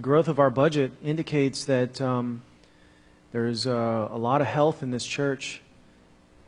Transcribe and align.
growth 0.02 0.28
of 0.28 0.38
our 0.38 0.50
budget 0.50 0.92
indicates 1.02 1.64
that 1.64 2.02
um, 2.02 2.42
there's 3.32 3.66
uh, 3.66 4.10
a 4.12 4.18
lot 4.18 4.42
of 4.42 4.48
health 4.48 4.84
in 4.84 4.92
this 4.92 5.06
church 5.06 5.62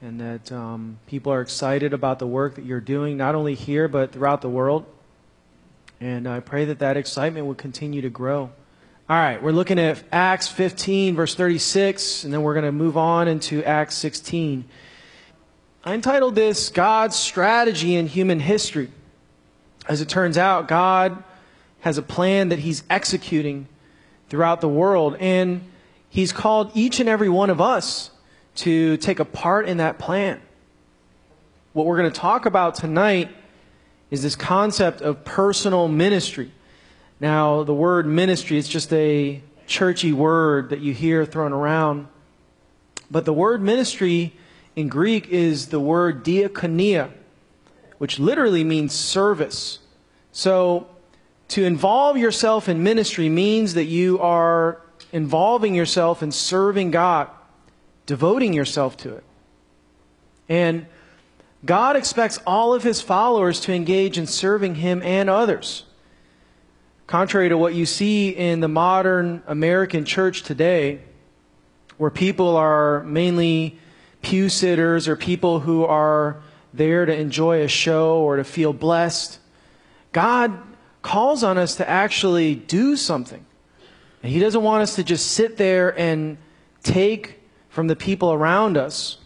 and 0.02 0.20
that 0.20 0.52
um, 0.52 1.00
people 1.08 1.32
are 1.32 1.40
excited 1.40 1.94
about 1.94 2.20
the 2.20 2.28
work 2.28 2.56
that 2.56 2.66
you're 2.66 2.82
doing, 2.82 3.16
not 3.16 3.34
only 3.34 3.56
here, 3.56 3.88
but 3.88 4.12
throughout 4.12 4.42
the 4.42 4.50
world. 4.50 4.86
And 6.02 6.28
I 6.28 6.42
pray 6.42 6.66
that 6.66 6.80
that 6.80 6.98
excitement 6.98 7.48
will 7.48 7.56
continue 7.56 8.02
to 8.02 8.10
grow. 8.10 8.52
All 9.08 9.16
right, 9.16 9.40
we're 9.40 9.52
looking 9.52 9.78
at 9.78 10.04
Acts 10.12 10.48
15, 10.48 11.14
verse 11.14 11.36
36, 11.36 12.24
and 12.24 12.34
then 12.34 12.42
we're 12.42 12.56
going 12.56 12.66
to 12.66 12.72
move 12.72 12.98
on 12.98 13.28
into 13.28 13.64
Acts 13.64 13.94
16. 13.98 14.66
I 15.84 15.94
entitled 15.94 16.34
this 16.34 16.70
God's 16.70 17.16
Strategy 17.16 17.94
in 17.94 18.08
Human 18.08 18.40
History. 18.40 18.90
As 19.88 20.02
it 20.02 20.10
turns 20.10 20.40
out, 20.40 20.68
God 20.68 21.24
has 21.82 22.00
a 22.00 22.02
plan 22.02 22.50
that 22.50 22.58
He's 22.58 22.82
executing 22.90 23.68
throughout 24.30 24.60
the 24.60 24.68
world, 24.68 25.18
and 25.20 25.62
He's 26.10 26.34
called 26.34 26.72
each 26.74 27.00
and 27.00 27.08
every 27.08 27.30
one 27.30 27.52
of 27.52 27.62
us 27.62 28.10
to 28.56 28.98
take 28.98 29.20
a 29.20 29.26
part 29.26 29.68
in 29.68 29.78
that 29.78 30.00
plan. 30.00 30.42
What 31.74 31.86
we're 31.86 31.98
going 31.98 32.12
to 32.12 32.20
talk 32.20 32.48
about 32.48 32.74
tonight 32.74 33.30
is 34.10 34.24
this 34.24 34.36
concept 34.36 35.02
of 35.02 35.24
personal 35.24 35.88
ministry. 35.88 36.50
Now, 37.20 37.64
the 37.64 37.74
word 37.74 38.06
ministry 38.06 38.58
is 38.58 38.68
just 38.68 38.92
a 38.92 39.42
churchy 39.68 40.14
word 40.14 40.70
that 40.70 40.80
you 40.80 40.94
hear 40.94 41.26
thrown 41.26 41.54
around. 41.54 42.08
But 43.10 43.26
the 43.26 43.34
word 43.34 43.62
ministry 43.62 44.34
in 44.76 44.90
Greek 44.90 45.28
is 45.30 45.68
the 45.68 45.80
word 45.80 46.24
diakonia, 46.24 47.12
which 47.98 48.20
literally 48.20 48.64
means 48.64 48.94
service. 48.94 49.80
So, 50.32 50.88
to 51.50 51.64
involve 51.64 52.18
yourself 52.18 52.68
in 52.68 52.84
ministry 52.84 53.30
means 53.30 53.76
that 53.76 53.86
you 53.86 54.20
are 54.20 54.82
involving 55.14 55.76
yourself 55.76 56.24
in 56.24 56.32
serving 56.32 56.92
God, 56.92 57.30
devoting 58.06 58.54
yourself 58.54 58.98
to 58.98 59.16
it. 59.16 59.24
And 60.50 60.88
God 61.64 61.96
expects 61.96 62.40
all 62.46 62.74
of 62.74 62.84
his 62.84 63.02
followers 63.02 63.60
to 63.62 63.74
engage 63.74 64.18
in 64.18 64.28
serving 64.28 64.76
him 64.76 65.02
and 65.04 65.30
others. 65.30 65.85
Contrary 67.08 67.50
to 67.50 67.58
what 67.58 67.76
you 67.76 67.86
see 67.86 68.30
in 68.30 68.62
the 68.62 68.68
modern 68.68 69.44
American 69.46 70.06
church 70.06 70.42
today, 70.42 71.00
where 71.98 72.10
people 72.10 72.58
are 72.58 73.04
mainly 73.04 73.78
pew 74.24 74.50
sitters 74.50 75.08
or 75.08 75.16
people 75.16 75.60
who 75.60 75.86
are 75.86 76.42
there 76.74 77.06
to 77.06 77.16
enjoy 77.16 77.62
a 77.62 77.68
show 77.68 78.18
or 78.18 78.38
to 78.38 78.44
feel 78.44 78.74
blessed, 78.74 79.38
God 80.14 80.58
calls 81.04 81.44
on 81.44 81.60
us 81.60 81.76
to 81.76 81.88
actually 81.88 82.56
do 82.56 82.96
something. 82.96 83.46
And 84.24 84.32
He 84.32 84.40
doesn't 84.40 84.64
want 84.64 84.82
us 84.82 84.96
to 84.96 85.04
just 85.04 85.28
sit 85.28 85.58
there 85.58 85.98
and 86.00 86.40
take 86.82 87.40
from 87.70 87.86
the 87.86 87.96
people 87.96 88.34
around 88.34 88.78
us 88.78 89.20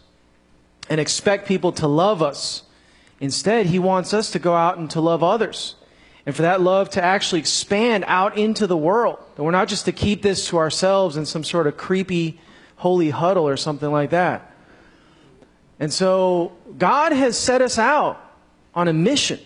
and 0.90 1.00
expect 1.00 1.48
people 1.48 1.72
to 1.74 1.88
love 1.88 2.22
us. 2.22 2.64
Instead, 3.22 3.68
He 3.68 3.80
wants 3.80 4.14
us 4.14 4.32
to 4.32 4.40
go 4.40 4.54
out 4.54 4.78
and 4.78 4.90
to 4.92 5.00
love 5.00 5.24
others 5.24 5.76
and 6.26 6.36
for 6.36 6.44
that 6.44 6.62
love 6.62 6.90
to 6.92 7.04
actually 7.04 7.40
expand 7.40 8.04
out 8.08 8.38
into 8.38 8.68
the 8.68 8.78
world. 8.78 9.20
That 9.36 9.44
we're 9.44 9.52
not 9.52 9.68
just 9.68 9.86
to 9.86 9.92
keep 9.92 10.22
this 10.22 10.48
to 10.50 10.58
ourselves 10.58 11.18
in 11.18 11.26
some 11.26 11.44
sort 11.44 11.68
of 11.68 11.78
creepy 11.78 12.40
holy 12.76 13.10
huddle 13.10 13.48
or 13.48 13.58
something 13.58 13.92
like 13.92 14.12
that. 14.12 14.54
And 15.80 15.92
so 15.92 16.54
God 16.78 17.14
has 17.14 17.38
set 17.38 17.62
us 17.62 17.78
out 17.78 18.22
on 18.76 18.88
a 18.88 18.94
mission 18.94 19.40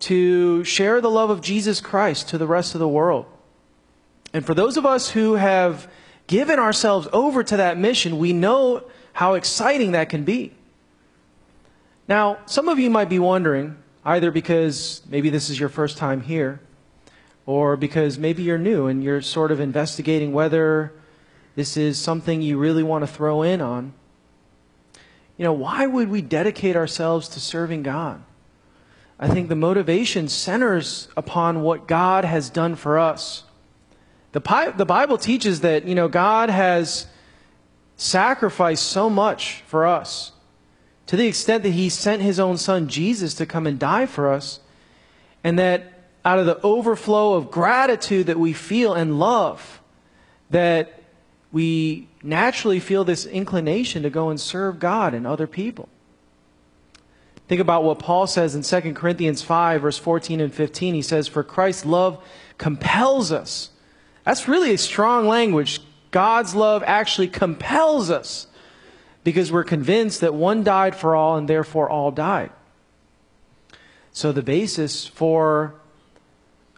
to 0.00 0.64
share 0.64 1.00
the 1.00 1.10
love 1.10 1.30
of 1.30 1.40
Jesus 1.40 1.80
Christ 1.80 2.28
to 2.30 2.38
the 2.38 2.46
rest 2.46 2.74
of 2.74 2.80
the 2.80 2.88
world. 2.88 3.26
And 4.32 4.44
for 4.44 4.54
those 4.54 4.76
of 4.76 4.84
us 4.84 5.10
who 5.10 5.34
have 5.34 5.88
given 6.26 6.58
ourselves 6.58 7.08
over 7.12 7.42
to 7.42 7.56
that 7.58 7.78
mission, 7.78 8.18
we 8.18 8.32
know 8.32 8.84
how 9.12 9.34
exciting 9.34 9.92
that 9.92 10.08
can 10.08 10.24
be. 10.24 10.52
Now, 12.08 12.38
some 12.46 12.68
of 12.68 12.78
you 12.78 12.90
might 12.90 13.08
be 13.08 13.18
wondering, 13.18 13.76
either 14.06 14.30
because 14.30 15.02
maybe 15.10 15.28
this 15.30 15.50
is 15.50 15.58
your 15.58 15.68
first 15.68 15.98
time 15.98 16.20
here, 16.22 16.60
or 17.44 17.76
because 17.76 18.18
maybe 18.18 18.44
you're 18.44 18.56
new 18.56 18.86
and 18.86 19.02
you're 19.02 19.20
sort 19.20 19.50
of 19.50 19.58
investigating 19.58 20.32
whether 20.32 20.92
this 21.56 21.76
is 21.76 21.98
something 21.98 22.40
you 22.40 22.56
really 22.56 22.84
want 22.84 23.02
to 23.02 23.06
throw 23.06 23.42
in 23.42 23.60
on. 23.60 23.92
You 25.36 25.44
know, 25.44 25.52
why 25.52 25.86
would 25.86 26.08
we 26.08 26.22
dedicate 26.22 26.76
ourselves 26.76 27.28
to 27.30 27.40
serving 27.40 27.82
God? 27.82 28.22
I 29.18 29.28
think 29.28 29.48
the 29.48 29.56
motivation 29.56 30.28
centers 30.28 31.08
upon 31.16 31.62
what 31.62 31.88
God 31.88 32.24
has 32.24 32.48
done 32.48 32.76
for 32.76 32.98
us. 32.98 33.42
The, 34.32 34.74
the 34.76 34.86
Bible 34.86 35.18
teaches 35.18 35.62
that, 35.62 35.84
you 35.84 35.94
know, 35.94 36.08
God 36.08 36.48
has 36.48 37.06
sacrificed 37.96 38.84
so 38.84 39.10
much 39.10 39.62
for 39.66 39.84
us 39.84 40.32
to 41.06 41.16
the 41.16 41.26
extent 41.26 41.62
that 41.62 41.70
he 41.70 41.88
sent 41.88 42.22
his 42.22 42.40
own 42.40 42.56
son 42.56 42.88
Jesus 42.88 43.34
to 43.34 43.46
come 43.46 43.66
and 43.66 43.78
die 43.78 44.06
for 44.06 44.32
us, 44.32 44.60
and 45.44 45.58
that 45.58 45.92
out 46.24 46.38
of 46.38 46.46
the 46.46 46.60
overflow 46.62 47.34
of 47.34 47.50
gratitude 47.50 48.26
that 48.26 48.38
we 48.38 48.52
feel 48.52 48.94
and 48.94 49.18
love, 49.18 49.80
that 50.50 51.00
we 51.52 52.08
naturally 52.22 52.80
feel 52.80 53.04
this 53.04 53.24
inclination 53.24 54.02
to 54.02 54.10
go 54.10 54.28
and 54.28 54.40
serve 54.40 54.80
God 54.80 55.14
and 55.14 55.26
other 55.26 55.46
people. 55.46 55.88
Think 57.48 57.60
about 57.60 57.84
what 57.84 58.00
Paul 58.00 58.26
says 58.26 58.56
in 58.56 58.62
2 58.62 58.94
Corinthians 58.94 59.42
5, 59.42 59.82
verse 59.82 59.98
14 59.98 60.40
and 60.40 60.52
15. 60.52 60.94
He 60.94 61.02
says, 61.02 61.28
For 61.28 61.44
Christ's 61.44 61.86
love 61.86 62.22
compels 62.58 63.30
us. 63.30 63.70
That's 64.24 64.48
really 64.48 64.74
a 64.74 64.78
strong 64.78 65.28
language. 65.28 65.80
God's 66.10 66.56
love 66.56 66.82
actually 66.84 67.28
compels 67.28 68.10
us 68.10 68.48
because 69.26 69.50
we're 69.50 69.64
convinced 69.64 70.20
that 70.20 70.34
one 70.34 70.62
died 70.62 70.94
for 70.94 71.16
all 71.16 71.36
and 71.36 71.48
therefore 71.48 71.90
all 71.90 72.12
died. 72.12 72.48
So 74.12 74.30
the 74.30 74.40
basis 74.40 75.04
for 75.04 75.74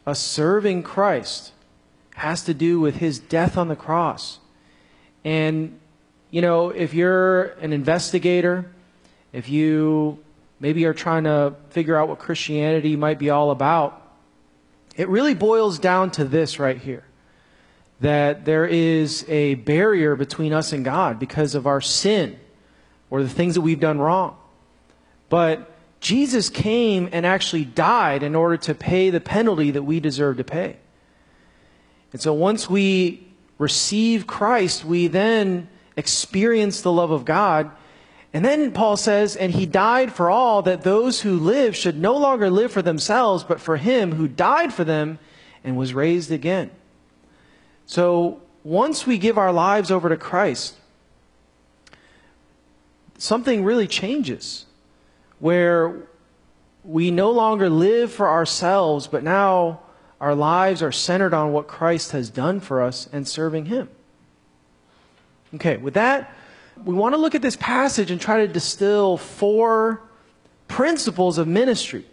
us 0.06 0.18
serving 0.18 0.82
Christ 0.82 1.52
has 2.14 2.42
to 2.44 2.54
do 2.54 2.80
with 2.80 2.96
his 2.96 3.18
death 3.18 3.58
on 3.58 3.68
the 3.68 3.76
cross. 3.76 4.38
And, 5.26 5.78
you 6.30 6.40
know, 6.40 6.70
if 6.70 6.94
you're 6.94 7.48
an 7.60 7.74
investigator, 7.74 8.70
if 9.34 9.50
you 9.50 10.18
maybe 10.58 10.86
are 10.86 10.94
trying 10.94 11.24
to 11.24 11.54
figure 11.68 11.96
out 11.96 12.08
what 12.08 12.18
Christianity 12.18 12.96
might 12.96 13.18
be 13.18 13.28
all 13.28 13.50
about, 13.50 14.10
it 14.96 15.06
really 15.10 15.34
boils 15.34 15.78
down 15.78 16.10
to 16.12 16.24
this 16.24 16.58
right 16.58 16.78
here 16.78 17.04
that 18.00 18.44
there 18.44 18.66
is 18.66 19.24
a 19.28 19.54
barrier 19.56 20.14
between 20.14 20.52
us 20.52 20.72
and 20.72 20.84
God 20.84 21.18
because 21.18 21.54
of 21.54 21.66
our 21.66 21.80
sin 21.80 22.38
or 23.10 23.22
the 23.22 23.28
things 23.28 23.54
that 23.54 23.62
we've 23.62 23.80
done 23.80 23.98
wrong. 23.98 24.36
But 25.28 25.74
Jesus 26.00 26.48
came 26.48 27.08
and 27.12 27.26
actually 27.26 27.64
died 27.64 28.22
in 28.22 28.34
order 28.34 28.56
to 28.58 28.74
pay 28.74 29.10
the 29.10 29.20
penalty 29.20 29.72
that 29.72 29.82
we 29.82 29.98
deserve 30.00 30.36
to 30.36 30.44
pay. 30.44 30.76
And 32.12 32.20
so 32.20 32.32
once 32.32 32.70
we 32.70 33.26
receive 33.58 34.26
Christ, 34.26 34.84
we 34.84 35.08
then 35.08 35.68
experience 35.96 36.80
the 36.80 36.92
love 36.92 37.10
of 37.10 37.24
God. 37.24 37.70
And 38.32 38.44
then 38.44 38.70
Paul 38.72 38.96
says, 38.96 39.34
and 39.34 39.52
he 39.52 39.66
died 39.66 40.12
for 40.12 40.30
all 40.30 40.62
that 40.62 40.82
those 40.82 41.22
who 41.22 41.36
live 41.36 41.74
should 41.74 41.98
no 41.98 42.16
longer 42.16 42.48
live 42.48 42.70
for 42.70 42.82
themselves, 42.82 43.42
but 43.42 43.60
for 43.60 43.76
him 43.76 44.12
who 44.12 44.28
died 44.28 44.72
for 44.72 44.84
them 44.84 45.18
and 45.64 45.76
was 45.76 45.92
raised 45.92 46.30
again. 46.30 46.70
So 47.88 48.42
once 48.64 49.06
we 49.06 49.16
give 49.16 49.38
our 49.38 49.50
lives 49.50 49.90
over 49.90 50.10
to 50.10 50.16
Christ, 50.18 50.76
something 53.16 53.64
really 53.64 53.86
changes 53.86 54.66
where 55.38 55.96
we 56.84 57.10
no 57.10 57.30
longer 57.30 57.70
live 57.70 58.12
for 58.12 58.28
ourselves, 58.28 59.06
but 59.06 59.24
now 59.24 59.80
our 60.20 60.34
lives 60.34 60.82
are 60.82 60.92
centered 60.92 61.32
on 61.32 61.52
what 61.52 61.66
Christ 61.66 62.12
has 62.12 62.28
done 62.28 62.60
for 62.60 62.82
us 62.82 63.08
and 63.10 63.26
serving 63.26 63.64
Him. 63.64 63.88
Okay, 65.54 65.78
with 65.78 65.94
that, 65.94 66.34
we 66.84 66.94
want 66.94 67.14
to 67.14 67.18
look 67.18 67.34
at 67.34 67.40
this 67.40 67.56
passage 67.56 68.10
and 68.10 68.20
try 68.20 68.46
to 68.46 68.52
distill 68.52 69.16
four 69.16 70.02
principles 70.68 71.38
of 71.38 71.48
ministry 71.48 72.04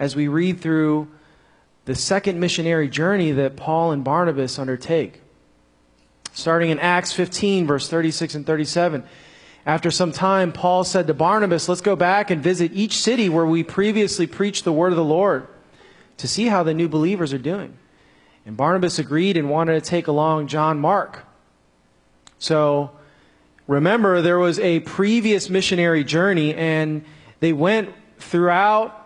as 0.00 0.16
we 0.16 0.26
read 0.26 0.60
through 0.60 1.06
the 1.84 1.94
second 1.94 2.40
missionary 2.40 2.88
journey 2.88 3.32
that 3.32 3.56
Paul 3.56 3.92
and 3.92 4.02
Barnabas 4.02 4.58
undertake. 4.58 5.20
Starting 6.32 6.70
in 6.70 6.78
Acts 6.78 7.12
15, 7.12 7.66
verse 7.66 7.88
36 7.88 8.34
and 8.34 8.46
37. 8.46 9.04
After 9.66 9.90
some 9.90 10.12
time, 10.12 10.52
Paul 10.52 10.84
said 10.84 11.06
to 11.06 11.14
Barnabas, 11.14 11.68
Let's 11.68 11.80
go 11.80 11.96
back 11.96 12.30
and 12.30 12.42
visit 12.42 12.72
each 12.74 12.98
city 12.98 13.28
where 13.28 13.46
we 13.46 13.62
previously 13.62 14.26
preached 14.26 14.64
the 14.64 14.72
word 14.72 14.92
of 14.92 14.96
the 14.96 15.04
Lord 15.04 15.46
to 16.18 16.28
see 16.28 16.46
how 16.46 16.62
the 16.62 16.74
new 16.74 16.88
believers 16.88 17.32
are 17.32 17.38
doing. 17.38 17.76
And 18.46 18.56
Barnabas 18.56 18.98
agreed 18.98 19.36
and 19.36 19.48
wanted 19.48 19.82
to 19.82 19.88
take 19.88 20.06
along 20.06 20.48
John 20.48 20.78
Mark. 20.78 21.24
So 22.38 22.90
remember, 23.66 24.20
there 24.20 24.38
was 24.38 24.58
a 24.58 24.80
previous 24.80 25.48
missionary 25.48 26.04
journey, 26.04 26.54
and 26.54 27.04
they 27.40 27.54
went 27.54 27.90
throughout, 28.18 29.03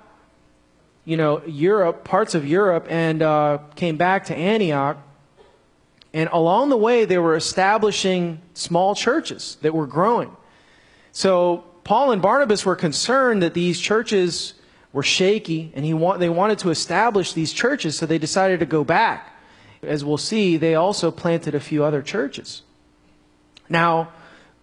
you 1.08 1.16
know, 1.16 1.42
Europe, 1.46 2.04
parts 2.04 2.34
of 2.34 2.46
Europe, 2.46 2.86
and 2.90 3.22
uh, 3.22 3.56
came 3.76 3.96
back 3.96 4.26
to 4.26 4.36
Antioch. 4.36 4.98
And 6.12 6.28
along 6.30 6.68
the 6.68 6.76
way, 6.76 7.06
they 7.06 7.16
were 7.16 7.34
establishing 7.34 8.42
small 8.52 8.94
churches 8.94 9.56
that 9.62 9.72
were 9.72 9.86
growing. 9.86 10.36
So 11.12 11.64
Paul 11.82 12.12
and 12.12 12.20
Barnabas 12.20 12.66
were 12.66 12.76
concerned 12.76 13.42
that 13.42 13.54
these 13.54 13.80
churches 13.80 14.52
were 14.92 15.02
shaky, 15.02 15.72
and 15.74 15.82
he 15.82 15.94
want, 15.94 16.20
they 16.20 16.28
wanted 16.28 16.58
to 16.58 16.68
establish 16.68 17.32
these 17.32 17.54
churches, 17.54 17.96
so 17.96 18.04
they 18.04 18.18
decided 18.18 18.60
to 18.60 18.66
go 18.66 18.84
back. 18.84 19.34
As 19.82 20.04
we'll 20.04 20.18
see, 20.18 20.58
they 20.58 20.74
also 20.74 21.10
planted 21.10 21.54
a 21.54 21.60
few 21.60 21.84
other 21.84 22.02
churches. 22.02 22.60
Now, 23.70 24.12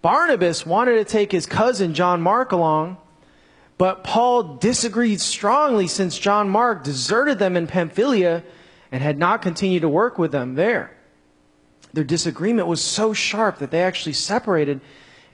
Barnabas 0.03 0.63
wanted 0.63 0.97
to 0.97 1.05
take 1.05 1.31
his 1.31 1.47
cousin 1.47 1.95
John 1.95 2.21
Mark 2.21 2.51
along, 2.51 2.97
but 3.77 4.03
Paul 4.03 4.55
disagreed 4.55 5.19
strongly 5.21 5.87
since 5.87 6.17
John 6.17 6.49
Mark 6.49 6.83
deserted 6.83 7.39
them 7.39 7.57
in 7.57 7.67
Pamphylia 7.67 8.43
and 8.91 9.03
had 9.03 9.17
not 9.17 9.41
continued 9.41 9.81
to 9.81 9.89
work 9.89 10.17
with 10.17 10.31
them 10.31 10.55
there. 10.55 10.95
Their 11.93 12.03
disagreement 12.03 12.67
was 12.67 12.81
so 12.81 13.13
sharp 13.13 13.59
that 13.59 13.71
they 13.71 13.81
actually 13.83 14.13
separated 14.13 14.81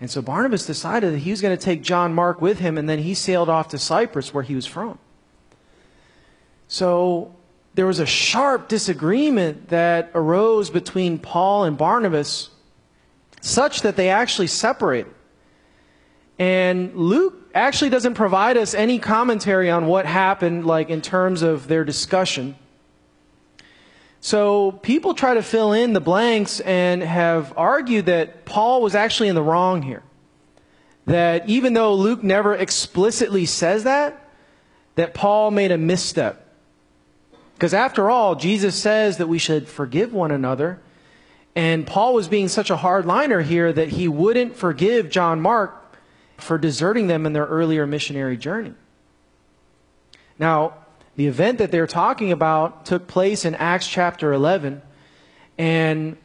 and 0.01 0.09
so 0.09 0.23
Barnabas 0.23 0.65
decided 0.65 1.13
that 1.13 1.19
he 1.19 1.29
was 1.29 1.41
going 1.41 1.55
to 1.55 1.63
take 1.63 1.83
John 1.83 2.15
Mark 2.15 2.41
with 2.41 2.57
him, 2.57 2.79
and 2.79 2.89
then 2.89 2.97
he 2.97 3.13
sailed 3.13 3.49
off 3.49 3.67
to 3.69 3.77
Cyprus, 3.77 4.33
where 4.33 4.43
he 4.43 4.55
was 4.55 4.65
from. 4.65 4.97
So 6.67 7.35
there 7.75 7.85
was 7.85 7.99
a 7.99 8.05
sharp 8.07 8.67
disagreement 8.67 9.69
that 9.69 10.09
arose 10.15 10.71
between 10.71 11.19
Paul 11.19 11.65
and 11.65 11.77
Barnabas, 11.77 12.49
such 13.41 13.83
that 13.83 13.95
they 13.95 14.09
actually 14.09 14.47
separated. 14.47 15.13
And 16.39 16.95
Luke 16.95 17.40
actually 17.53 17.89
doesn't 17.89 18.13
provide 18.13 18.57
us 18.57 18.73
any 18.73 18.99
commentary 18.99 19.69
on 19.69 19.87
what 19.87 20.05
happened, 20.05 20.65
like 20.65 20.89
in 20.89 21.01
terms 21.01 21.41
of 21.41 21.67
their 21.67 21.83
discussion. 21.83 22.55
So 24.21 24.71
people 24.71 25.15
try 25.15 25.33
to 25.33 25.41
fill 25.41 25.73
in 25.73 25.93
the 25.93 25.99
blanks 25.99 26.59
and 26.59 27.01
have 27.01 27.53
argued 27.57 28.05
that 28.05 28.45
Paul 28.45 28.81
was 28.81 28.93
actually 28.93 29.29
in 29.29 29.35
the 29.35 29.41
wrong 29.41 29.81
here. 29.81 30.03
That 31.07 31.49
even 31.49 31.73
though 31.73 31.95
Luke 31.95 32.23
never 32.23 32.53
explicitly 32.53 33.45
says 33.47 33.83
that, 33.83 34.29
that 34.95 35.15
Paul 35.15 35.49
made 35.49 35.71
a 35.71 35.77
misstep. 35.77 36.47
Because 37.55 37.73
after 37.73 38.09
all, 38.09 38.35
Jesus 38.35 38.75
says 38.75 39.17
that 39.17 39.27
we 39.27 39.39
should 39.39 39.67
forgive 39.67 40.13
one 40.13 40.31
another. 40.31 40.79
And 41.55 41.85
Paul 41.85 42.13
was 42.13 42.27
being 42.27 42.47
such 42.47 42.69
a 42.69 42.77
hardliner 42.77 43.43
here 43.43 43.73
that 43.73 43.89
he 43.89 44.07
wouldn't 44.07 44.55
forgive 44.55 45.09
John 45.09 45.41
Mark 45.41 45.80
for 46.43 46.57
deserting 46.57 47.07
them 47.07 47.25
in 47.25 47.33
their 47.33 47.45
earlier 47.45 47.85
missionary 47.85 48.37
journey. 48.37 48.73
Now, 50.39 50.73
the 51.15 51.27
event 51.27 51.59
that 51.59 51.71
they're 51.71 51.87
talking 51.87 52.31
about 52.31 52.85
took 52.85 53.07
place 53.07 53.45
in 53.45 53.55
Acts 53.55 53.87
chapter 53.87 54.33
11. 54.33 54.81
And 55.57 56.17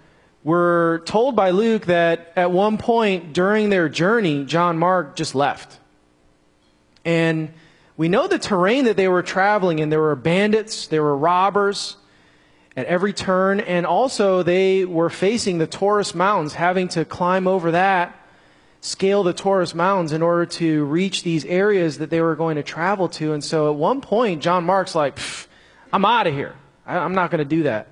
we're 0.44 1.00
told 1.00 1.36
by 1.36 1.50
Luke 1.50 1.86
that 1.86 2.32
at 2.36 2.50
one 2.50 2.78
point 2.78 3.32
during 3.32 3.68
their 3.68 3.88
journey, 3.88 4.44
John 4.44 4.78
Mark 4.78 5.16
just 5.16 5.34
left. 5.34 5.78
And 7.04 7.52
we 7.96 8.08
know 8.08 8.26
the 8.28 8.38
terrain 8.38 8.84
that 8.84 8.96
they 8.96 9.08
were 9.08 9.22
traveling 9.22 9.80
in. 9.80 9.90
There 9.90 10.00
were 10.00 10.16
bandits, 10.16 10.86
there 10.86 11.02
were 11.02 11.16
robbers 11.16 11.96
at 12.76 12.86
every 12.86 13.12
turn, 13.12 13.60
and 13.60 13.86
also 13.86 14.42
they 14.42 14.84
were 14.84 15.10
facing 15.10 15.58
the 15.58 15.66
Taurus 15.66 16.14
Mountains, 16.14 16.54
having 16.54 16.88
to 16.88 17.04
climb 17.04 17.46
over 17.46 17.72
that 17.72 18.25
scale 18.86 19.24
the 19.24 19.32
Taurus 19.32 19.74
Mountains 19.74 20.12
in 20.12 20.22
order 20.22 20.46
to 20.46 20.84
reach 20.84 21.24
these 21.24 21.44
areas 21.44 21.98
that 21.98 22.08
they 22.08 22.20
were 22.20 22.36
going 22.36 22.54
to 22.54 22.62
travel 22.62 23.08
to. 23.08 23.32
And 23.32 23.42
so 23.42 23.68
at 23.68 23.74
one 23.76 24.00
point, 24.00 24.42
John 24.42 24.64
Mark's 24.64 24.94
like, 24.94 25.18
I'm 25.92 26.04
out 26.04 26.28
of 26.28 26.34
here. 26.34 26.54
I, 26.86 26.98
I'm 26.98 27.12
not 27.12 27.32
going 27.32 27.40
to 27.40 27.44
do 27.44 27.64
that. 27.64 27.88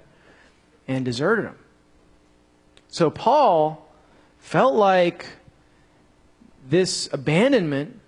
And 0.87 1.05
deserted 1.05 1.47
him. 1.47 1.59
So 2.87 3.11
Paul 3.11 3.85
felt 4.39 4.75
like 4.75 5.27
this 6.69 7.09
abandonment 7.13 7.99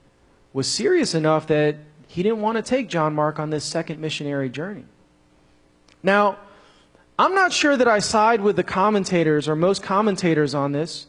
was 0.53 0.69
serious 0.69 1.12
enough 1.12 1.49
that 1.49 1.77
he 2.06 2.23
didn't 2.23 2.41
want 2.41 2.56
to 2.56 2.62
take 2.62 2.89
John 2.89 3.17
Mark 3.17 3.41
on 3.41 3.50
this 3.50 3.65
second 3.65 4.00
missionary 4.00 4.49
journey. 4.49 4.85
Now, 6.05 6.39
I'm 7.19 7.35
not 7.35 7.53
sure 7.53 7.77
that 7.77 7.89
I 7.89 7.99
side 7.99 8.43
with 8.43 8.55
the 8.55 8.62
commentators 8.62 9.49
or 9.49 9.56
most 9.56 9.82
commentators 9.82 10.55
on 10.55 10.71
this. 10.71 11.06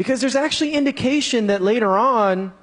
Because 0.00 0.22
there's 0.22 0.34
actually 0.34 0.72
indication 0.72 1.48
that 1.48 1.60
later 1.60 1.94
on, 1.94 2.54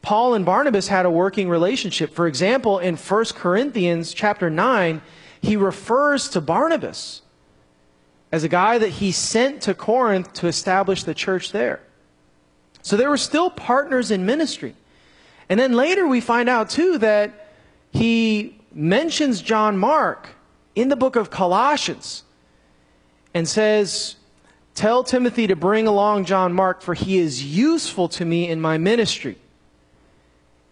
Paul 0.00 0.32
and 0.32 0.46
Barnabas 0.46 0.88
had 0.88 1.04
a 1.04 1.10
working 1.10 1.50
relationship. 1.50 2.14
For 2.14 2.26
example, 2.26 2.78
in 2.78 2.96
1 2.96 3.24
Corinthians 3.34 4.14
chapter 4.14 4.48
9, 4.48 5.02
he 5.42 5.54
refers 5.54 6.30
to 6.30 6.40
Barnabas 6.40 7.20
as 8.32 8.42
a 8.42 8.48
guy 8.48 8.78
that 8.78 8.88
he 8.88 9.12
sent 9.12 9.60
to 9.64 9.74
Corinth 9.74 10.32
to 10.32 10.46
establish 10.46 11.04
the 11.04 11.12
church 11.12 11.52
there. 11.52 11.82
So 12.80 12.96
they 12.96 13.06
were 13.06 13.18
still 13.18 13.50
partners 13.50 14.10
in 14.10 14.24
ministry. 14.24 14.74
And 15.50 15.60
then 15.60 15.74
later 15.74 16.08
we 16.08 16.22
find 16.22 16.48
out 16.48 16.70
too 16.70 16.96
that 16.96 17.52
he 17.92 18.58
mentions 18.72 19.42
John 19.42 19.76
Mark 19.76 20.30
in 20.74 20.88
the 20.88 20.96
book 20.96 21.16
of 21.16 21.28
Colossians 21.28 22.24
and 23.34 23.46
says, 23.46 24.16
Tell 24.78 25.02
Timothy 25.02 25.48
to 25.48 25.56
bring 25.56 25.88
along 25.88 26.26
John 26.26 26.52
Mark, 26.52 26.82
for 26.82 26.94
he 26.94 27.18
is 27.18 27.42
useful 27.42 28.08
to 28.10 28.24
me 28.24 28.48
in 28.48 28.60
my 28.60 28.78
ministry. 28.78 29.36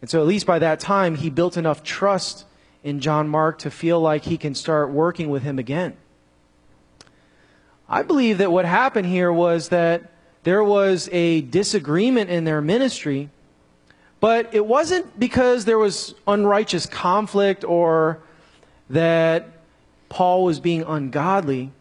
And 0.01 0.09
so, 0.09 0.21
at 0.21 0.29
least 0.29 0.47
by 0.47 0.61
that 0.61 0.79
time, 0.79 1.17
he 1.17 1.29
built 1.29 1.57
enough 1.57 1.83
trust 1.83 2.45
in 2.85 3.01
John 3.01 3.29
Mark 3.29 3.59
to 3.59 3.69
feel 3.69 3.99
like 4.01 4.23
he 4.23 4.39
can 4.39 4.55
start 4.55 4.91
working 4.91 5.29
with 5.29 5.43
him 5.43 5.59
again. 5.59 5.97
I 7.89 8.03
believe 8.03 8.39
that 8.39 8.53
what 8.53 8.65
happened 8.65 9.09
here 9.09 9.33
was 9.33 9.71
that 9.71 10.13
there 10.45 10.63
was 10.63 11.09
a 11.11 11.41
disagreement 11.41 12.31
in 12.31 12.45
their 12.45 12.61
ministry, 12.61 13.29
but 14.21 14.55
it 14.55 14.67
wasn't 14.67 15.19
because 15.19 15.65
there 15.65 15.79
was 15.79 16.15
unrighteous 16.29 16.87
conflict 16.87 17.65
or 17.65 18.21
that 18.89 19.49
Paul 20.09 20.45
was 20.45 20.61
being 20.61 20.85
ungodly. 20.85 21.73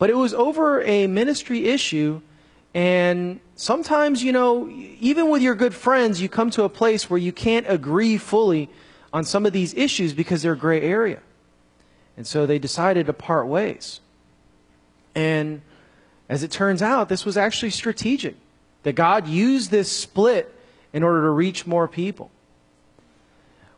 But 0.00 0.08
it 0.08 0.16
was 0.16 0.32
over 0.32 0.82
a 0.82 1.06
ministry 1.06 1.66
issue. 1.68 2.22
And 2.72 3.38
sometimes, 3.54 4.24
you 4.24 4.32
know, 4.32 4.68
even 4.98 5.28
with 5.28 5.42
your 5.42 5.54
good 5.54 5.74
friends, 5.74 6.22
you 6.22 6.28
come 6.30 6.48
to 6.52 6.62
a 6.64 6.70
place 6.70 7.10
where 7.10 7.18
you 7.18 7.32
can't 7.32 7.66
agree 7.68 8.16
fully 8.16 8.70
on 9.12 9.24
some 9.24 9.44
of 9.44 9.52
these 9.52 9.74
issues 9.74 10.14
because 10.14 10.40
they're 10.40 10.56
gray 10.56 10.80
area. 10.80 11.20
And 12.16 12.26
so 12.26 12.46
they 12.46 12.58
decided 12.58 13.06
to 13.06 13.12
part 13.12 13.46
ways. 13.46 14.00
And 15.14 15.60
as 16.30 16.42
it 16.42 16.50
turns 16.50 16.80
out, 16.80 17.10
this 17.10 17.26
was 17.26 17.36
actually 17.36 17.70
strategic. 17.70 18.36
That 18.84 18.94
God 18.94 19.28
used 19.28 19.70
this 19.70 19.92
split 19.92 20.54
in 20.94 21.02
order 21.02 21.24
to 21.24 21.30
reach 21.30 21.66
more 21.66 21.86
people. 21.86 22.30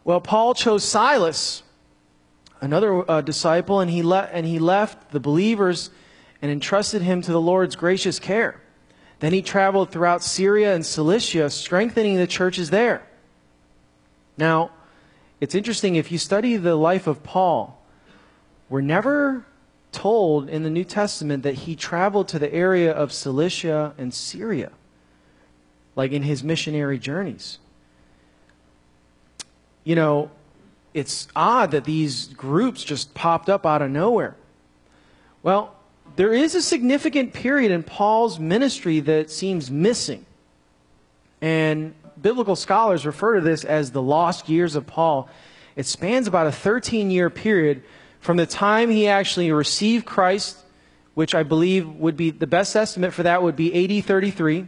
Well, 0.04 0.20
Paul 0.20 0.54
chose 0.54 0.84
Silas, 0.84 1.64
another 2.60 3.10
uh, 3.10 3.22
disciple, 3.22 3.80
and 3.80 3.90
he, 3.90 4.04
le- 4.04 4.28
and 4.32 4.46
he 4.46 4.60
left 4.60 5.10
the 5.10 5.18
believers 5.18 5.90
and 6.42 6.50
entrusted 6.50 7.00
him 7.00 7.22
to 7.22 7.32
the 7.32 7.40
Lord's 7.40 7.76
gracious 7.76 8.18
care. 8.18 8.60
Then 9.20 9.32
he 9.32 9.40
traveled 9.40 9.90
throughout 9.90 10.24
Syria 10.24 10.74
and 10.74 10.84
Cilicia, 10.84 11.48
strengthening 11.48 12.16
the 12.16 12.26
churches 12.26 12.70
there. 12.70 13.06
Now, 14.36 14.72
it's 15.40 15.54
interesting, 15.54 15.94
if 15.94 16.10
you 16.10 16.18
study 16.18 16.56
the 16.56 16.74
life 16.74 17.06
of 17.06 17.22
Paul, 17.22 17.80
we're 18.68 18.80
never 18.80 19.44
told 19.92 20.48
in 20.48 20.64
the 20.64 20.70
New 20.70 20.84
Testament 20.84 21.44
that 21.44 21.54
he 21.54 21.76
traveled 21.76 22.26
to 22.28 22.38
the 22.38 22.52
area 22.52 22.92
of 22.92 23.12
Cilicia 23.12 23.94
and 23.96 24.12
Syria, 24.12 24.72
like 25.94 26.10
in 26.10 26.22
his 26.22 26.42
missionary 26.42 26.98
journeys. 26.98 27.58
You 29.84 29.94
know, 29.94 30.30
it's 30.94 31.28
odd 31.36 31.70
that 31.72 31.84
these 31.84 32.28
groups 32.28 32.82
just 32.82 33.14
popped 33.14 33.48
up 33.48 33.64
out 33.66 33.82
of 33.82 33.90
nowhere. 33.90 34.36
Well, 35.42 35.74
there 36.16 36.32
is 36.32 36.54
a 36.54 36.62
significant 36.62 37.32
period 37.32 37.72
in 37.72 37.82
Paul's 37.82 38.38
ministry 38.38 39.00
that 39.00 39.30
seems 39.30 39.70
missing. 39.70 40.26
And 41.40 41.94
biblical 42.20 42.56
scholars 42.56 43.04
refer 43.04 43.36
to 43.36 43.40
this 43.40 43.64
as 43.64 43.90
the 43.90 44.02
lost 44.02 44.48
years 44.48 44.76
of 44.76 44.86
Paul. 44.86 45.28
It 45.74 45.86
spans 45.86 46.26
about 46.26 46.46
a 46.46 46.52
13 46.52 47.10
year 47.10 47.30
period 47.30 47.82
from 48.20 48.36
the 48.36 48.46
time 48.46 48.90
he 48.90 49.08
actually 49.08 49.50
received 49.50 50.06
Christ, 50.06 50.58
which 51.14 51.34
I 51.34 51.42
believe 51.42 51.88
would 51.88 52.16
be 52.16 52.30
the 52.30 52.46
best 52.46 52.76
estimate 52.76 53.12
for 53.12 53.24
that 53.24 53.42
would 53.42 53.56
be 53.56 53.98
AD 53.98 54.04
33, 54.04 54.66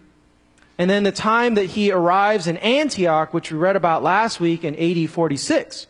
and 0.77 0.91
then 0.91 1.05
the 1.05 1.13
time 1.13 1.55
that 1.55 1.67
he 1.67 1.93
arrives 1.93 2.47
in 2.49 2.57
Antioch, 2.57 3.33
which 3.33 3.53
we 3.53 3.59
read 3.59 3.77
about 3.77 4.03
last 4.03 4.41
week 4.41 4.65
in 4.65 4.75
AD 4.75 5.09
46. 5.09 5.87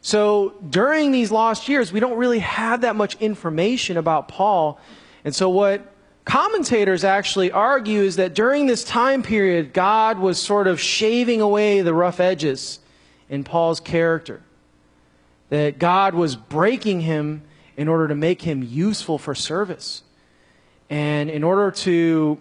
So 0.00 0.54
during 0.68 1.12
these 1.12 1.30
lost 1.30 1.68
years, 1.68 1.92
we 1.92 2.00
don't 2.00 2.16
really 2.16 2.38
have 2.38 2.82
that 2.82 2.96
much 2.96 3.16
information 3.20 3.96
about 3.96 4.28
Paul. 4.28 4.80
And 5.24 5.34
so 5.34 5.48
what 5.48 5.92
commentators 6.24 7.04
actually 7.04 7.50
argue 7.50 8.00
is 8.02 8.16
that 8.16 8.34
during 8.34 8.66
this 8.66 8.84
time 8.84 9.22
period, 9.22 9.72
God 9.72 10.18
was 10.18 10.40
sort 10.40 10.66
of 10.66 10.80
shaving 10.80 11.40
away 11.40 11.80
the 11.80 11.94
rough 11.94 12.20
edges 12.20 12.80
in 13.28 13.44
Paul's 13.44 13.80
character. 13.80 14.42
That 15.50 15.78
God 15.78 16.14
was 16.14 16.36
breaking 16.36 17.00
him 17.00 17.42
in 17.76 17.88
order 17.88 18.08
to 18.08 18.14
make 18.14 18.42
him 18.42 18.62
useful 18.62 19.18
for 19.18 19.34
service. 19.34 20.02
And 20.90 21.30
in 21.30 21.42
order 21.42 21.70
to 21.70 22.38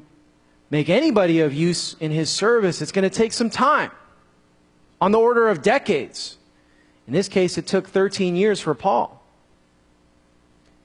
make 0.70 0.90
anybody 0.90 1.40
of 1.40 1.54
use 1.54 1.96
in 2.00 2.12
his 2.12 2.30
service, 2.30 2.82
it's 2.82 2.92
going 2.92 3.04
to 3.04 3.16
take 3.16 3.34
some 3.34 3.50
time 3.50 3.92
on 5.00 5.12
the 5.12 5.20
order 5.20 5.48
of 5.48 5.62
decades. 5.62 6.37
In 7.08 7.14
this 7.14 7.30
case, 7.30 7.58
it 7.58 7.66
took 7.66 7.88
13 7.88 8.36
years 8.36 8.60
for 8.60 8.74
Paul. 8.76 9.24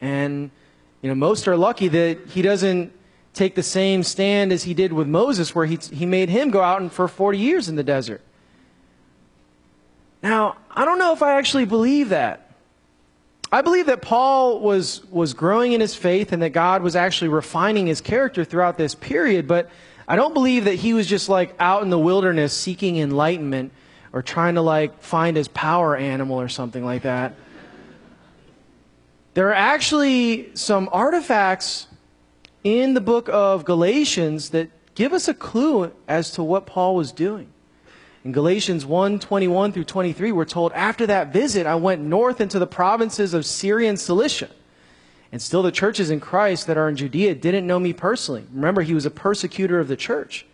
And, 0.01 0.51
you 1.03 1.09
know, 1.09 1.15
most 1.15 1.49
are 1.49 1.57
lucky 1.57 1.89
that 1.89 2.29
he 2.29 2.43
doesn't 2.43 2.93
take 3.35 3.55
the 3.55 3.63
same 3.63 4.03
stand 4.03 4.53
as 4.53 4.63
he 4.63 4.75
did 4.75 4.93
with 4.93 5.09
Moses, 5.09 5.55
where 5.55 5.67
he, 5.67 5.77
he 5.77 6.07
made 6.07 6.29
him 6.29 6.51
go 6.51 6.61
out 6.61 6.81
and 6.81 6.93
for 6.93 7.09
40 7.09 7.39
years 7.39 7.69
in 7.69 7.77
the 7.77 7.83
desert. 7.83 8.21
Now, 10.23 10.57
I 10.71 10.85
don't 10.85 10.99
know 10.99 11.13
if 11.13 11.23
I 11.23 11.39
actually 11.39 11.65
believe 11.65 12.11
that. 12.11 12.51
I 13.51 13.61
believe 13.61 13.87
that 13.87 14.01
Paul 14.01 14.61
was, 14.61 15.05
was 15.11 15.35
growing 15.35 15.73
in 15.73 15.81
his 15.81 15.95
faith 15.95 16.33
and 16.33 16.43
that 16.43 16.51
God 16.51 16.83
was 16.83 16.97
actually 16.97 17.29
refining 17.29 17.87
his 17.87 18.01
character 18.01 18.45
throughout 18.45 18.79
this 18.79 18.95
period, 18.95 19.47
but 19.47 19.69
I 20.07 20.17
don't 20.17 20.33
believe 20.33 20.65
that 20.65 20.77
he 20.77 20.95
was 20.95 21.07
just 21.07 21.29
like 21.29 21.55
out 21.59 21.83
in 21.83 21.91
the 21.91 21.99
wilderness 21.99 22.53
seeking 22.53 22.99
enlightenment 22.99 23.73
or 24.13 24.23
trying 24.23 24.57
to 24.57 24.63
like 24.63 25.03
find 25.03 25.37
his 25.37 25.49
power 25.49 25.97
animal 25.97 26.41
or 26.41 26.49
something 26.49 26.85
like 26.85 27.03
that. 27.03 27.35
There 29.35 29.49
are 29.49 29.55
actually 29.55 30.55
some 30.55 30.89
artifacts 30.93 31.87
in 32.65 32.95
the 32.95 33.01
book 33.01 33.29
of 33.31 33.65
Galatians 33.65 34.51
that 34.51 34.69
give 34.95 35.13
us 35.13 35.29
a 35.29 35.35
clue 35.35 35.93
as 36.07 36.33
to 36.33 36.43
what 36.43 36.67
Paul 36.67 36.95
was 36.95 37.13
doing. 37.13 37.49
In 38.25 38.33
Galatians 38.33 38.87
1 38.87 39.19
21 39.19 39.73
through 39.73 39.85
23, 39.85 40.33
we're 40.33 40.45
told, 40.45 40.73
After 40.73 41.07
that 41.07 41.33
visit, 41.33 41.67
I 41.67 41.75
went 41.75 42.03
north 42.03 42.41
into 42.41 42.59
the 42.59 42.67
provinces 42.67 43.35
of 43.35 43.45
Syria 43.45 43.89
and 43.89 43.99
Cilicia. 43.99 44.51
And 45.33 45.41
still, 45.41 45.63
the 45.63 45.73
churches 45.73 46.11
in 46.11 46.21
Christ 46.21 46.67
that 46.67 46.77
are 46.77 46.89
in 46.89 46.97
Judea 46.97 47.35
didn't 47.35 47.67
know 47.67 47.81
me 47.81 47.95
personally. 47.95 48.45
Remember, 48.53 48.83
he 48.83 48.95
was 48.95 49.07
a 49.07 49.11
persecutor 49.11 49.81
of 49.81 49.89
the 49.89 49.97
church. 49.97 50.47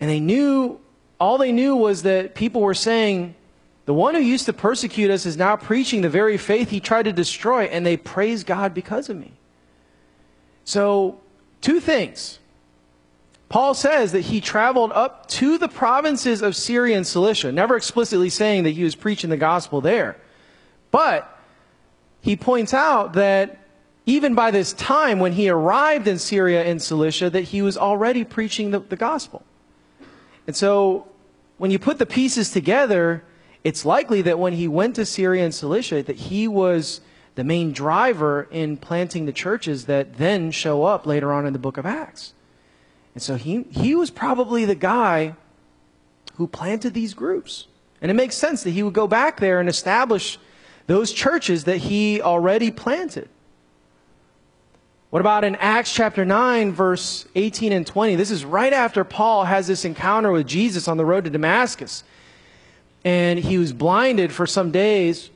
And 0.00 0.10
they 0.10 0.18
knew, 0.18 0.80
all 1.22 1.38
they 1.38 1.52
knew 1.52 1.76
was 1.76 2.02
that 2.02 2.34
people 2.34 2.60
were 2.60 2.74
saying, 2.74 3.36
The 3.84 3.94
one 3.94 4.16
who 4.16 4.20
used 4.20 4.46
to 4.46 4.52
persecute 4.52 5.08
us 5.08 5.24
is 5.24 5.36
now 5.36 5.54
preaching 5.54 6.00
the 6.02 6.08
very 6.08 6.36
faith 6.36 6.70
he 6.70 6.80
tried 6.80 7.04
to 7.04 7.12
destroy, 7.12 7.66
and 7.66 7.86
they 7.86 7.96
praise 7.96 8.42
God 8.42 8.74
because 8.74 9.08
of 9.08 9.16
me. 9.16 9.30
So, 10.64 11.20
two 11.60 11.78
things. 11.78 12.40
Paul 13.48 13.72
says 13.72 14.10
that 14.10 14.22
he 14.22 14.40
traveled 14.40 14.90
up 14.90 15.28
to 15.28 15.58
the 15.58 15.68
provinces 15.68 16.42
of 16.42 16.56
Syria 16.56 16.96
and 16.96 17.06
Cilicia, 17.06 17.52
never 17.52 17.76
explicitly 17.76 18.28
saying 18.28 18.64
that 18.64 18.70
he 18.70 18.82
was 18.82 18.96
preaching 18.96 19.30
the 19.30 19.36
gospel 19.36 19.80
there. 19.80 20.16
But 20.90 21.38
he 22.20 22.34
points 22.34 22.74
out 22.74 23.12
that 23.12 23.58
even 24.06 24.34
by 24.34 24.50
this 24.50 24.72
time, 24.72 25.20
when 25.20 25.34
he 25.34 25.48
arrived 25.48 26.08
in 26.08 26.18
Syria 26.18 26.64
and 26.64 26.82
Cilicia, 26.82 27.30
that 27.30 27.42
he 27.42 27.62
was 27.62 27.78
already 27.78 28.24
preaching 28.24 28.72
the, 28.72 28.80
the 28.80 28.96
gospel. 28.96 29.44
And 30.48 30.56
so, 30.56 31.06
when 31.62 31.70
you 31.70 31.78
put 31.78 32.00
the 32.00 32.06
pieces 32.06 32.50
together, 32.50 33.22
it's 33.62 33.84
likely 33.84 34.20
that 34.22 34.36
when 34.36 34.52
he 34.52 34.66
went 34.66 34.96
to 34.96 35.06
Syria 35.06 35.44
and 35.44 35.54
Cilicia, 35.54 36.02
that 36.02 36.16
he 36.16 36.48
was 36.48 37.00
the 37.36 37.44
main 37.44 37.70
driver 37.70 38.48
in 38.50 38.76
planting 38.76 39.26
the 39.26 39.32
churches 39.32 39.86
that 39.86 40.18
then 40.18 40.50
show 40.50 40.82
up 40.82 41.06
later 41.06 41.32
on 41.32 41.46
in 41.46 41.52
the 41.52 41.60
book 41.60 41.76
of 41.76 41.86
Acts. 41.86 42.34
And 43.14 43.22
so 43.22 43.36
he, 43.36 43.62
he 43.70 43.94
was 43.94 44.10
probably 44.10 44.64
the 44.64 44.74
guy 44.74 45.36
who 46.34 46.48
planted 46.48 46.94
these 46.94 47.14
groups. 47.14 47.68
And 48.00 48.10
it 48.10 48.14
makes 48.14 48.34
sense 48.34 48.64
that 48.64 48.70
he 48.70 48.82
would 48.82 48.92
go 48.92 49.06
back 49.06 49.38
there 49.38 49.60
and 49.60 49.68
establish 49.68 50.40
those 50.88 51.12
churches 51.12 51.62
that 51.62 51.76
he 51.76 52.20
already 52.20 52.72
planted. 52.72 53.28
What 55.12 55.20
about 55.20 55.44
in 55.44 55.56
Acts 55.56 55.92
chapter 55.92 56.24
9, 56.24 56.72
verse 56.72 57.26
18 57.34 57.70
and 57.72 57.86
20? 57.86 58.16
This 58.16 58.30
is 58.30 58.46
right 58.46 58.72
after 58.72 59.04
Paul 59.04 59.44
has 59.44 59.66
this 59.66 59.84
encounter 59.84 60.32
with 60.32 60.46
Jesus 60.46 60.88
on 60.88 60.96
the 60.96 61.04
road 61.04 61.24
to 61.24 61.30
Damascus. 61.30 62.02
And 63.04 63.38
he 63.38 63.58
was 63.58 63.74
blinded 63.74 64.32
for 64.32 64.46
some 64.46 64.70
days. 64.70 65.28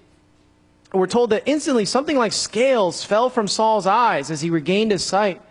We're 0.95 1.07
told 1.07 1.29
that 1.29 1.43
instantly 1.45 1.85
something 1.85 2.17
like 2.17 2.33
scales 2.33 3.05
fell 3.05 3.29
from 3.29 3.49
Saul's 3.49 3.87
eyes 3.87 4.31
as 4.31 4.41
he 4.41 4.49
regained 4.49 4.93
his 4.93 5.05
sight. 5.05 5.43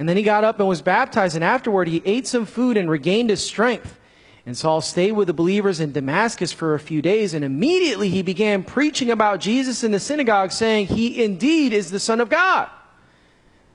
And 0.00 0.08
then 0.08 0.16
he 0.16 0.24
got 0.24 0.42
up 0.42 0.58
and 0.58 0.68
was 0.68 0.82
baptized, 0.82 1.36
and 1.36 1.44
afterward 1.44 1.86
he 1.86 2.02
ate 2.04 2.26
some 2.26 2.46
food 2.46 2.76
and 2.76 2.90
regained 2.90 3.30
his 3.30 3.46
strength. 3.46 4.00
And 4.46 4.56
Saul 4.58 4.80
stayed 4.80 5.12
with 5.12 5.28
the 5.28 5.32
believers 5.32 5.78
in 5.78 5.92
Damascus 5.92 6.52
for 6.52 6.74
a 6.74 6.80
few 6.80 7.02
days, 7.02 7.34
and 7.34 7.44
immediately 7.44 8.08
he 8.08 8.22
began 8.22 8.64
preaching 8.64 9.12
about 9.12 9.38
Jesus 9.38 9.84
in 9.84 9.92
the 9.92 10.00
synagogue, 10.00 10.50
saying, 10.50 10.88
He 10.88 11.22
indeed 11.22 11.72
is 11.72 11.92
the 11.92 12.00
Son 12.00 12.20
of 12.20 12.28
God. 12.28 12.68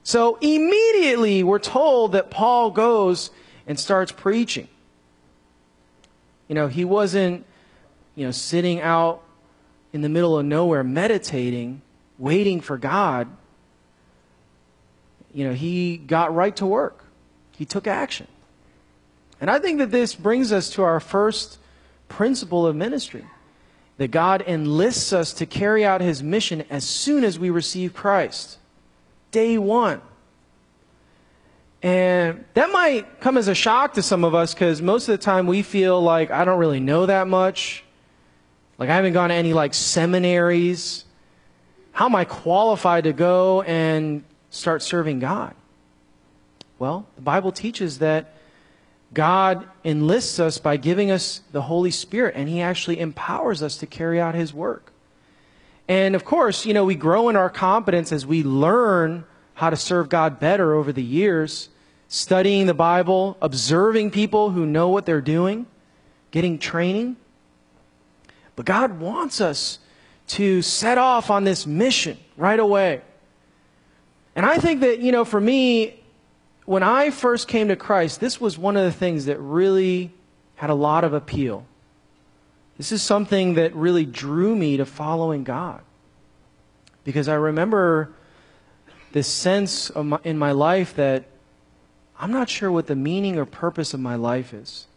So 0.05 0.37
immediately 0.39 1.43
we're 1.43 1.59
told 1.59 2.13
that 2.13 2.31
Paul 2.31 2.71
goes 2.71 3.29
and 3.67 3.77
starts 3.77 4.13
preaching. 4.13 4.69
You 6.47 6.55
know, 6.55 6.67
he 6.67 6.85
wasn't, 6.85 7.45
you 8.15 8.25
know, 8.25 8.31
sitting 8.31 8.79
out 8.79 9.21
in 9.91 10.01
the 10.01 10.09
middle 10.09 10.39
of 10.39 10.45
nowhere 10.45 10.85
meditating, 10.85 11.81
waiting 12.17 12.61
for 12.61 12.77
God 12.77 13.27
you 15.35 15.45
know, 15.45 15.53
he 15.53 15.97
got 15.97 16.33
right 16.33 16.55
to 16.55 16.65
work. 16.65 17.03
He 17.51 17.65
took 17.65 17.87
action. 17.87 18.27
And 19.41 19.51
I 19.51 19.59
think 19.59 19.79
that 19.79 19.91
this 19.91 20.15
brings 20.15 20.53
us 20.53 20.69
to 20.71 20.83
our 20.83 21.01
first 21.01 21.59
principle 22.07 22.65
of 22.65 22.73
ministry 22.73 23.25
that 23.97 24.11
God 24.11 24.45
enlists 24.47 25.11
us 25.11 25.33
to 25.33 25.45
carry 25.45 25.83
out 25.83 25.99
his 25.99 26.23
mission 26.23 26.63
as 26.69 26.85
soon 26.85 27.25
as 27.25 27.37
we 27.37 27.49
receive 27.49 27.93
Christ. 27.93 28.59
Day 29.35 29.57
one. 29.57 29.99
And 31.83 32.45
that 32.53 32.71
might 32.71 33.19
come 33.19 33.35
as 33.35 33.49
a 33.49 33.53
shock 33.53 33.95
to 33.95 34.01
some 34.01 34.23
of 34.23 34.33
us 34.33 34.53
because 34.53 34.81
most 34.81 35.09
of 35.09 35.11
the 35.11 35.21
time 35.21 35.45
we 35.45 35.61
feel 35.61 36.01
like 36.01 36.31
I 36.31 36.45
don't 36.45 36.57
really 36.57 36.79
know 36.79 37.05
that 37.05 37.27
much. 37.27 37.83
Like 38.77 38.89
I 38.89 38.95
haven't 38.95 39.11
gone 39.11 39.27
to 39.27 39.35
any 39.35 39.51
like 39.51 39.73
seminaries. 39.73 41.03
How 41.91 42.05
am 42.05 42.15
I 42.15 42.23
qualified 42.23 43.03
to 43.03 43.11
go 43.11 43.61
and 43.63 44.23
start 44.51 44.81
serving 44.81 45.19
God? 45.19 45.53
Well, 46.79 47.05
the 47.17 47.21
Bible 47.21 47.51
teaches 47.51 47.99
that 47.99 48.37
God 49.13 49.67
enlists 49.83 50.39
us 50.39 50.59
by 50.59 50.77
giving 50.77 51.11
us 51.11 51.41
the 51.51 51.63
Holy 51.63 51.91
Spirit, 51.91 52.35
and 52.37 52.47
He 52.47 52.61
actually 52.61 53.01
empowers 53.01 53.61
us 53.61 53.75
to 53.79 53.85
carry 53.85 54.17
out 54.17 54.33
His 54.33 54.53
work. 54.53 54.93
And 55.87 56.15
of 56.15 56.25
course, 56.25 56.65
you 56.65 56.73
know, 56.73 56.85
we 56.85 56.95
grow 56.95 57.29
in 57.29 57.35
our 57.35 57.49
competence 57.49 58.11
as 58.11 58.25
we 58.25 58.43
learn 58.43 59.25
how 59.53 59.69
to 59.69 59.75
serve 59.75 60.09
God 60.09 60.39
better 60.39 60.73
over 60.73 60.91
the 60.91 61.03
years, 61.03 61.69
studying 62.07 62.65
the 62.65 62.73
Bible, 62.73 63.37
observing 63.41 64.11
people 64.11 64.49
who 64.51 64.65
know 64.65 64.89
what 64.89 65.05
they're 65.05 65.21
doing, 65.21 65.67
getting 66.31 66.57
training. 66.57 67.17
But 68.55 68.65
God 68.65 68.99
wants 68.99 69.41
us 69.41 69.79
to 70.27 70.61
set 70.61 70.97
off 70.97 71.29
on 71.29 71.43
this 71.43 71.67
mission 71.67 72.17
right 72.35 72.59
away. 72.59 73.01
And 74.35 74.45
I 74.45 74.57
think 74.57 74.81
that, 74.81 74.99
you 74.99 75.11
know, 75.11 75.23
for 75.23 75.39
me, 75.39 76.01
when 76.65 76.83
I 76.83 77.11
first 77.11 77.47
came 77.47 77.67
to 77.67 77.75
Christ, 77.75 78.19
this 78.19 78.41
was 78.41 78.57
one 78.57 78.75
of 78.75 78.83
the 78.83 78.91
things 78.91 79.25
that 79.25 79.39
really 79.39 80.11
had 80.55 80.69
a 80.69 80.73
lot 80.73 81.03
of 81.03 81.13
appeal. 81.13 81.65
This 82.77 82.91
is 82.91 83.01
something 83.01 83.53
that 83.53 83.73
really 83.73 84.05
drew 84.05 84.55
me 84.55 84.77
to 84.77 84.85
following 84.85 85.43
God. 85.43 85.81
Because 87.03 87.27
I 87.27 87.35
remember 87.35 88.11
this 89.11 89.27
sense 89.27 89.93
my, 89.95 90.19
in 90.23 90.37
my 90.37 90.51
life 90.51 90.95
that 90.95 91.25
I'm 92.19 92.31
not 92.31 92.49
sure 92.49 92.71
what 92.71 92.87
the 92.87 92.95
meaning 92.95 93.37
or 93.37 93.45
purpose 93.45 93.93
of 93.93 93.99
my 93.99 94.15
life 94.15 94.53
is. 94.53 94.87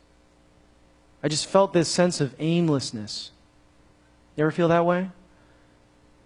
I 1.23 1.29
just 1.29 1.47
felt 1.47 1.73
this 1.73 1.89
sense 1.89 2.21
of 2.21 2.35
aimlessness. 2.39 3.31
You 4.37 4.45
ever 4.45 4.51
feel 4.51 4.69
that 4.69 4.85
way? 4.85 5.11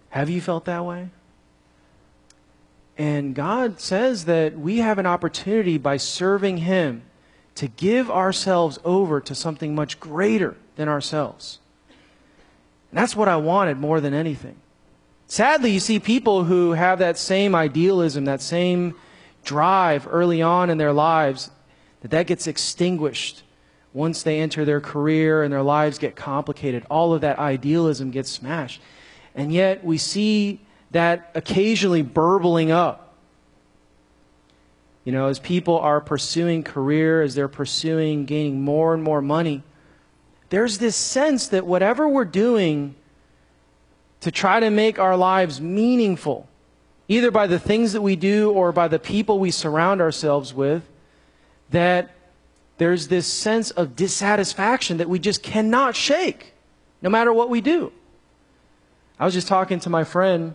Have 0.09 0.29
you 0.29 0.41
felt 0.41 0.65
that 0.65 0.85
way? 0.85 1.09
And 2.95 3.33
God 3.33 3.79
says 3.79 4.25
that 4.25 4.57
we 4.57 4.77
have 4.77 4.99
an 4.99 5.07
opportunity 5.07 5.79
by 5.79 5.97
serving 5.97 6.57
Him 6.57 7.01
to 7.55 7.67
give 7.67 8.09
ourselves 8.09 8.77
over 8.83 9.19
to 9.21 9.33
something 9.33 9.73
much 9.73 9.99
greater 9.99 10.55
than 10.75 10.87
ourselves. 10.87 11.59
And 12.91 12.99
that's 12.99 13.15
what 13.15 13.27
I 13.27 13.37
wanted 13.37 13.77
more 13.77 13.99
than 13.99 14.13
anything. 14.13 14.55
Sadly, 15.27 15.71
you 15.71 15.79
see 15.79 15.99
people 15.99 16.43
who 16.43 16.73
have 16.73 16.99
that 16.99 17.17
same 17.17 17.55
idealism, 17.55 18.25
that 18.25 18.41
same 18.41 18.93
drive 19.43 20.07
early 20.09 20.41
on 20.41 20.69
in 20.69 20.77
their 20.77 20.93
lives, 20.93 21.49
that 22.01 22.11
that 22.11 22.27
gets 22.27 22.45
extinguished 22.47 23.43
once 23.93 24.23
they 24.23 24.39
enter 24.39 24.65
their 24.65 24.81
career 24.81 25.43
and 25.43 25.53
their 25.53 25.63
lives 25.63 25.97
get 25.97 26.15
complicated. 26.15 26.85
All 26.89 27.13
of 27.13 27.21
that 27.21 27.39
idealism 27.39 28.11
gets 28.11 28.29
smashed. 28.29 28.81
And 29.35 29.51
yet 29.51 29.83
we 29.83 29.97
see 29.97 30.61
that 30.91 31.31
occasionally 31.33 32.01
burbling 32.01 32.71
up. 32.71 33.15
You 35.03 35.11
know, 35.11 35.27
as 35.27 35.39
people 35.39 35.79
are 35.79 35.99
pursuing 35.99 36.63
career, 36.63 37.21
as 37.21 37.35
they're 37.35 37.47
pursuing 37.47 38.25
gaining 38.25 38.61
more 38.61 38.93
and 38.93 39.03
more 39.03 39.21
money, 39.21 39.63
there's 40.53 40.77
this 40.77 40.95
sense 40.95 41.47
that 41.47 41.65
whatever 41.65 42.07
we're 42.07 42.23
doing 42.23 42.93
to 44.19 44.29
try 44.29 44.59
to 44.59 44.69
make 44.69 44.99
our 44.99 45.17
lives 45.17 45.59
meaningful, 45.59 46.47
either 47.07 47.31
by 47.31 47.47
the 47.47 47.57
things 47.57 47.93
that 47.93 48.03
we 48.03 48.15
do 48.15 48.51
or 48.51 48.71
by 48.71 48.87
the 48.87 48.99
people 48.99 49.39
we 49.39 49.49
surround 49.49 49.99
ourselves 49.99 50.53
with, 50.53 50.87
that 51.71 52.11
there's 52.77 53.07
this 53.07 53.25
sense 53.25 53.71
of 53.71 53.95
dissatisfaction 53.95 54.97
that 54.97 55.09
we 55.09 55.17
just 55.17 55.41
cannot 55.41 55.95
shake, 55.95 56.53
no 57.01 57.09
matter 57.09 57.33
what 57.33 57.49
we 57.49 57.59
do. 57.59 57.91
I 59.19 59.25
was 59.25 59.33
just 59.33 59.47
talking 59.47 59.79
to 59.79 59.89
my 59.89 60.03
friend 60.03 60.53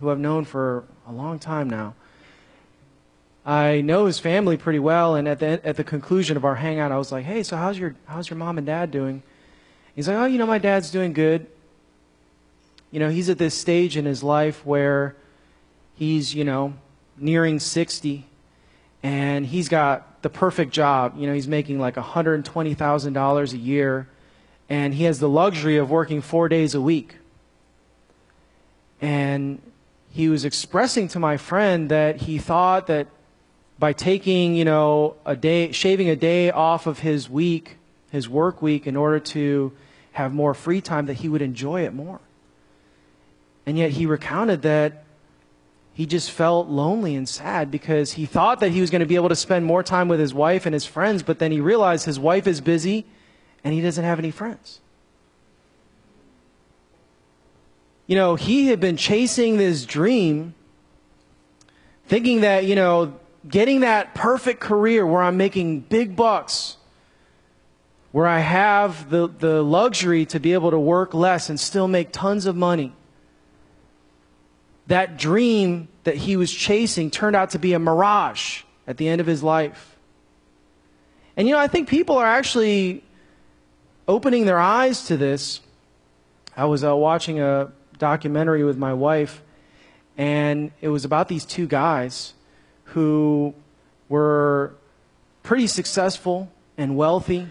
who 0.00 0.10
I've 0.10 0.18
known 0.18 0.44
for 0.44 0.82
a 1.06 1.12
long 1.12 1.38
time 1.38 1.70
now. 1.70 1.94
I 3.44 3.80
know 3.80 4.06
his 4.06 4.18
family 4.18 4.56
pretty 4.56 4.78
well, 4.78 5.14
and 5.14 5.26
at 5.26 5.38
the 5.38 5.66
at 5.66 5.76
the 5.76 5.84
conclusion 5.84 6.36
of 6.36 6.44
our 6.44 6.56
hangout, 6.56 6.92
I 6.92 6.98
was 6.98 7.10
like, 7.10 7.24
"Hey, 7.24 7.42
so 7.42 7.56
how's 7.56 7.78
your 7.78 7.94
how's 8.06 8.28
your 8.28 8.36
mom 8.36 8.58
and 8.58 8.66
dad 8.66 8.90
doing?" 8.90 9.22
He's 9.94 10.08
like, 10.08 10.16
"Oh, 10.16 10.26
you 10.26 10.38
know, 10.38 10.46
my 10.46 10.58
dad's 10.58 10.90
doing 10.90 11.12
good. 11.12 11.46
You 12.90 13.00
know, 13.00 13.08
he's 13.08 13.30
at 13.30 13.38
this 13.38 13.54
stage 13.54 13.96
in 13.96 14.04
his 14.04 14.22
life 14.22 14.64
where 14.66 15.16
he's 15.94 16.34
you 16.34 16.44
know 16.44 16.74
nearing 17.16 17.60
sixty, 17.60 18.26
and 19.02 19.46
he's 19.46 19.68
got 19.70 20.22
the 20.22 20.30
perfect 20.30 20.72
job. 20.72 21.14
You 21.16 21.26
know, 21.26 21.32
he's 21.32 21.48
making 21.48 21.78
like 21.78 21.96
hundred 21.96 22.34
and 22.34 22.44
twenty 22.44 22.74
thousand 22.74 23.14
dollars 23.14 23.54
a 23.54 23.58
year, 23.58 24.06
and 24.68 24.92
he 24.92 25.04
has 25.04 25.18
the 25.18 25.30
luxury 25.30 25.78
of 25.78 25.90
working 25.90 26.20
four 26.20 26.48
days 26.50 26.74
a 26.74 26.80
week." 26.80 27.16
And 29.00 29.62
he 30.12 30.28
was 30.28 30.44
expressing 30.44 31.08
to 31.08 31.18
my 31.18 31.38
friend 31.38 31.88
that 31.88 32.22
he 32.22 32.36
thought 32.36 32.86
that 32.88 33.06
by 33.80 33.94
taking, 33.94 34.54
you 34.54 34.64
know, 34.64 35.16
a 35.24 35.34
day, 35.34 35.72
shaving 35.72 36.10
a 36.10 36.14
day 36.14 36.50
off 36.50 36.86
of 36.86 36.98
his 36.98 37.30
week, 37.30 37.78
his 38.12 38.28
work 38.28 38.60
week, 38.60 38.86
in 38.86 38.94
order 38.94 39.18
to 39.18 39.72
have 40.12 40.34
more 40.34 40.52
free 40.52 40.82
time, 40.82 41.06
that 41.06 41.14
he 41.14 41.28
would 41.30 41.40
enjoy 41.40 41.84
it 41.84 41.94
more. 41.94 42.20
And 43.64 43.78
yet 43.78 43.92
he 43.92 44.04
recounted 44.04 44.62
that 44.62 45.04
he 45.94 46.04
just 46.04 46.30
felt 46.30 46.68
lonely 46.68 47.14
and 47.14 47.28
sad 47.28 47.70
because 47.70 48.12
he 48.12 48.26
thought 48.26 48.60
that 48.60 48.70
he 48.70 48.82
was 48.82 48.90
going 48.90 49.00
to 49.00 49.06
be 49.06 49.16
able 49.16 49.30
to 49.30 49.36
spend 49.36 49.64
more 49.64 49.82
time 49.82 50.08
with 50.08 50.20
his 50.20 50.34
wife 50.34 50.66
and 50.66 50.74
his 50.74 50.84
friends, 50.84 51.22
but 51.22 51.38
then 51.38 51.50
he 51.50 51.60
realized 51.60 52.04
his 52.04 52.18
wife 52.18 52.46
is 52.46 52.60
busy 52.60 53.06
and 53.64 53.72
he 53.72 53.80
doesn't 53.80 54.04
have 54.04 54.18
any 54.18 54.30
friends. 54.30 54.80
You 58.06 58.16
know, 58.16 58.34
he 58.34 58.66
had 58.66 58.80
been 58.80 58.96
chasing 58.96 59.56
this 59.56 59.86
dream, 59.86 60.54
thinking 62.06 62.40
that, 62.40 62.64
you 62.64 62.74
know, 62.74 63.19
getting 63.48 63.80
that 63.80 64.14
perfect 64.14 64.60
career 64.60 65.06
where 65.06 65.22
I'm 65.22 65.36
making 65.36 65.80
big 65.80 66.14
bucks, 66.16 66.76
where 68.12 68.26
I 68.26 68.40
have 68.40 69.10
the, 69.10 69.28
the 69.28 69.62
luxury 69.62 70.26
to 70.26 70.40
be 70.40 70.52
able 70.52 70.70
to 70.70 70.78
work 70.78 71.14
less 71.14 71.48
and 71.48 71.58
still 71.58 71.88
make 71.88 72.12
tons 72.12 72.46
of 72.46 72.56
money. 72.56 72.92
That 74.88 75.16
dream 75.16 75.88
that 76.04 76.16
he 76.16 76.36
was 76.36 76.52
chasing 76.52 77.10
turned 77.10 77.36
out 77.36 77.50
to 77.50 77.58
be 77.58 77.72
a 77.72 77.78
mirage 77.78 78.62
at 78.86 78.96
the 78.96 79.08
end 79.08 79.20
of 79.20 79.26
his 79.26 79.42
life. 79.42 79.96
And 81.36 81.46
you 81.46 81.54
know, 81.54 81.60
I 81.60 81.68
think 81.68 81.88
people 81.88 82.18
are 82.18 82.26
actually 82.26 83.04
opening 84.08 84.44
their 84.44 84.58
eyes 84.58 85.06
to 85.06 85.16
this. 85.16 85.60
I 86.56 86.64
was 86.64 86.82
uh, 86.82 86.94
watching 86.96 87.40
a 87.40 87.70
documentary 87.98 88.64
with 88.64 88.76
my 88.76 88.92
wife, 88.92 89.40
and 90.18 90.72
it 90.80 90.88
was 90.88 91.04
about 91.04 91.28
these 91.28 91.44
two 91.44 91.68
guys 91.68 92.34
who 92.92 93.54
were 94.08 94.74
pretty 95.42 95.66
successful 95.66 96.50
and 96.76 96.96
wealthy, 96.96 97.46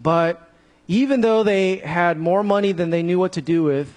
but 0.00 0.50
even 0.88 1.20
though 1.20 1.42
they 1.42 1.76
had 1.76 2.18
more 2.18 2.42
money 2.42 2.72
than 2.72 2.90
they 2.90 3.02
knew 3.02 3.18
what 3.18 3.32
to 3.32 3.42
do 3.42 3.62
with, 3.62 3.92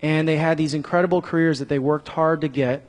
and 0.00 0.28
they 0.28 0.36
had 0.36 0.56
these 0.56 0.74
incredible 0.74 1.20
careers 1.22 1.58
that 1.58 1.68
they 1.68 1.78
worked 1.78 2.08
hard 2.08 2.40
to 2.42 2.48
get, 2.48 2.82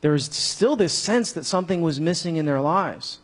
there 0.00 0.12
was 0.12 0.24
still 0.24 0.76
this 0.76 0.92
sense 0.92 1.32
that 1.32 1.44
something 1.44 1.82
was 1.82 2.00
missing 2.00 2.36
in 2.36 2.46
their 2.46 2.60
lives. 2.60 3.18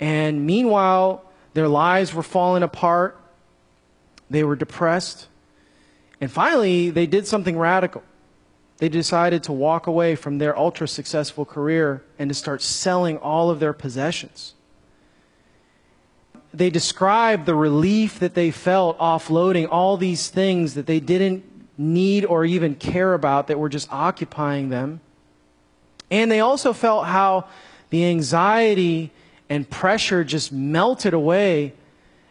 And 0.00 0.46
meanwhile, 0.46 1.24
their 1.54 1.68
lives 1.68 2.14
were 2.14 2.22
falling 2.22 2.62
apart. 2.62 3.18
They 4.30 4.44
were 4.44 4.56
depressed. 4.56 5.28
And 6.20 6.30
finally, 6.30 6.90
they 6.90 7.06
did 7.06 7.26
something 7.26 7.58
radical 7.58 8.02
they 8.78 8.88
decided 8.88 9.42
to 9.44 9.52
walk 9.52 9.86
away 9.86 10.16
from 10.16 10.38
their 10.38 10.56
ultra 10.58 10.88
successful 10.88 11.44
career 11.44 12.02
and 12.18 12.28
to 12.28 12.34
start 12.34 12.60
selling 12.60 13.18
all 13.18 13.50
of 13.50 13.60
their 13.60 13.72
possessions. 13.72 14.54
They 16.52 16.70
described 16.70 17.46
the 17.46 17.54
relief 17.54 18.18
that 18.18 18.34
they 18.34 18.50
felt 18.50 18.98
offloading 18.98 19.68
all 19.70 19.96
these 19.96 20.28
things 20.28 20.74
that 20.74 20.86
they 20.86 21.00
didn't 21.00 21.44
need 21.76 22.24
or 22.24 22.44
even 22.44 22.74
care 22.74 23.14
about 23.14 23.48
that 23.48 23.58
were 23.58 23.68
just 23.68 23.92
occupying 23.92 24.68
them. 24.68 25.00
And 26.10 26.30
they 26.30 26.40
also 26.40 26.72
felt 26.72 27.06
how 27.06 27.48
the 27.90 28.04
anxiety 28.06 29.10
and 29.48 29.68
pressure 29.68 30.24
just 30.24 30.52
melted 30.52 31.14
away 31.14 31.74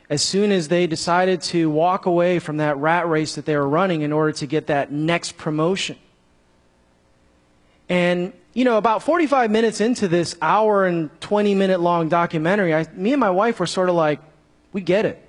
as 0.10 0.22
soon 0.22 0.52
as 0.52 0.68
they 0.68 0.88
decided 0.88 1.42
to 1.42 1.70
walk 1.70 2.06
away 2.06 2.40
from 2.40 2.58
that 2.58 2.78
rat 2.78 3.08
race 3.08 3.36
that 3.36 3.46
they 3.46 3.56
were 3.56 3.68
running 3.68 4.02
in 4.02 4.14
order 4.14 4.32
to 4.34 4.46
get 4.46 4.68
that 4.68 4.92
next 4.92 5.38
promotion. 5.38 5.98
And, 7.94 8.34
you 8.56 8.66
know, 8.66 8.78
about 8.80 9.04
45 9.04 9.52
minutes 9.52 9.80
into 9.80 10.08
this 10.08 10.36
hour 10.42 10.88
and 10.88 11.12
20 11.22 11.54
minute 11.54 11.80
long 11.80 12.10
documentary, 12.10 12.74
I, 12.74 12.88
me 12.96 13.14
and 13.14 13.20
my 13.20 13.30
wife 13.30 13.60
were 13.60 13.68
sort 13.68 13.88
of 13.88 13.94
like, 13.94 14.20
we 14.72 14.82
get 14.82 15.06
it. 15.06 15.24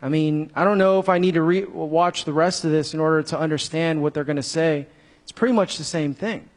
I 0.00 0.08
mean, 0.08 0.50
I 0.54 0.64
don't 0.64 0.78
know 0.78 0.98
if 0.98 1.10
I 1.10 1.18
need 1.18 1.34
to 1.34 1.42
re- 1.42 1.66
watch 1.66 2.24
the 2.24 2.32
rest 2.32 2.64
of 2.64 2.70
this 2.70 2.94
in 2.94 3.00
order 3.00 3.22
to 3.24 3.38
understand 3.38 4.00
what 4.00 4.14
they're 4.14 4.24
going 4.24 4.36
to 4.36 4.42
say. 4.42 4.86
It's 5.22 5.30
pretty 5.30 5.52
much 5.52 5.76
the 5.76 5.84
same 5.84 6.14
thing. 6.14 6.48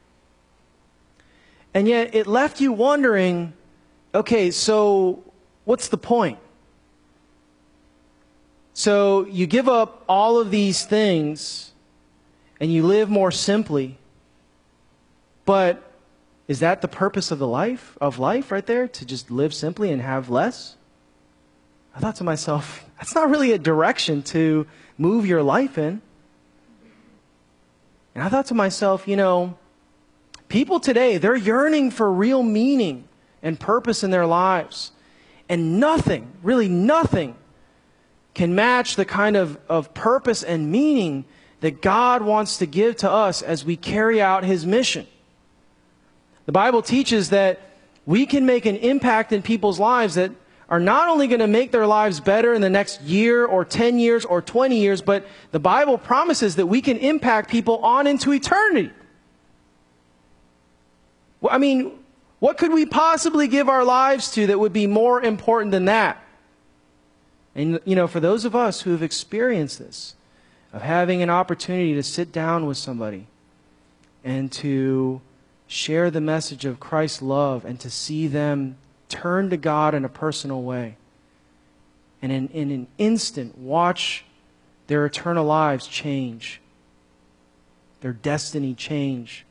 And 1.74 1.86
yet, 1.86 2.16
it 2.16 2.26
left 2.26 2.62
you 2.62 2.72
wondering 2.72 3.52
okay, 4.16 4.50
so 4.50 5.26
what's 5.66 5.90
the 5.90 5.98
point? 5.98 6.40
So 8.74 9.26
you 9.26 9.46
give 9.46 9.68
up 9.68 10.06
all 10.08 10.40
of 10.40 10.52
these 10.52 10.86
things 10.86 11.74
and 12.62 12.72
you 12.72 12.84
live 12.84 13.10
more 13.10 13.30
simply. 13.30 13.98
But 15.46 15.92
is 16.48 16.60
that 16.60 16.82
the 16.82 16.88
purpose 16.88 17.32
of 17.32 17.40
the 17.40 17.48
life 17.48 17.98
of 18.02 18.20
life 18.20 18.52
right 18.52 18.66
there 18.66 18.88
to 18.88 19.06
just 19.06 19.32
live 19.32 19.54
simply 19.54 19.92
and 19.92 20.02
have 20.02 20.30
less? 20.30 20.76
I 21.96 22.00
thought 22.00 22.16
to 22.18 22.24
myself, 22.24 22.86
that's 22.98 23.16
not 23.16 23.30
really 23.30 23.52
a 23.52 23.58
direction 23.58 24.24
to 24.24 24.68
move 24.98 25.26
your 25.26 25.44
life 25.44 25.78
in. 25.78 26.02
And 28.16 28.24
I 28.24 28.30
thought 28.30 28.48
to 28.48 28.54
myself, 28.54 29.08
you 29.08 29.16
know, 29.16 29.58
people 30.48 30.80
today, 30.80 31.18
they're 31.18 31.36
yearning 31.36 31.92
for 31.92 32.12
real 32.12 32.44
meaning 32.44 33.08
and 33.42 33.60
purpose 33.60 34.04
in 34.04 34.12
their 34.12 34.28
lives. 34.28 34.92
And 35.50 35.80
nothing, 35.80 36.32
really 36.42 36.70
nothing, 36.70 37.36
can 38.34 38.56
match 38.56 38.96
the 38.96 39.06
kind 39.06 39.36
of, 39.36 39.58
of 39.68 39.94
purpose 39.94 40.44
and 40.44 40.72
meaning 40.72 41.26
that 41.62 41.82
God 41.82 42.22
wants 42.22 42.58
to 42.58 42.66
give 42.66 42.98
to 42.98 43.10
us 43.10 43.42
as 43.42 43.64
we 43.66 43.76
carry 43.76 44.22
out 44.22 44.44
His 44.44 44.66
mission. 44.66 45.08
The 46.46 46.52
Bible 46.52 46.82
teaches 46.82 47.30
that 47.30 47.60
we 48.06 48.26
can 48.26 48.46
make 48.46 48.66
an 48.66 48.76
impact 48.76 49.32
in 49.32 49.42
people's 49.42 49.80
lives 49.80 50.16
that 50.16 50.32
are 50.70 50.80
not 50.80 51.08
only 51.08 51.28
going 51.28 51.40
to 51.40 51.48
make 51.48 51.72
their 51.72 51.88
lives 51.88 52.20
better 52.20 52.54
in 52.54 52.62
the 52.62 52.70
next 52.70 53.02
year 53.02 53.46
or 53.46 53.64
10 53.64 54.00
years 54.00 54.26
or 54.26 54.42
20 54.42 54.78
years, 54.78 55.02
but 55.02 55.26
the 55.52 55.60
Bible 55.60 55.98
promises 55.98 56.56
that 56.56 56.66
we 56.66 56.82
can 56.82 56.98
impact 56.98 57.50
people 57.50 57.78
on 57.80 58.08
into 58.08 58.34
eternity. 58.34 58.92
I 61.50 61.58
mean, 61.58 61.92
what 62.40 62.58
could 62.58 62.74
we 62.74 62.86
possibly 62.86 63.48
give 63.48 63.70
our 63.70 63.84
lives 63.84 64.32
to 64.32 64.48
that 64.48 64.60
would 64.60 64.74
be 64.74 64.88
more 64.88 65.22
important 65.22 65.72
than 65.72 65.86
that? 65.86 66.22
And, 67.56 67.80
you 67.86 67.96
know, 67.96 68.08
for 68.08 68.20
those 68.20 68.46
of 68.46 68.56
us 68.56 68.82
who 68.82 68.92
have 68.92 69.04
experienced 69.04 69.80
this, 69.80 70.16
of 70.74 70.82
having 70.82 71.22
an 71.22 71.30
opportunity 71.30 71.94
to 71.94 72.04
sit 72.04 72.32
down 72.32 72.66
with 72.66 72.78
somebody 72.78 73.28
and 74.24 74.52
to 74.52 75.22
share 75.74 76.12
the 76.12 76.22
message 76.22 76.66
of 76.66 76.80
Christ's 76.80 77.24
love 77.24 77.66
and 77.66 77.80
to 77.80 77.90
see 77.90 78.28
them 78.28 78.78
turn 79.10 79.50
to 79.50 79.58
God 79.58 79.96
in 79.96 80.06
a 80.06 80.10
personal 80.10 80.62
way. 80.62 80.98
And 82.22 82.32
in, 82.32 82.48
in 82.50 82.70
an 82.70 82.88
instant, 83.00 83.58
watch 83.58 84.24
their 84.86 85.04
eternal 85.06 85.46
lives 85.46 85.88
change, 85.88 86.62
their 88.02 88.14
destiny 88.14 88.76
change. 88.76 89.46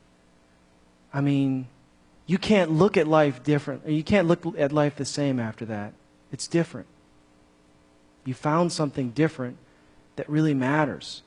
I 1.12 1.20
mean, 1.20 1.66
you 2.26 2.38
can't 2.38 2.70
look 2.70 2.96
at 2.96 3.08
life 3.08 3.42
different. 3.42 3.88
You 3.88 4.04
can't 4.04 4.28
look 4.28 4.46
at 4.56 4.70
life 4.70 4.94
the 4.94 5.04
same 5.04 5.40
after 5.40 5.64
that. 5.64 5.92
It's 6.30 6.46
different. 6.46 6.86
You 8.24 8.34
found 8.34 8.70
something 8.70 9.10
different 9.10 9.56
that 10.14 10.30
really 10.30 10.54
matters. 10.54 11.22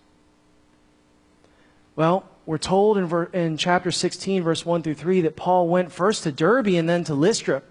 Well, 1.98 2.30
we're 2.46 2.58
told 2.58 2.98
in, 2.98 3.06
ver- 3.06 3.26
in 3.26 3.58
chapter 3.58 3.92
16, 3.92 4.44
verse 4.44 4.66
1 4.66 4.84
through 4.84 4.96
3, 4.96 5.22
that 5.22 5.36
Paul 5.36 5.68
went 5.68 5.92
first 5.92 6.24
to 6.24 6.32
Derbe 6.32 6.68
and 6.68 6.88
then 6.88 7.04
to 7.06 7.14
Lystra. 7.14 7.64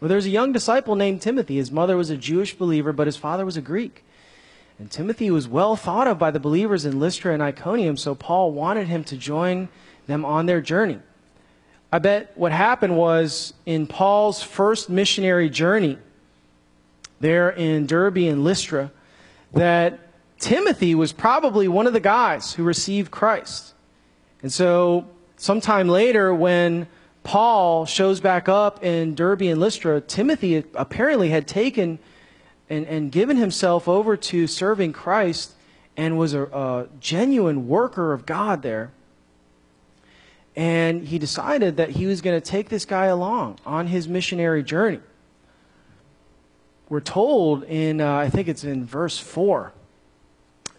Well, 0.00 0.08
there's 0.08 0.26
a 0.26 0.30
young 0.30 0.52
disciple 0.52 0.96
named 0.96 1.22
Timothy. 1.22 1.56
His 1.56 1.70
mother 1.70 1.96
was 1.96 2.10
a 2.10 2.16
Jewish 2.16 2.54
believer, 2.54 2.92
but 2.92 3.06
his 3.06 3.16
father 3.16 3.44
was 3.44 3.56
a 3.56 3.62
Greek. 3.62 4.04
And 4.78 4.90
Timothy 4.90 5.30
was 5.30 5.48
well 5.48 5.76
thought 5.76 6.06
of 6.06 6.18
by 6.18 6.30
the 6.30 6.40
believers 6.40 6.84
in 6.84 7.00
Lystra 7.00 7.32
and 7.32 7.42
Iconium, 7.42 7.96
so 7.96 8.14
Paul 8.14 8.52
wanted 8.52 8.88
him 8.88 9.04
to 9.04 9.16
join 9.16 9.68
them 10.06 10.24
on 10.24 10.46
their 10.46 10.60
journey. 10.60 10.98
I 11.92 12.00
bet 12.00 12.32
what 12.34 12.50
happened 12.50 12.96
was 12.96 13.54
in 13.64 13.86
Paul's 13.86 14.42
first 14.42 14.90
missionary 14.90 15.48
journey 15.48 15.96
there 17.20 17.50
in 17.50 17.86
Derbe 17.86 18.18
and 18.18 18.42
Lystra, 18.42 18.90
that 19.52 20.03
Timothy 20.44 20.94
was 20.94 21.10
probably 21.10 21.68
one 21.68 21.86
of 21.86 21.94
the 21.94 22.00
guys 22.00 22.52
who 22.52 22.64
received 22.64 23.10
Christ. 23.10 23.72
And 24.42 24.52
so, 24.52 25.06
sometime 25.38 25.88
later, 25.88 26.34
when 26.34 26.86
Paul 27.22 27.86
shows 27.86 28.20
back 28.20 28.46
up 28.46 28.84
in 28.84 29.14
Derbe 29.14 29.40
and 29.44 29.58
Lystra, 29.58 30.02
Timothy 30.02 30.62
apparently 30.74 31.30
had 31.30 31.48
taken 31.48 31.98
and, 32.68 32.86
and 32.86 33.10
given 33.10 33.38
himself 33.38 33.88
over 33.88 34.18
to 34.18 34.46
serving 34.46 34.92
Christ 34.92 35.54
and 35.96 36.18
was 36.18 36.34
a, 36.34 36.42
a 36.42 36.88
genuine 37.00 37.66
worker 37.66 38.12
of 38.12 38.26
God 38.26 38.60
there. 38.60 38.92
And 40.54 41.08
he 41.08 41.18
decided 41.18 41.78
that 41.78 41.88
he 41.88 42.04
was 42.04 42.20
going 42.20 42.38
to 42.38 42.46
take 42.46 42.68
this 42.68 42.84
guy 42.84 43.06
along 43.06 43.60
on 43.64 43.86
his 43.86 44.08
missionary 44.08 44.62
journey. 44.62 45.00
We're 46.90 47.00
told 47.00 47.64
in, 47.64 48.02
uh, 48.02 48.14
I 48.14 48.28
think 48.28 48.48
it's 48.48 48.62
in 48.62 48.84
verse 48.84 49.18
4, 49.18 49.72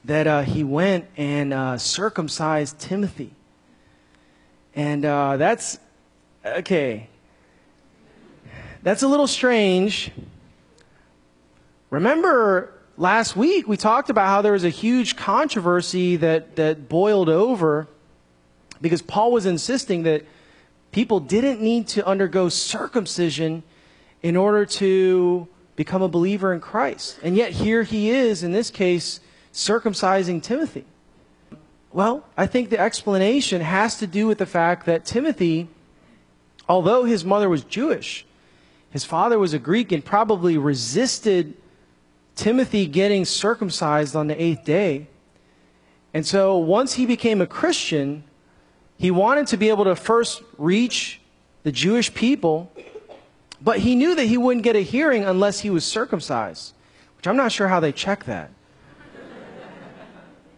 that 0.05 0.27
uh, 0.27 0.41
he 0.43 0.63
went 0.63 1.05
and 1.17 1.51
uh, 1.51 1.77
circumcised 1.77 2.79
Timothy. 2.79 3.33
And 4.75 5.03
uh, 5.03 5.37
that's, 5.37 5.79
okay, 6.45 7.09
that's 8.83 9.01
a 9.01 9.07
little 9.07 9.25
strange. 9.25 10.11
Remember 11.89 12.71
last 12.97 13.35
week 13.35 13.67
we 13.67 13.77
talked 13.77 14.11
about 14.11 14.27
how 14.27 14.41
there 14.43 14.51
was 14.51 14.63
a 14.63 14.69
huge 14.69 15.15
controversy 15.15 16.17
that, 16.17 16.55
that 16.55 16.87
boiled 16.87 17.29
over 17.29 17.87
because 18.81 19.01
Paul 19.01 19.31
was 19.31 19.47
insisting 19.47 20.03
that 20.03 20.23
people 20.91 21.19
didn't 21.19 21.61
need 21.61 21.87
to 21.89 22.05
undergo 22.05 22.49
circumcision 22.49 23.63
in 24.21 24.35
order 24.35 24.65
to 24.65 25.47
become 25.75 26.03
a 26.03 26.07
believer 26.07 26.53
in 26.53 26.59
Christ. 26.59 27.17
And 27.23 27.35
yet 27.35 27.53
here 27.53 27.83
he 27.83 28.11
is, 28.11 28.43
in 28.43 28.51
this 28.51 28.69
case, 28.69 29.19
circumcising 29.55 30.43
Timothy. 30.43 30.83
Well, 31.93 32.25
I 32.35 32.45
think 32.45 32.69
the 32.69 32.77
explanation 32.77 33.61
has 33.61 33.97
to 33.99 34.05
do 34.05 34.27
with 34.27 34.37
the 34.37 34.45
fact 34.45 34.85
that 34.85 35.05
Timothy, 35.05 35.69
although 36.67 37.05
his 37.05 37.23
mother 37.23 37.47
was 37.47 37.63
Jewish, 37.63 38.25
his 38.89 39.05
father 39.05 39.39
was 39.39 39.53
a 39.53 39.59
Greek 39.59 39.93
and 39.93 40.03
probably 40.03 40.57
resisted 40.57 41.55
Timothy 42.35 42.85
getting 42.85 43.23
circumcised 43.23 44.13
on 44.13 44.27
the 44.27 44.41
eighth 44.41 44.65
day. 44.65 45.07
And 46.13 46.25
so 46.25 46.57
once 46.57 46.95
he 46.95 47.05
became 47.05 47.39
a 47.39 47.47
Christian, 47.47 48.25
he 48.97 49.09
wanted 49.09 49.47
to 49.47 49.57
be 49.57 49.69
able 49.69 49.85
to 49.85 49.95
first 49.95 50.43
reach 50.57 51.21
the 51.63 51.71
Jewish 51.71 52.13
people, 52.13 52.71
but 53.61 53.79
he 53.79 53.95
knew 53.95 54.15
that 54.15 54.25
he 54.25 54.37
wouldn't 54.37 54.65
get 54.65 54.75
a 54.75 54.81
hearing 54.81 55.23
unless 55.23 55.61
he 55.61 55.69
was 55.69 55.85
circumcised, 55.85 56.73
which 57.15 57.25
I'm 57.25 57.37
not 57.37 57.53
sure 57.53 57.69
how 57.69 57.79
they 57.79 57.93
check 57.93 58.25
that. 58.25 58.51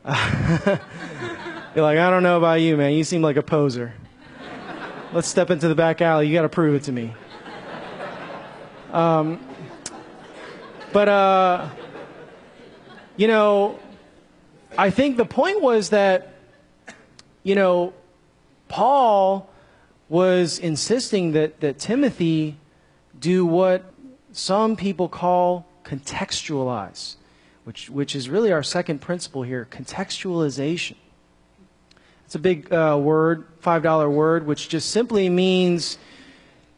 You're 1.75 1.83
like, 1.83 1.97
I 1.97 2.09
don't 2.09 2.23
know 2.23 2.37
about 2.37 2.61
you, 2.61 2.77
man. 2.77 2.93
You 2.93 3.03
seem 3.03 3.21
like 3.21 3.35
a 3.35 3.43
poser. 3.43 3.93
Let's 5.11 5.27
step 5.27 5.49
into 5.49 5.67
the 5.67 5.75
back 5.75 6.01
alley. 6.01 6.27
You 6.27 6.33
got 6.33 6.43
to 6.43 6.49
prove 6.49 6.75
it 6.75 6.83
to 6.83 6.91
me. 6.93 7.13
Um, 8.93 9.45
but, 10.93 11.09
uh, 11.09 11.69
you 13.17 13.27
know, 13.27 13.77
I 14.77 14.91
think 14.91 15.17
the 15.17 15.25
point 15.25 15.61
was 15.61 15.89
that, 15.89 16.33
you 17.43 17.55
know, 17.55 17.93
Paul 18.69 19.49
was 20.07 20.57
insisting 20.57 21.33
that, 21.33 21.59
that 21.59 21.79
Timothy 21.79 22.57
do 23.19 23.45
what 23.45 23.93
some 24.31 24.77
people 24.77 25.09
call 25.09 25.67
contextualize, 25.83 27.15
which, 27.67 27.89
which 27.89 28.15
is 28.15 28.29
really 28.29 28.53
our 28.53 28.63
second 28.63 29.01
principle 29.01 29.43
here 29.43 29.67
contextualization. 29.69 30.95
It's 32.25 32.33
a 32.33 32.39
big 32.39 32.71
uh, 32.71 32.97
word, 32.97 33.45
$5 33.61 34.09
word, 34.09 34.47
which 34.47 34.69
just 34.69 34.89
simply 34.89 35.27
means 35.27 35.97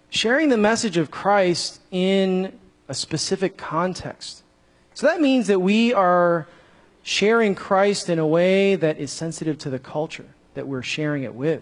sharing 0.10 0.49
the 0.49 0.58
message 0.58 0.97
of 0.97 1.12
Christ 1.12 1.80
in 1.91 2.58
a 2.88 2.95
specific 2.95 3.56
context. 3.56 4.41
So 4.95 5.06
that 5.06 5.21
means 5.21 5.45
that 5.45 5.60
we 5.60 5.93
are 5.93 6.47
sharing 7.04 7.54
Christ 7.54 8.10
in 8.10 8.17
a 8.17 8.25
way 8.25 8.75
that 8.75 8.97
is 8.97 9.12
sensitive 9.12 9.60
to 9.60 9.69
the 9.69 9.78
culture 9.78 10.25
that 10.56 10.67
we're 10.67 10.82
sharing 10.82 11.21
it 11.21 11.36
with. 11.36 11.62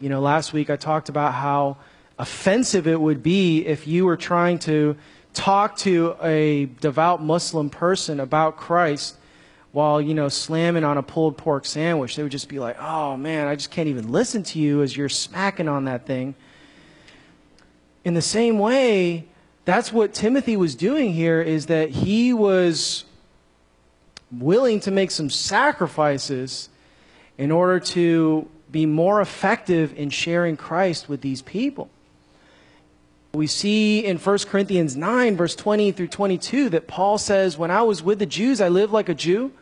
You 0.00 0.08
know, 0.08 0.22
last 0.22 0.54
week 0.54 0.70
I 0.70 0.76
talked 0.76 1.10
about 1.10 1.34
how 1.34 1.76
offensive 2.18 2.86
it 2.86 2.98
would 2.98 3.22
be 3.22 3.66
if 3.66 3.86
you 3.86 4.06
were 4.06 4.16
trying 4.16 4.58
to 4.60 4.96
talk 5.32 5.76
to 5.78 6.16
a 6.22 6.66
devout 6.80 7.22
Muslim 7.22 7.70
person 7.70 8.20
about 8.20 8.56
Christ 8.56 9.16
while, 9.72 10.00
you 10.00 10.14
know, 10.14 10.28
slamming 10.28 10.84
on 10.84 10.98
a 10.98 11.02
pulled 11.02 11.36
pork 11.36 11.64
sandwich. 11.64 12.16
They 12.16 12.22
would 12.22 12.32
just 12.32 12.48
be 12.48 12.58
like, 12.58 12.76
oh 12.80 13.16
man, 13.16 13.46
I 13.46 13.54
just 13.54 13.70
can't 13.70 13.88
even 13.88 14.10
listen 14.10 14.42
to 14.44 14.58
you 14.58 14.82
as 14.82 14.96
you're 14.96 15.08
smacking 15.08 15.68
on 15.68 15.84
that 15.84 16.06
thing. 16.06 16.34
In 18.04 18.14
the 18.14 18.22
same 18.22 18.58
way, 18.58 19.26
that's 19.64 19.92
what 19.92 20.14
Timothy 20.14 20.56
was 20.56 20.74
doing 20.74 21.12
here 21.12 21.40
is 21.40 21.66
that 21.66 21.90
he 21.90 22.32
was 22.32 23.04
willing 24.32 24.80
to 24.80 24.90
make 24.90 25.10
some 25.10 25.30
sacrifices 25.30 26.68
in 27.36 27.50
order 27.50 27.80
to 27.80 28.48
be 28.70 28.86
more 28.86 29.20
effective 29.20 29.92
in 29.96 30.10
sharing 30.10 30.56
Christ 30.56 31.08
with 31.08 31.20
these 31.20 31.42
people. 31.42 31.90
We 33.32 33.46
see 33.46 34.04
in 34.04 34.18
1 34.18 34.38
Corinthians 34.40 34.96
9, 34.96 35.36
verse 35.36 35.54
20 35.54 35.92
through 35.92 36.08
22, 36.08 36.70
that 36.70 36.88
Paul 36.88 37.16
says, 37.16 37.56
When 37.56 37.70
I 37.70 37.82
was 37.82 38.02
with 38.02 38.18
the 38.18 38.26
Jews, 38.26 38.60
I 38.60 38.68
lived 38.68 38.92
like 38.92 39.08
a 39.08 39.14
Jew 39.14 39.52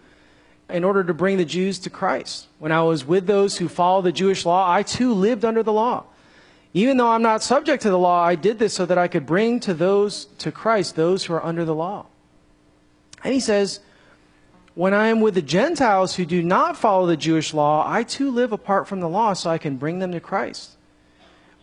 in 0.70 0.84
order 0.84 1.04
to 1.04 1.14
bring 1.14 1.36
the 1.36 1.44
Jews 1.44 1.78
to 1.80 1.90
Christ. 1.90 2.46
When 2.58 2.72
I 2.72 2.82
was 2.82 3.04
with 3.04 3.26
those 3.26 3.58
who 3.58 3.68
follow 3.68 4.00
the 4.00 4.12
Jewish 4.12 4.46
law, 4.46 4.70
I 4.70 4.82
too 4.82 5.12
lived 5.12 5.44
under 5.44 5.62
the 5.62 5.72
law. 5.72 6.04
Even 6.72 6.96
though 6.96 7.08
I'm 7.08 7.22
not 7.22 7.42
subject 7.42 7.82
to 7.82 7.90
the 7.90 7.98
law, 7.98 8.22
I 8.22 8.34
did 8.34 8.58
this 8.58 8.74
so 8.74 8.86
that 8.86 8.98
I 8.98 9.08
could 9.08 9.26
bring 9.26 9.60
to 9.60 9.74
those 9.74 10.26
to 10.38 10.52
Christ 10.52 10.96
those 10.96 11.24
who 11.24 11.34
are 11.34 11.44
under 11.44 11.64
the 11.64 11.74
law. 11.74 12.06
And 13.24 13.34
he 13.34 13.40
says, 13.40 13.80
when 14.74 14.94
I 14.94 15.08
am 15.08 15.20
with 15.20 15.34
the 15.34 15.42
Gentiles 15.42 16.14
who 16.14 16.24
do 16.24 16.40
not 16.40 16.76
follow 16.76 17.06
the 17.06 17.16
Jewish 17.16 17.52
law, 17.52 17.84
I 17.84 18.04
too 18.04 18.30
live 18.30 18.52
apart 18.52 18.86
from 18.86 19.00
the 19.00 19.08
law 19.08 19.32
so 19.32 19.50
I 19.50 19.58
can 19.58 19.76
bring 19.76 19.98
them 19.98 20.12
to 20.12 20.20
Christ. 20.20 20.77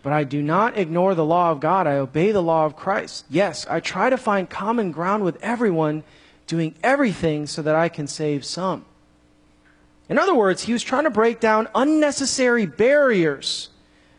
But 0.06 0.14
I 0.14 0.24
do 0.24 0.44
not 0.44 0.78
ignore 0.78 1.16
the 1.16 1.26
law 1.26 1.50
of 1.50 1.60
God. 1.60 1.88
I 1.88 1.96
obey 1.96 2.32
the 2.32 2.44
law 2.44 2.68
of 2.68 2.76
Christ. 2.76 3.26
Yes, 3.28 3.66
I 3.68 3.80
try 3.80 4.12
to 4.12 4.18
find 4.18 4.48
common 4.48 4.92
ground 4.92 5.24
with 5.24 5.42
everyone, 5.42 6.04
doing 6.46 6.76
everything 6.84 7.48
so 7.48 7.64
that 7.64 7.74
I 7.74 7.90
can 7.90 8.06
save 8.06 8.46
some. 8.46 8.86
In 10.08 10.20
other 10.20 10.36
words, 10.36 10.62
he 10.62 10.74
was 10.74 10.84
trying 10.84 11.06
to 11.06 11.10
break 11.10 11.40
down 11.40 11.68
unnecessary 11.74 12.68
barriers 12.68 13.70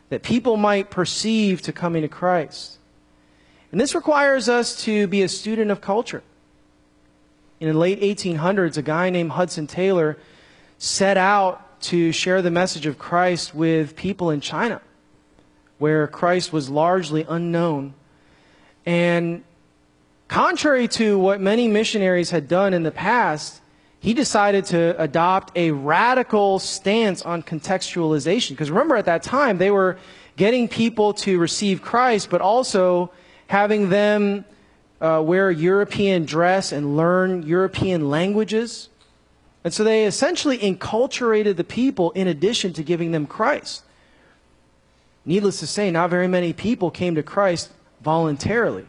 that 0.08 0.24
people 0.24 0.56
might 0.56 0.90
perceive 0.90 1.62
to 1.62 1.72
coming 1.72 2.02
to 2.02 2.08
Christ. 2.08 2.78
And 3.70 3.80
this 3.80 3.94
requires 3.94 4.48
us 4.48 4.82
to 4.86 5.06
be 5.06 5.22
a 5.22 5.28
student 5.28 5.70
of 5.70 5.80
culture 5.80 6.24
in 7.60 7.68
the 7.68 7.78
late 7.78 8.00
1800s, 8.00 8.76
a 8.76 8.82
guy 8.82 9.10
named 9.10 9.30
Hudson 9.30 9.66
Taylor 9.66 10.18
set 10.78 11.16
out 11.16 11.80
to 11.82 12.12
share 12.12 12.42
the 12.42 12.50
message 12.50 12.86
of 12.86 12.98
Christ 12.98 13.54
with 13.54 13.96
people 13.96 14.30
in 14.30 14.40
China, 14.40 14.80
where 15.78 16.06
Christ 16.06 16.52
was 16.52 16.68
largely 16.70 17.26
unknown. 17.28 17.94
And 18.84 19.44
contrary 20.28 20.88
to 20.88 21.18
what 21.18 21.40
many 21.40 21.68
missionaries 21.68 22.30
had 22.30 22.48
done 22.48 22.72
in 22.72 22.82
the 22.82 22.90
past, 22.90 23.60
he 24.00 24.14
decided 24.14 24.64
to 24.66 25.00
adopt 25.00 25.56
a 25.56 25.72
radical 25.72 26.58
stance 26.58 27.22
on 27.22 27.42
contextualization. 27.42 28.50
Because 28.50 28.70
remember, 28.70 28.96
at 28.96 29.06
that 29.06 29.22
time, 29.22 29.58
they 29.58 29.70
were 29.70 29.98
getting 30.36 30.68
people 30.68 31.14
to 31.14 31.38
receive 31.38 31.82
Christ, 31.82 32.30
but 32.30 32.40
also 32.40 33.10
having 33.48 33.88
them 33.88 34.44
uh, 35.00 35.22
wear 35.24 35.50
European 35.50 36.24
dress 36.24 36.72
and 36.72 36.96
learn 36.96 37.42
European 37.42 38.08
languages. 38.10 38.88
And 39.64 39.74
so 39.74 39.82
they 39.82 40.06
essentially 40.06 40.58
enculturated 40.58 41.56
the 41.56 41.64
people 41.64 42.12
in 42.12 42.28
addition 42.28 42.72
to 42.74 42.82
giving 42.82 43.10
them 43.10 43.26
Christ. 43.26 43.82
Needless 45.26 45.58
to 45.58 45.66
say, 45.66 45.90
not 45.90 46.08
very 46.08 46.28
many 46.28 46.52
people 46.52 46.90
came 46.90 47.16
to 47.16 47.22
Christ 47.22 47.70
voluntarily. 48.00 48.86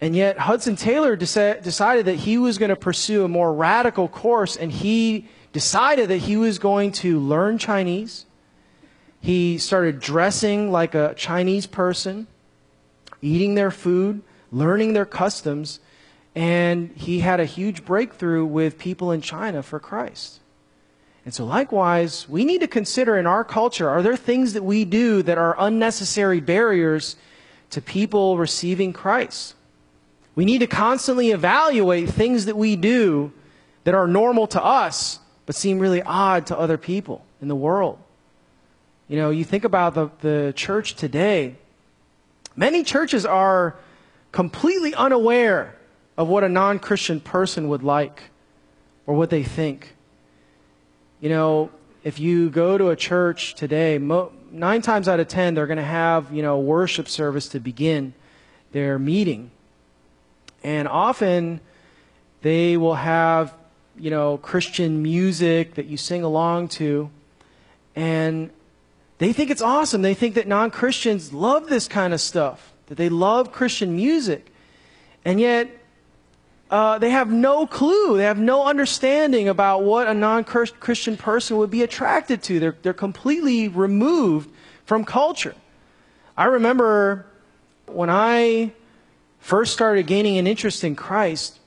And 0.00 0.16
yet, 0.16 0.38
Hudson 0.38 0.76
Taylor 0.76 1.16
decided 1.16 2.06
that 2.06 2.16
he 2.16 2.38
was 2.38 2.58
going 2.58 2.70
to 2.70 2.76
pursue 2.76 3.24
a 3.24 3.28
more 3.28 3.52
radical 3.52 4.08
course, 4.08 4.56
and 4.56 4.72
he 4.72 5.28
decided 5.52 6.08
that 6.08 6.18
he 6.18 6.36
was 6.36 6.58
going 6.58 6.92
to 6.92 7.20
learn 7.20 7.58
Chinese. 7.58 8.26
He 9.20 9.58
started 9.58 10.00
dressing 10.00 10.72
like 10.72 10.94
a 10.94 11.14
Chinese 11.16 11.66
person, 11.66 12.26
eating 13.20 13.54
their 13.54 13.70
food, 13.70 14.22
learning 14.50 14.92
their 14.92 15.06
customs, 15.06 15.78
and 16.34 16.90
he 16.96 17.20
had 17.20 17.38
a 17.38 17.44
huge 17.44 17.84
breakthrough 17.84 18.44
with 18.44 18.78
people 18.78 19.12
in 19.12 19.20
China 19.20 19.62
for 19.62 19.78
Christ. 19.78 20.40
And 21.24 21.32
so, 21.32 21.44
likewise, 21.44 22.28
we 22.28 22.44
need 22.44 22.60
to 22.62 22.66
consider 22.66 23.16
in 23.16 23.26
our 23.26 23.44
culture 23.44 23.88
are 23.88 24.02
there 24.02 24.16
things 24.16 24.54
that 24.54 24.64
we 24.64 24.84
do 24.84 25.22
that 25.22 25.38
are 25.38 25.54
unnecessary 25.58 26.40
barriers 26.40 27.16
to 27.70 27.80
people 27.80 28.36
receiving 28.36 28.92
Christ? 28.92 29.54
We 30.34 30.44
need 30.44 30.58
to 30.58 30.66
constantly 30.66 31.30
evaluate 31.30 32.08
things 32.08 32.46
that 32.46 32.56
we 32.56 32.74
do 32.76 33.32
that 33.84 33.94
are 33.94 34.08
normal 34.08 34.46
to 34.48 34.62
us 34.62 35.20
but 35.46 35.54
seem 35.54 35.78
really 35.78 36.02
odd 36.02 36.46
to 36.46 36.58
other 36.58 36.78
people 36.78 37.24
in 37.40 37.48
the 37.48 37.56
world. 37.56 37.98
You 39.08 39.16
know, 39.18 39.30
you 39.30 39.44
think 39.44 39.64
about 39.64 39.94
the, 39.94 40.10
the 40.20 40.52
church 40.56 40.94
today, 40.94 41.56
many 42.56 42.82
churches 42.82 43.26
are 43.26 43.76
completely 44.30 44.94
unaware 44.94 45.76
of 46.16 46.28
what 46.28 46.44
a 46.44 46.48
non 46.48 46.78
Christian 46.78 47.20
person 47.20 47.68
would 47.68 47.82
like 47.82 48.22
or 49.06 49.14
what 49.14 49.30
they 49.30 49.42
think. 49.42 49.94
You 51.22 51.28
know, 51.28 51.70
if 52.02 52.18
you 52.18 52.50
go 52.50 52.76
to 52.76 52.88
a 52.88 52.96
church 52.96 53.54
today, 53.54 53.96
nine 53.96 54.82
times 54.82 55.06
out 55.06 55.20
of 55.20 55.28
ten, 55.28 55.54
they're 55.54 55.68
going 55.68 55.76
to 55.76 55.84
have, 55.84 56.32
you 56.32 56.42
know, 56.42 56.58
worship 56.58 57.08
service 57.08 57.46
to 57.50 57.60
begin 57.60 58.12
their 58.72 58.98
meeting. 58.98 59.52
And 60.64 60.88
often 60.88 61.60
they 62.40 62.76
will 62.76 62.96
have, 62.96 63.54
you 63.96 64.10
know, 64.10 64.36
Christian 64.36 65.00
music 65.00 65.74
that 65.74 65.86
you 65.86 65.96
sing 65.96 66.24
along 66.24 66.68
to. 66.70 67.08
And 67.94 68.50
they 69.18 69.32
think 69.32 69.50
it's 69.50 69.62
awesome. 69.62 70.02
They 70.02 70.14
think 70.14 70.34
that 70.34 70.48
non 70.48 70.72
Christians 70.72 71.32
love 71.32 71.68
this 71.68 71.86
kind 71.86 72.12
of 72.12 72.20
stuff, 72.20 72.72
that 72.88 72.96
they 72.96 73.08
love 73.08 73.52
Christian 73.52 73.94
music. 73.94 74.52
And 75.24 75.38
yet, 75.38 75.70
uh, 76.72 76.98
they 76.98 77.10
have 77.10 77.30
no 77.30 77.66
clue. 77.66 78.16
They 78.16 78.24
have 78.24 78.38
no 78.38 78.64
understanding 78.64 79.46
about 79.46 79.82
what 79.84 80.08
a 80.08 80.14
non 80.14 80.42
Christian 80.42 81.18
person 81.18 81.58
would 81.58 81.70
be 81.70 81.82
attracted 81.82 82.42
to. 82.44 82.58
They're, 82.58 82.76
they're 82.80 82.94
completely 82.94 83.68
removed 83.68 84.50
from 84.86 85.04
culture. 85.04 85.54
I 86.34 86.44
remember 86.44 87.26
when 87.84 88.08
I 88.08 88.72
first 89.38 89.74
started 89.74 90.06
gaining 90.06 90.38
an 90.38 90.46
interest 90.46 90.82
in 90.82 90.96
Christ, 90.96 91.60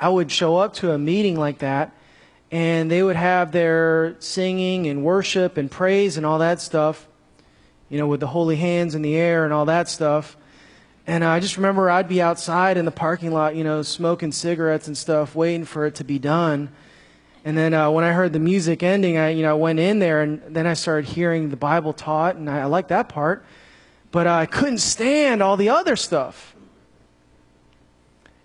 I 0.00 0.08
would 0.08 0.30
show 0.30 0.56
up 0.56 0.74
to 0.74 0.92
a 0.92 0.98
meeting 0.98 1.36
like 1.36 1.58
that, 1.58 1.92
and 2.52 2.88
they 2.88 3.02
would 3.02 3.16
have 3.16 3.50
their 3.50 4.14
singing 4.20 4.86
and 4.86 5.02
worship 5.02 5.56
and 5.56 5.68
praise 5.68 6.16
and 6.16 6.24
all 6.24 6.38
that 6.38 6.60
stuff, 6.60 7.08
you 7.88 7.98
know, 7.98 8.06
with 8.06 8.20
the 8.20 8.28
holy 8.28 8.54
hands 8.54 8.94
in 8.94 9.02
the 9.02 9.16
air 9.16 9.44
and 9.44 9.52
all 9.52 9.64
that 9.64 9.88
stuff. 9.88 10.36
And 11.06 11.24
I 11.24 11.40
just 11.40 11.56
remember 11.56 11.90
I'd 11.90 12.08
be 12.08 12.22
outside 12.22 12.76
in 12.76 12.84
the 12.84 12.92
parking 12.92 13.32
lot, 13.32 13.56
you 13.56 13.64
know, 13.64 13.82
smoking 13.82 14.30
cigarettes 14.30 14.86
and 14.86 14.96
stuff, 14.96 15.34
waiting 15.34 15.64
for 15.64 15.86
it 15.86 15.96
to 15.96 16.04
be 16.04 16.18
done. 16.18 16.70
And 17.44 17.58
then 17.58 17.74
uh, 17.74 17.90
when 17.90 18.04
I 18.04 18.12
heard 18.12 18.32
the 18.32 18.38
music 18.38 18.84
ending, 18.84 19.18
I, 19.18 19.30
you 19.30 19.42
know, 19.42 19.56
went 19.56 19.80
in 19.80 19.98
there 19.98 20.22
and 20.22 20.40
then 20.48 20.66
I 20.66 20.74
started 20.74 21.08
hearing 21.08 21.50
the 21.50 21.56
Bible 21.56 21.92
taught, 21.92 22.36
and 22.36 22.48
I, 22.48 22.60
I 22.60 22.64
liked 22.66 22.90
that 22.90 23.08
part. 23.08 23.44
But 24.12 24.28
uh, 24.28 24.34
I 24.34 24.46
couldn't 24.46 24.78
stand 24.78 25.42
all 25.42 25.56
the 25.56 25.70
other 25.70 25.96
stuff. 25.96 26.54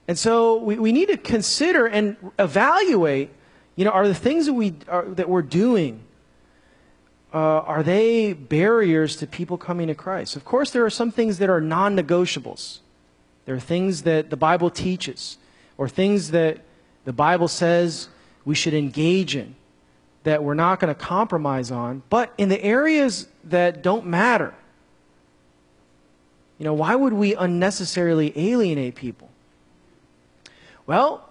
And 0.08 0.18
so 0.18 0.58
we, 0.58 0.80
we 0.80 0.92
need 0.92 1.10
to 1.10 1.18
consider 1.18 1.86
and 1.86 2.16
evaluate, 2.40 3.30
you 3.76 3.86
know, 3.86 3.92
are 3.92 4.08
the 4.08 4.16
things 4.16 4.48
that, 4.48 4.54
we, 4.54 4.74
are, 4.88 5.06
that 5.06 5.30
we're 5.30 5.42
doing 5.42 6.02
uh, 7.38 7.62
are 7.68 7.84
they 7.84 8.34
barriers 8.34 9.16
to 9.18 9.28
people 9.28 9.60
coming 9.60 9.88
to 9.90 9.94
Christ? 9.94 10.36
Of 10.36 10.44
course, 10.44 10.72
there 10.72 10.84
are 10.84 10.90
some 10.90 11.12
things 11.12 11.38
that 11.38 11.52
are 11.52 11.62
non 11.62 11.96
negotiables. 11.96 12.80
There 13.46 13.54
are 13.54 13.60
things 13.60 14.02
that 14.04 14.32
the 14.32 14.38
Bible 14.38 14.72
teaches, 14.72 15.38
or 15.78 15.88
things 15.88 16.32
that 16.32 16.62
the 17.06 17.14
Bible 17.14 17.48
says 17.48 18.10
we 18.44 18.56
should 18.56 18.74
engage 18.74 19.36
in 19.36 19.56
that 20.24 20.44
we're 20.44 20.56
not 20.56 20.80
going 20.80 20.94
to 20.94 21.00
compromise 21.00 21.70
on. 21.70 22.02
But 22.10 22.34
in 22.40 22.50
the 22.50 22.62
areas 22.64 23.28
that 23.44 23.84
don't 23.84 24.08
matter, 24.08 24.56
you 26.58 26.66
know, 26.66 26.74
why 26.74 26.96
would 26.96 27.14
we 27.14 27.36
unnecessarily 27.36 28.34
alienate 28.36 28.96
people? 28.96 29.30
Well, 30.88 31.27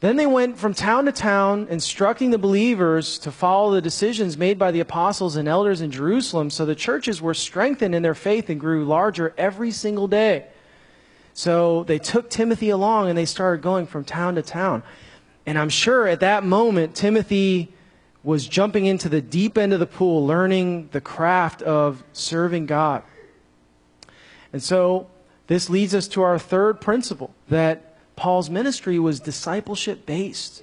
then 0.00 0.16
they 0.16 0.26
went 0.26 0.58
from 0.58 0.72
town 0.72 1.04
to 1.04 1.12
town, 1.12 1.66
instructing 1.68 2.30
the 2.30 2.38
believers 2.38 3.18
to 3.18 3.30
follow 3.30 3.72
the 3.72 3.82
decisions 3.82 4.38
made 4.38 4.58
by 4.58 4.70
the 4.70 4.80
apostles 4.80 5.36
and 5.36 5.46
elders 5.46 5.82
in 5.82 5.90
Jerusalem. 5.90 6.48
So 6.48 6.64
the 6.64 6.74
churches 6.74 7.20
were 7.20 7.34
strengthened 7.34 7.94
in 7.94 8.02
their 8.02 8.14
faith 8.14 8.48
and 8.48 8.58
grew 8.58 8.86
larger 8.86 9.34
every 9.36 9.70
single 9.70 10.08
day. 10.08 10.46
So 11.34 11.84
they 11.84 11.98
took 11.98 12.30
Timothy 12.30 12.70
along 12.70 13.10
and 13.10 13.18
they 13.18 13.26
started 13.26 13.62
going 13.62 13.86
from 13.86 14.04
town 14.04 14.36
to 14.36 14.42
town. 14.42 14.82
And 15.44 15.58
I'm 15.58 15.68
sure 15.68 16.06
at 16.06 16.20
that 16.20 16.44
moment, 16.44 16.94
Timothy 16.94 17.72
was 18.22 18.46
jumping 18.46 18.86
into 18.86 19.08
the 19.08 19.20
deep 19.20 19.58
end 19.58 19.74
of 19.74 19.80
the 19.80 19.86
pool, 19.86 20.26
learning 20.26 20.88
the 20.92 21.00
craft 21.00 21.60
of 21.62 22.02
serving 22.12 22.66
God. 22.66 23.02
And 24.52 24.62
so 24.62 25.08
this 25.46 25.68
leads 25.68 25.94
us 25.94 26.08
to 26.08 26.22
our 26.22 26.38
third 26.38 26.80
principle 26.80 27.34
that 27.48 27.89
Paul's 28.20 28.50
ministry 28.50 28.98
was 28.98 29.18
discipleship 29.18 30.04
based. 30.04 30.62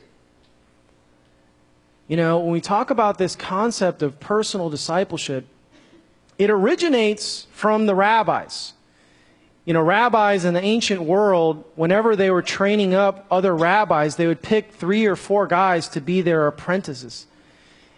You 2.08 2.16
know, 2.16 2.38
when 2.38 2.52
we 2.52 2.62
talk 2.62 2.92
about 2.92 3.18
this 3.18 3.36
concept 3.36 4.04
of 4.04 4.20
personal 4.20 4.70
discipleship, 4.70 5.48
it 6.38 6.52
originates 6.52 7.48
from 7.52 7.88
the 7.88 7.96
rabbis. 7.96 8.74
You 9.66 9.74
know, 9.74 9.82
rabbis 9.82 10.46
in 10.46 10.54
the 10.54 10.62
ancient 10.62 11.02
world, 11.02 11.64
whenever 11.76 12.16
they 12.16 12.30
were 12.30 12.44
training 12.44 12.94
up 12.94 13.26
other 13.32 13.56
rabbis, 13.56 14.18
they 14.18 14.28
would 14.28 14.44
pick 14.44 14.72
three 14.72 15.08
or 15.08 15.16
four 15.16 15.48
guys 15.48 15.88
to 15.90 16.00
be 16.00 16.22
their 16.22 16.46
apprentices. 16.46 17.26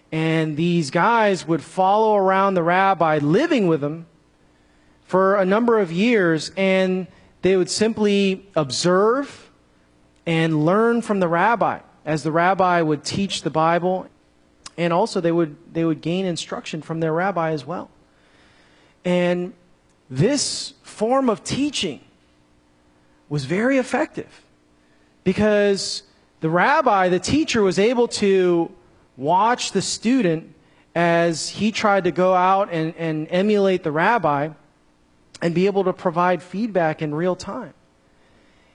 And 0.10 0.56
these 0.56 0.90
guys 0.90 1.46
would 1.46 1.62
follow 1.62 2.16
around 2.16 2.54
the 2.54 2.64
rabbi, 2.64 3.18
living 3.18 3.68
with 3.68 3.84
him 3.84 4.06
for 5.04 5.36
a 5.36 5.44
number 5.44 5.80
of 5.80 5.92
years, 5.92 6.54
and 6.56 7.08
they 7.42 7.58
would 7.58 7.70
simply 7.70 8.48
observe 8.56 9.48
and 10.30 10.64
learn 10.64 11.02
from 11.02 11.20
the 11.20 11.28
rabbi 11.28 11.80
as 12.06 12.22
the 12.22 12.32
rabbi 12.32 12.80
would 12.84 13.04
teach 13.04 13.42
the 13.42 13.50
Bible, 13.50 14.08
and 14.78 14.94
also 14.94 15.20
they 15.20 15.32
would, 15.32 15.56
they 15.74 15.84
would 15.84 16.02
gain 16.02 16.28
instruction 16.28 16.84
from 16.84 17.00
their 17.00 17.12
rabbi 17.12 17.50
as 17.50 17.66
well. 17.66 17.90
And 19.04 19.54
this 20.08 20.76
form 20.84 21.32
of 21.32 21.44
teaching 21.44 22.02
was 23.28 23.46
very 23.46 23.80
effective 23.80 24.44
because 25.24 26.04
the 26.42 26.50
rabbi, 26.50 27.10
the 27.10 27.20
teacher, 27.20 27.64
was 27.64 27.80
able 27.80 28.08
to 28.08 28.72
watch 29.18 29.72
the 29.72 29.82
student 29.82 30.54
as 30.94 31.50
he 31.50 31.72
tried 31.72 32.04
to 32.04 32.12
go 32.12 32.36
out 32.36 32.70
and, 32.72 32.94
and 32.98 33.28
emulate 33.32 33.82
the 33.82 33.92
rabbi 33.92 34.50
and 35.42 35.56
be 35.56 35.66
able 35.66 35.86
to 35.86 35.94
provide 35.94 36.44
feedback 36.44 37.02
in 37.02 37.16
real 37.16 37.36
time. 37.36 37.74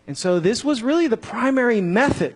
And 0.06 0.16
so 0.16 0.38
this 0.40 0.64
was 0.64 0.82
really 0.82 1.06
the 1.06 1.16
primary 1.16 1.80
method 1.80 2.34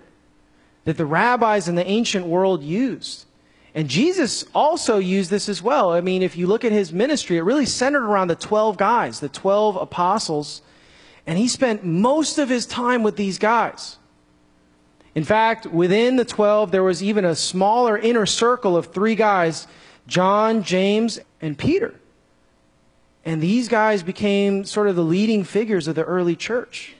that 0.84 0.96
the 0.96 1.06
rabbis 1.06 1.68
in 1.68 1.74
the 1.74 1.86
ancient 1.86 2.26
world 2.26 2.62
used. 2.62 3.26
And 3.74 3.88
Jesus 3.88 4.44
also 4.54 4.98
used 4.98 5.30
this 5.30 5.48
as 5.48 5.62
well. 5.62 5.92
I 5.92 6.00
mean, 6.00 6.22
if 6.22 6.36
you 6.36 6.46
look 6.46 6.64
at 6.64 6.72
his 6.72 6.92
ministry, 6.92 7.36
it 7.36 7.42
really 7.42 7.66
centered 7.66 8.04
around 8.04 8.28
the 8.28 8.34
12 8.34 8.76
guys, 8.76 9.20
the 9.20 9.28
12 9.28 9.76
apostles. 9.76 10.62
And 11.26 11.38
he 11.38 11.46
spent 11.46 11.84
most 11.84 12.38
of 12.38 12.48
his 12.48 12.64
time 12.64 13.02
with 13.02 13.16
these 13.16 13.38
guys. 13.38 13.98
In 15.14 15.24
fact, 15.24 15.66
within 15.66 16.16
the 16.16 16.24
12, 16.24 16.70
there 16.70 16.82
was 16.82 17.02
even 17.02 17.24
a 17.24 17.34
smaller 17.34 17.98
inner 17.98 18.24
circle 18.24 18.76
of 18.76 18.86
three 18.86 19.14
guys 19.14 19.66
John, 20.06 20.62
James, 20.62 21.20
and 21.42 21.58
Peter. 21.58 21.94
And 23.26 23.42
these 23.42 23.68
guys 23.68 24.02
became 24.02 24.64
sort 24.64 24.88
of 24.88 24.96
the 24.96 25.04
leading 25.04 25.44
figures 25.44 25.86
of 25.86 25.94
the 25.94 26.04
early 26.04 26.34
church. 26.34 26.94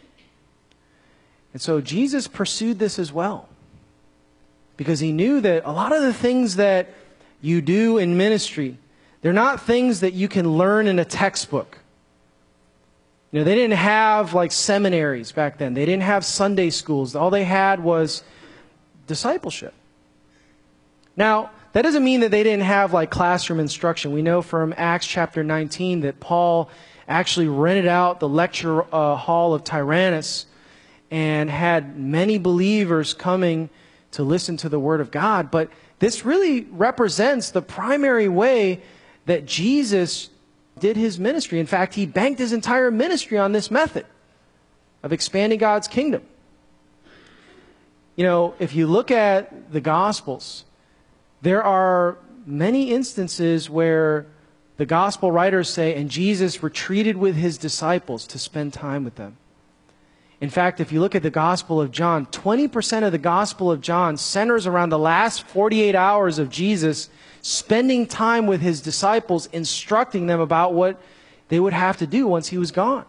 And 1.53 1.63
so 1.63 1.81
Jesus 1.81 2.29
pursued 2.29 2.79
this 2.79 2.99
as 2.99 3.13
well 3.13 3.49
because 4.77 5.01
he 5.01 5.13
knew 5.13 5.41
that 5.41 5.65
a 5.65 5.73
lot 5.73 5.93
of 5.93 6.03
the 6.03 6.13
things 6.13 6.57
that 6.57 6.89
you 7.41 7.61
do 7.61 7.99
in 7.99 8.17
ministry, 8.17 8.79
they're 9.23 9.33
not 9.33 9.61
things 9.63 10.01
that 10.01 10.15
you 10.15 10.29
can 10.29 10.57
learn 10.57 10.87
in 10.87 10.99
a 10.99 11.05
textbook. 11.05 11.79
You 13.31 13.41
know, 13.41 13.45
they 13.45 13.55
didn't 13.55 13.77
have 13.77 14.35
like 14.35 14.53
seminaries 14.53 15.33
back 15.33 15.59
then. 15.59 15.75
They 15.75 15.85
didn't 15.85 16.05
have 16.05 16.25
Sunday 16.25 16.71
schools. 16.71 17.15
All 17.15 17.31
they 17.31 17.45
had 17.45 17.81
was 17.83 18.23
discipleship. 19.07 19.75
Now, 21.17 21.51
that 21.73 21.83
doesn't 21.83 22.05
mean 22.05 22.21
that 22.21 22.31
they 22.31 22.43
didn't 22.43 22.65
have 22.65 22.93
like 22.93 23.11
classroom 23.11 23.61
instruction. 23.61 24.13
We 24.13 24.23
know 24.23 24.41
from 24.41 24.73
Acts 24.77 25.07
chapter 25.07 25.45
19 25.45 26.01
that 26.01 26.21
Paul 26.21 26.71
actually 27.07 27.49
rented 27.49 27.87
out 27.87 28.21
the 28.21 28.29
lecture 28.29 28.83
uh, 28.95 29.17
hall 29.17 29.55
of 29.55 29.65
Tyrannus 29.65 30.47
and 31.11 31.51
had 31.51 31.99
many 31.99 32.39
believers 32.39 33.15
coming 33.15 33.71
to 34.13 34.23
listen 34.23 34.57
to 34.59 34.69
the 34.69 34.79
Word 34.81 35.01
of 35.01 35.11
God, 35.11 35.51
but 35.51 35.71
this 35.99 36.25
really 36.25 36.63
represents 36.71 37.51
the 37.51 37.63
primary 37.63 38.29
way 38.29 38.81
that 39.27 39.45
Jesus 39.45 40.31
did 40.79 40.97
his 40.97 41.19
ministry. 41.19 41.61
In 41.61 41.67
fact, 41.67 41.95
he 41.95 42.07
banked 42.07 42.39
his 42.39 42.53
entire 42.53 42.91
ministry 42.91 43.37
on 43.37 43.53
this 43.53 43.71
method 43.71 44.07
of 45.03 45.13
expanding 45.13 45.59
God's 45.59 45.89
kingdom. 45.89 46.23
You 48.17 48.25
know, 48.25 48.55
if 48.59 48.75
you 48.75 48.87
look 48.87 49.11
at 49.11 49.73
the 49.73 49.81
Gospels, 49.81 50.65
there 51.43 51.63
are 51.63 52.19
many 52.47 52.91
instances 52.93 53.69
where 53.69 54.27
the 54.77 54.87
Gospel 54.87 55.31
writers 55.31 55.69
say, 55.69 55.95
and 55.95 56.11
Jesus 56.11 56.63
retreated 56.63 57.17
with 57.17 57.37
his 57.37 57.59
disciples 57.59 58.27
to 58.29 58.39
spend 58.39 58.73
time 58.73 59.05
with 59.05 59.17
them. 59.17 59.37
In 60.41 60.51
fact, 60.51 60.81
if 60.81 60.93
you 60.93 61.01
look 61.01 61.15
at 61.15 61.23
the 61.23 61.31
Gospel 61.31 61.81
of 61.81 61.91
John, 61.91 62.27
20% 62.27 63.05
of 63.05 63.11
the 63.11 63.19
Gospel 63.19 63.73
of 63.73 63.81
John 63.81 64.17
centers 64.17 64.67
around 64.67 64.91
the 64.91 64.99
last 64.99 65.43
48 65.43 65.95
hours 65.97 66.39
of 66.39 66.49
Jesus 66.49 67.11
spending 67.43 68.07
time 68.07 68.47
with 68.47 68.61
his 68.61 68.81
disciples, 68.81 69.47
instructing 69.47 70.27
them 70.27 70.41
about 70.41 70.75
what 70.75 71.01
they 71.49 71.59
would 71.59 71.73
have 71.73 71.97
to 71.97 72.07
do 72.07 72.27
once 72.27 72.49
he 72.49 72.59
was 72.59 72.71
gone. 72.71 73.05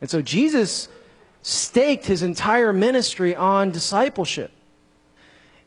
And 0.00 0.08
so 0.08 0.22
Jesus 0.22 0.88
staked 1.42 2.06
his 2.06 2.22
entire 2.22 2.72
ministry 2.72 3.34
on 3.34 3.70
discipleship. 3.70 4.52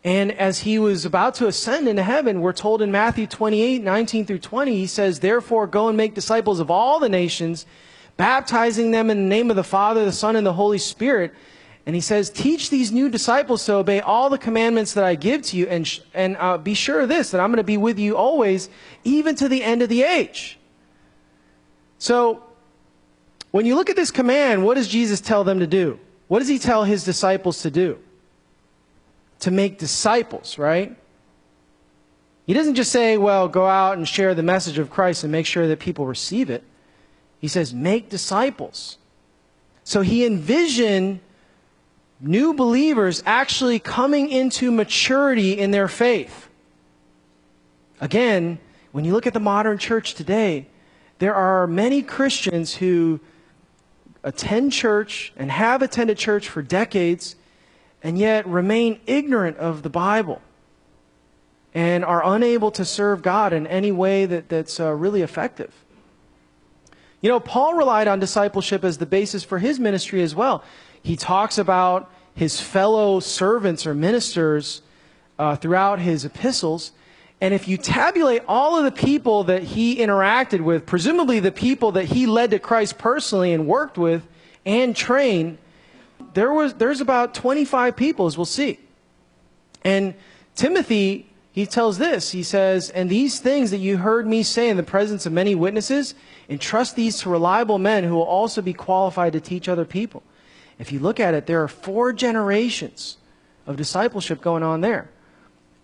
And 0.03 0.31
as 0.33 0.59
he 0.59 0.79
was 0.79 1.05
about 1.05 1.35
to 1.35 1.47
ascend 1.47 1.87
into 1.87 2.03
heaven, 2.03 2.41
we're 2.41 2.53
told 2.53 2.81
in 2.81 2.91
Matthew 2.91 3.25
28 3.25 3.81
19 3.81 4.25
through 4.25 4.39
20, 4.39 4.75
he 4.75 4.87
says, 4.87 5.19
Therefore, 5.19 5.65
go 5.65 5.87
and 5.87 5.95
make 5.95 6.13
disciples 6.13 6.59
of 6.59 6.69
all 6.69 6.99
the 6.99 7.09
nations 7.09 7.65
baptizing 8.17 8.91
them 8.91 9.09
in 9.09 9.17
the 9.17 9.29
name 9.29 9.49
of 9.49 9.55
the 9.55 9.63
Father, 9.63 10.05
the 10.05 10.11
Son, 10.11 10.35
and 10.35 10.45
the 10.45 10.53
Holy 10.53 10.77
Spirit. 10.77 11.33
And 11.85 11.95
he 11.95 12.01
says, 12.01 12.29
Teach 12.29 12.69
these 12.69 12.91
new 12.91 13.09
disciples 13.09 13.65
to 13.65 13.75
obey 13.75 13.99
all 13.99 14.29
the 14.29 14.37
commandments 14.37 14.93
that 14.93 15.03
I 15.03 15.15
give 15.15 15.41
to 15.43 15.57
you, 15.57 15.67
and, 15.67 15.87
sh- 15.87 15.99
and 16.13 16.37
uh, 16.37 16.57
be 16.57 16.73
sure 16.73 17.01
of 17.01 17.09
this, 17.09 17.31
that 17.31 17.41
I'm 17.41 17.49
going 17.49 17.57
to 17.57 17.63
be 17.63 17.77
with 17.77 17.99
you 17.99 18.15
always, 18.15 18.69
even 19.03 19.35
to 19.35 19.49
the 19.49 19.63
end 19.63 19.81
of 19.81 19.89
the 19.89 20.03
age. 20.03 20.57
So, 21.97 22.43
when 23.51 23.65
you 23.65 23.75
look 23.75 23.89
at 23.89 23.95
this 23.95 24.11
command, 24.11 24.65
what 24.65 24.75
does 24.75 24.87
Jesus 24.87 25.21
tell 25.21 25.43
them 25.43 25.59
to 25.59 25.67
do? 25.67 25.99
What 26.27 26.39
does 26.39 26.47
he 26.47 26.57
tell 26.57 26.83
his 26.83 27.03
disciples 27.03 27.61
to 27.61 27.71
do? 27.71 27.99
To 29.41 29.51
make 29.51 29.77
disciples, 29.77 30.57
right? 30.57 30.95
He 32.45 32.53
doesn't 32.53 32.75
just 32.75 32.91
say, 32.91 33.17
well, 33.17 33.47
go 33.47 33.65
out 33.65 33.97
and 33.97 34.07
share 34.07 34.33
the 34.33 34.43
message 34.43 34.77
of 34.77 34.89
Christ 34.89 35.23
and 35.23 35.31
make 35.31 35.45
sure 35.45 35.67
that 35.67 35.79
people 35.79 36.05
receive 36.05 36.49
it. 36.49 36.63
He 37.43 37.49
says, 37.49 37.73
make 37.73 38.07
disciples. 38.07 38.97
So 39.83 39.99
he 39.99 40.25
envisioned 40.25 41.19
new 42.21 42.53
believers 42.53 43.21
actually 43.25 43.79
coming 43.79 44.29
into 44.29 44.71
maturity 44.71 45.59
in 45.59 45.71
their 45.71 45.89
faith. 45.89 46.47
Again, 47.99 48.59
when 48.93 49.03
you 49.03 49.11
look 49.11 49.27
at 49.27 49.33
the 49.33 49.41
modern 49.41 49.77
church 49.77 50.13
today, 50.13 50.67
there 51.19 51.35
are 51.35 51.67
many 51.67 52.01
Christians 52.01 52.75
who 52.75 53.19
attend 54.23 54.71
church 54.71 55.33
and 55.35 55.51
have 55.51 55.81
attended 55.81 56.17
church 56.17 56.47
for 56.47 56.61
decades 56.61 57.35
and 58.01 58.17
yet 58.17 58.47
remain 58.47 59.01
ignorant 59.05 59.57
of 59.57 59.83
the 59.83 59.89
Bible 59.89 60.41
and 61.73 62.05
are 62.05 62.25
unable 62.25 62.71
to 62.71 62.85
serve 62.85 63.21
God 63.21 63.51
in 63.51 63.67
any 63.67 63.91
way 63.91 64.25
that, 64.27 64.47
that's 64.47 64.79
uh, 64.79 64.93
really 64.93 65.21
effective. 65.21 65.83
You 67.23 67.29
know, 67.29 67.39
Paul 67.39 67.75
relied 67.75 68.09
on 68.09 68.19
discipleship 68.19 68.83
as 68.83 68.97
the 68.97 69.05
basis 69.05 69.45
for 69.45 69.57
his 69.57 69.79
ministry 69.79 70.21
as 70.21 70.35
well. 70.35 70.61
He 71.01 71.15
talks 71.15 71.57
about 71.57 72.11
his 72.35 72.59
fellow 72.59 73.21
servants 73.21 73.87
or 73.87 73.95
ministers 73.95 74.81
uh, 75.39 75.55
throughout 75.55 75.99
his 75.99 76.25
epistles. 76.25 76.91
And 77.39 77.53
if 77.53 77.65
you 77.65 77.77
tabulate 77.77 78.43
all 78.45 78.77
of 78.77 78.83
the 78.83 78.91
people 78.91 79.45
that 79.45 79.63
he 79.63 79.97
interacted 79.99 80.59
with, 80.59 80.85
presumably 80.85 81.39
the 81.39 81.51
people 81.51 81.93
that 81.93 82.05
he 82.05 82.25
led 82.25 82.51
to 82.51 82.59
Christ 82.59 82.97
personally 82.97 83.53
and 83.53 83.67
worked 83.67 83.97
with 83.97 84.27
and 84.65 84.93
trained, 84.93 85.59
there 86.33 86.51
was, 86.51 86.73
there's 86.73 86.99
about 86.99 87.33
25 87.33 87.95
people, 87.95 88.25
as 88.25 88.37
we'll 88.37 88.43
see. 88.43 88.79
And 89.85 90.13
Timothy, 90.55 91.32
he 91.53 91.67
tells 91.67 91.99
this. 91.99 92.31
He 92.31 92.41
says, 92.41 92.89
And 92.89 93.09
these 93.09 93.39
things 93.39 93.69
that 93.69 93.77
you 93.77 93.97
heard 93.97 94.25
me 94.25 94.41
say 94.41 94.69
in 94.69 94.75
the 94.75 94.83
presence 94.83 95.27
of 95.27 95.31
many 95.31 95.53
witnesses, 95.53 96.15
Entrust 96.49 96.95
these 96.95 97.19
to 97.19 97.29
reliable 97.29 97.77
men 97.77 98.03
who 98.03 98.15
will 98.15 98.23
also 98.23 98.61
be 98.61 98.73
qualified 98.73 99.33
to 99.33 99.39
teach 99.39 99.69
other 99.69 99.85
people. 99.85 100.23
If 100.79 100.91
you 100.91 100.99
look 100.99 101.19
at 101.19 101.35
it, 101.35 101.45
there 101.45 101.63
are 101.63 101.67
four 101.67 102.11
generations 102.11 103.17
of 103.65 103.77
discipleship 103.77 104.41
going 104.41 104.63
on 104.63 104.81
there. 104.81 105.09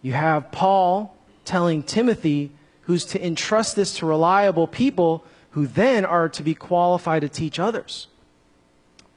You 0.02 0.14
have 0.14 0.52
Paul 0.52 1.16
telling 1.46 1.84
Timothy, 1.84 2.52
who's 2.82 3.06
to 3.06 3.24
entrust 3.26 3.76
this 3.76 3.98
to 3.98 4.06
reliable 4.06 4.68
people 4.68 5.24
who 5.52 5.68
then 5.68 6.04
are 6.04 6.30
to 6.30 6.44
be 6.44 6.56
qualified 6.56 7.22
to 7.22 7.30
teach 7.30 7.60
others. 7.60 8.08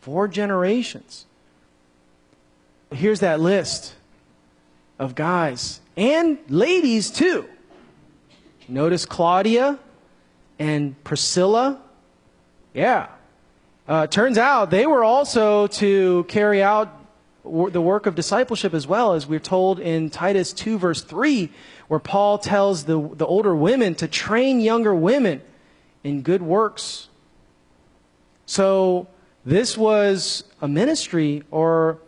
Four 0.01 0.29
generations. 0.29 1.27
Here's 2.91 3.21
that 3.21 3.41
list 3.41 3.95
of 4.99 5.15
guys 5.15 5.81
and 5.97 6.39
ladies 6.49 7.11
too. 7.11 7.47
Notice 8.69 9.05
Claudia, 9.05 9.79
and 10.63 11.03
Priscilla. 11.03 11.81
Yeah. 12.73 13.09
Uh, 13.89 14.07
turns 14.07 14.39
out 14.39 14.71
they 14.71 14.87
were 14.87 15.03
also 15.03 15.67
to 15.67 16.25
carry 16.29 16.63
out 16.63 16.99
the 17.45 17.81
work 17.81 18.07
of 18.07 18.15
discipleship 18.15 18.73
as 18.73 18.87
well, 18.87 19.15
as 19.15 19.27
we're 19.27 19.41
told 19.41 19.81
in 19.81 20.09
Titus 20.09 20.53
2, 20.53 20.79
verse 20.79 21.03
3, 21.03 21.51
where 21.89 21.99
Paul 21.99 22.39
tells 22.39 22.85
the, 22.85 22.97
the 23.15 23.27
older 23.27 23.55
women 23.57 23.97
to 23.97 24.07
train 24.07 24.61
younger 24.61 24.95
women 24.95 25.43
in 26.05 26.23
good 26.23 26.43
works. 26.43 27.09
So, 28.47 29.09
this 29.45 29.77
was 29.77 30.45
a 30.61 30.69
ministry 30.69 31.43
or 31.51 31.99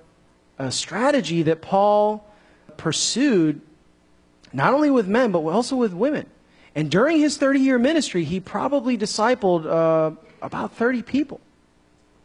a 0.56 0.70
strategy 0.70 1.42
that 1.42 1.60
Paul 1.60 2.24
pursued 2.76 3.60
not 4.54 4.72
only 4.72 4.90
with 4.90 5.08
men, 5.08 5.32
but 5.32 5.40
also 5.40 5.76
with 5.76 5.92
women. 5.92 6.26
And 6.74 6.90
during 6.90 7.18
his 7.18 7.36
30 7.36 7.60
year 7.60 7.78
ministry, 7.78 8.24
he 8.24 8.40
probably 8.40 8.96
discipled 8.96 9.66
uh, 9.66 10.16
about 10.40 10.72
30 10.72 11.02
people. 11.02 11.40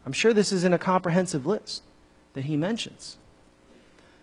I'm 0.06 0.12
sure 0.12 0.32
this 0.32 0.52
is 0.52 0.64
in 0.64 0.72
a 0.72 0.78
comprehensive 0.78 1.44
list 1.44 1.82
that 2.34 2.44
he 2.44 2.56
mentions. 2.56 3.18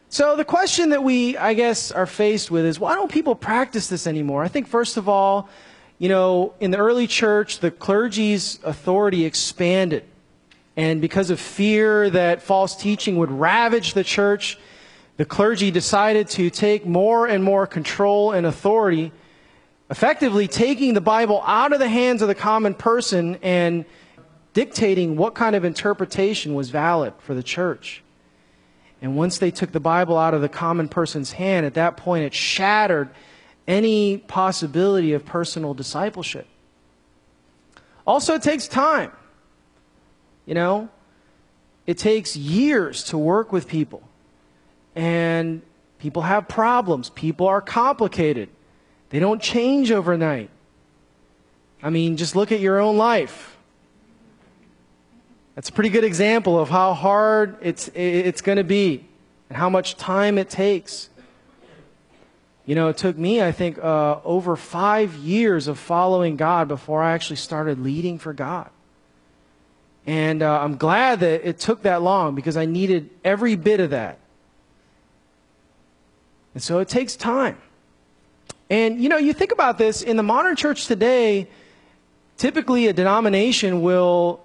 So 0.09 0.37
the 0.37 0.45
question 0.45 0.89
that 0.89 1.03
we, 1.03 1.35
I 1.35 1.53
guess, 1.53 1.91
are 1.91 2.05
faced 2.05 2.49
with 2.49 2.65
is 2.65 2.79
why 2.79 2.95
don't 2.95 3.11
people 3.11 3.35
practice 3.35 3.87
this 3.87 4.07
anymore? 4.07 4.41
I 4.41 4.47
think, 4.47 4.67
first 4.67 4.95
of 4.95 5.09
all, 5.09 5.49
you 5.99 6.07
know, 6.07 6.53
in 6.59 6.71
the 6.71 6.77
early 6.77 7.07
church, 7.07 7.59
the 7.59 7.71
clergy's 7.71 8.59
authority 8.63 9.25
expanded. 9.25 10.05
And 10.77 11.01
because 11.01 11.29
of 11.29 11.39
fear 11.39 12.09
that 12.11 12.41
false 12.41 12.75
teaching 12.75 13.17
would 13.17 13.31
ravage 13.31 13.93
the 13.93 14.03
church, 14.03 14.57
the 15.17 15.25
clergy 15.25 15.71
decided 15.71 16.29
to 16.29 16.49
take 16.49 16.85
more 16.85 17.27
and 17.27 17.43
more 17.43 17.67
control 17.67 18.31
and 18.31 18.45
authority 18.45 19.11
effectively 19.89 20.47
taking 20.47 20.93
the 20.93 21.01
Bible 21.01 21.43
out 21.45 21.73
of 21.73 21.79
the 21.79 21.87
hands 21.87 22.21
of 22.21 22.27
the 22.27 22.35
common 22.35 22.73
person 22.73 23.37
and 23.41 23.85
dictating 24.53 25.15
what 25.15 25.33
kind 25.33 25.55
of 25.55 25.63
interpretation 25.63 26.53
was 26.53 26.69
valid 26.69 27.13
for 27.19 27.33
the 27.33 27.43
church. 27.43 28.03
And 29.01 29.15
once 29.15 29.37
they 29.37 29.51
took 29.51 29.71
the 29.71 29.79
Bible 29.79 30.17
out 30.17 30.33
of 30.33 30.41
the 30.41 30.49
common 30.49 30.89
person's 30.89 31.33
hand, 31.33 31.65
at 31.65 31.75
that 31.75 31.97
point 31.97 32.25
it 32.25 32.33
shattered 32.33 33.09
any 33.67 34.17
possibility 34.17 35.13
of 35.13 35.25
personal 35.25 35.73
discipleship. 35.73 36.47
Also, 38.05 38.35
it 38.35 38.41
takes 38.41 38.67
time. 38.67 39.11
You 40.45 40.55
know, 40.55 40.89
it 41.85 41.97
takes 41.97 42.37
years 42.37 43.03
to 43.05 43.17
work 43.17 43.51
with 43.51 43.67
people. 43.67 44.06
And 44.97 45.61
people 45.99 46.23
have 46.23 46.47
problems, 46.47 47.11
people 47.11 47.45
are 47.45 47.61
complicated. 47.61 48.49
They 49.11 49.19
don't 49.19 49.39
change 49.39 49.91
overnight. 49.91 50.49
I 51.83 51.91
mean, 51.91 52.17
just 52.17 52.35
look 52.35 52.51
at 52.51 52.59
your 52.59 52.79
own 52.79 52.97
life. 52.97 53.55
That's 55.53 55.69
a 55.69 55.71
pretty 55.71 55.91
good 55.91 56.03
example 56.03 56.59
of 56.59 56.69
how 56.69 56.95
hard 56.95 57.57
it's, 57.61 57.89
it's 57.93 58.41
going 58.41 58.57
to 58.57 58.63
be 58.63 59.05
and 59.49 59.57
how 59.57 59.69
much 59.69 59.97
time 59.97 60.39
it 60.39 60.49
takes. 60.49 61.09
You 62.65 62.73
know, 62.73 62.87
it 62.87 62.97
took 62.97 63.15
me, 63.17 63.39
I 63.41 63.51
think, 63.51 63.77
uh, 63.77 64.19
over 64.25 64.55
five 64.55 65.13
years 65.13 65.67
of 65.67 65.77
following 65.77 66.37
God 66.37 66.67
before 66.67 67.03
I 67.03 67.13
actually 67.13 67.35
started 67.37 67.79
leading 67.79 68.17
for 68.17 68.33
God. 68.33 68.71
And 70.07 70.41
uh, 70.41 70.59
I'm 70.59 70.77
glad 70.77 71.19
that 71.19 71.47
it 71.47 71.59
took 71.59 71.83
that 71.83 72.01
long 72.01 72.33
because 72.33 72.57
I 72.57 72.65
needed 72.65 73.11
every 73.23 73.55
bit 73.55 73.79
of 73.79 73.91
that. 73.91 74.17
And 76.57 76.63
so 76.63 76.79
it 76.79 76.87
takes 76.87 77.15
time. 77.15 77.55
And 78.67 78.99
you 78.99 79.09
know, 79.09 79.17
you 79.17 79.31
think 79.31 79.51
about 79.51 79.77
this 79.77 80.01
in 80.01 80.17
the 80.17 80.23
modern 80.23 80.55
church 80.55 80.87
today, 80.87 81.47
typically 82.35 82.87
a 82.87 82.93
denomination 82.93 83.83
will 83.83 84.43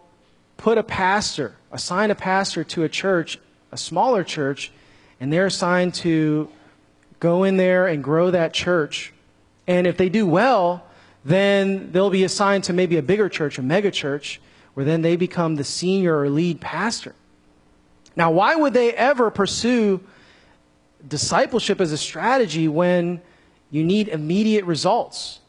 put 0.58 0.76
a 0.76 0.82
pastor, 0.82 1.56
assign 1.70 2.10
a 2.10 2.14
pastor 2.14 2.64
to 2.64 2.82
a 2.82 2.88
church, 2.90 3.38
a 3.70 3.78
smaller 3.78 4.24
church, 4.24 4.70
and 5.20 5.32
they're 5.32 5.46
assigned 5.46 5.94
to 5.94 6.50
go 7.18 7.44
in 7.44 7.56
there 7.56 7.86
and 7.86 8.04
grow 8.04 8.30
that 8.30 8.52
church. 8.52 9.14
And 9.66 9.86
if 9.86 9.96
they 9.96 10.10
do 10.10 10.26
well, 10.26 10.84
then 11.24 11.92
they'll 11.92 12.10
be 12.10 12.24
assigned 12.24 12.64
to 12.64 12.74
maybe 12.74 12.98
a 12.98 13.02
bigger 13.02 13.30
church, 13.30 13.56
a 13.56 13.62
mega 13.62 13.90
church, 13.90 14.38
where 14.74 14.84
then 14.84 15.00
they 15.00 15.16
become 15.16 15.56
the 15.56 15.64
senior 15.64 16.18
or 16.18 16.28
lead 16.28 16.60
pastor. 16.60 17.14
Now, 18.16 18.30
why 18.32 18.54
would 18.54 18.74
they 18.74 18.92
ever 18.92 19.30
pursue 19.30 20.02
discipleship 21.08 21.80
as 21.80 21.92
a 21.92 21.98
strategy 21.98 22.68
when 22.68 23.20
you 23.70 23.84
need 23.84 24.08
immediate 24.08 24.64
results? 24.64 25.40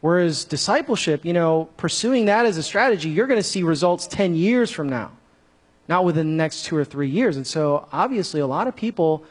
Whereas 0.00 0.44
discipleship, 0.44 1.24
you 1.24 1.32
know, 1.32 1.68
pursuing 1.76 2.26
that 2.26 2.46
as 2.46 2.56
a 2.56 2.62
strategy, 2.62 3.08
you're 3.08 3.26
going 3.26 3.40
to 3.40 3.48
see 3.48 3.62
results 3.62 4.06
10 4.06 4.36
years 4.36 4.70
from 4.70 4.88
now, 4.88 5.10
not 5.88 6.04
within 6.04 6.26
the 6.26 6.36
next 6.36 6.64
two 6.66 6.76
or 6.76 6.84
three 6.84 7.08
years. 7.08 7.36
And 7.36 7.46
so, 7.46 7.88
obviously, 7.92 8.40
a 8.40 8.46
lot 8.46 8.68
of 8.68 8.76
people 8.76 9.24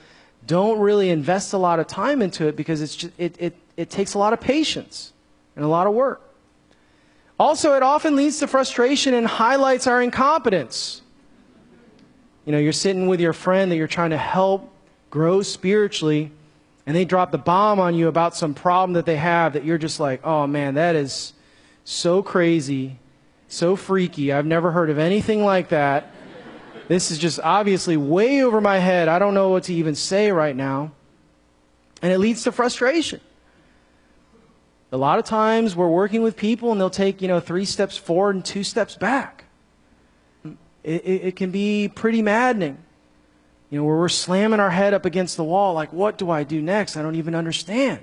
don't 0.45 0.79
really 0.79 1.09
invest 1.09 1.53
a 1.53 1.57
lot 1.57 1.79
of 1.79 1.87
time 1.87 2.21
into 2.21 2.47
it 2.47 2.55
because 2.55 2.81
it's 2.81 2.95
just, 2.95 3.13
it, 3.17 3.35
it, 3.39 3.55
it 3.77 3.89
takes 3.89 4.13
a 4.13 4.17
lot 4.17 4.33
of 4.33 4.41
patience 4.41 5.13
and 5.55 5.63
a 5.63 5.67
lot 5.67 5.87
of 5.87 5.93
work. 5.93 6.21
Also, 7.39 7.75
it 7.75 7.83
often 7.83 8.15
leads 8.15 8.39
to 8.39 8.47
frustration 8.47 9.13
and 9.13 9.27
highlights 9.27 9.87
our 9.87 10.01
incompetence. 10.01 11.01
You 12.45 12.51
know, 12.51 12.57
you're 12.57 12.73
sitting 12.73 13.07
with 13.07 13.19
your 13.19 13.33
friend 13.33 13.71
that 13.71 13.75
you're 13.75 13.87
trying 13.87 14.09
to 14.09 14.17
help 14.17 14.71
grow 15.17 15.41
spiritually, 15.41 16.31
and 16.85 16.95
they 16.95 17.03
drop 17.03 17.31
the 17.31 17.39
bomb 17.39 17.79
on 17.79 17.95
you 17.95 18.07
about 18.07 18.35
some 18.35 18.53
problem 18.53 18.93
that 18.93 19.07
they 19.07 19.15
have 19.15 19.53
that 19.53 19.65
you're 19.65 19.79
just 19.79 19.99
like, 19.99 20.23
oh 20.23 20.45
man, 20.45 20.75
that 20.75 20.95
is 20.95 21.33
so 21.83 22.21
crazy, 22.21 22.99
so 23.47 23.75
freaky. 23.75 24.31
I've 24.31 24.45
never 24.45 24.69
heard 24.69 24.91
of 24.91 24.99
anything 24.99 25.43
like 25.43 25.69
that. 25.69 26.11
This 26.87 27.09
is 27.09 27.17
just 27.17 27.39
obviously 27.39 27.97
way 27.97 28.43
over 28.43 28.61
my 28.61 28.77
head. 28.77 29.07
I 29.07 29.17
don't 29.17 29.33
know 29.33 29.49
what 29.49 29.63
to 29.63 29.73
even 29.73 29.95
say 29.95 30.31
right 30.31 30.55
now. 30.55 30.91
And 32.03 32.13
it 32.13 32.19
leads 32.19 32.43
to 32.43 32.51
frustration. 32.51 33.19
A 34.91 34.97
lot 34.97 35.17
of 35.17 35.25
times 35.25 35.75
we're 35.75 35.89
working 35.89 36.21
with 36.21 36.37
people 36.37 36.71
and 36.71 36.79
they'll 36.79 36.91
take, 36.91 37.23
you 37.23 37.27
know, 37.27 37.39
three 37.39 37.65
steps 37.65 37.97
forward 37.97 38.35
and 38.35 38.45
two 38.45 38.63
steps 38.63 38.95
back. 38.95 39.45
It, 40.45 40.57
it, 40.83 41.21
it 41.29 41.35
can 41.35 41.49
be 41.49 41.87
pretty 41.87 42.21
maddening. 42.21 42.77
You 43.69 43.79
know, 43.79 43.85
where 43.85 43.97
we're 43.97 44.09
slamming 44.09 44.59
our 44.59 44.69
head 44.69 44.93
up 44.93 45.05
against 45.05 45.35
the 45.35 45.43
wall, 45.43 45.73
like, 45.73 45.91
what 45.91 46.17
do 46.17 46.29
I 46.29 46.43
do 46.43 46.61
next? 46.61 46.95
I 46.95 47.01
don't 47.01 47.15
even 47.15 47.35
understand. 47.35 47.99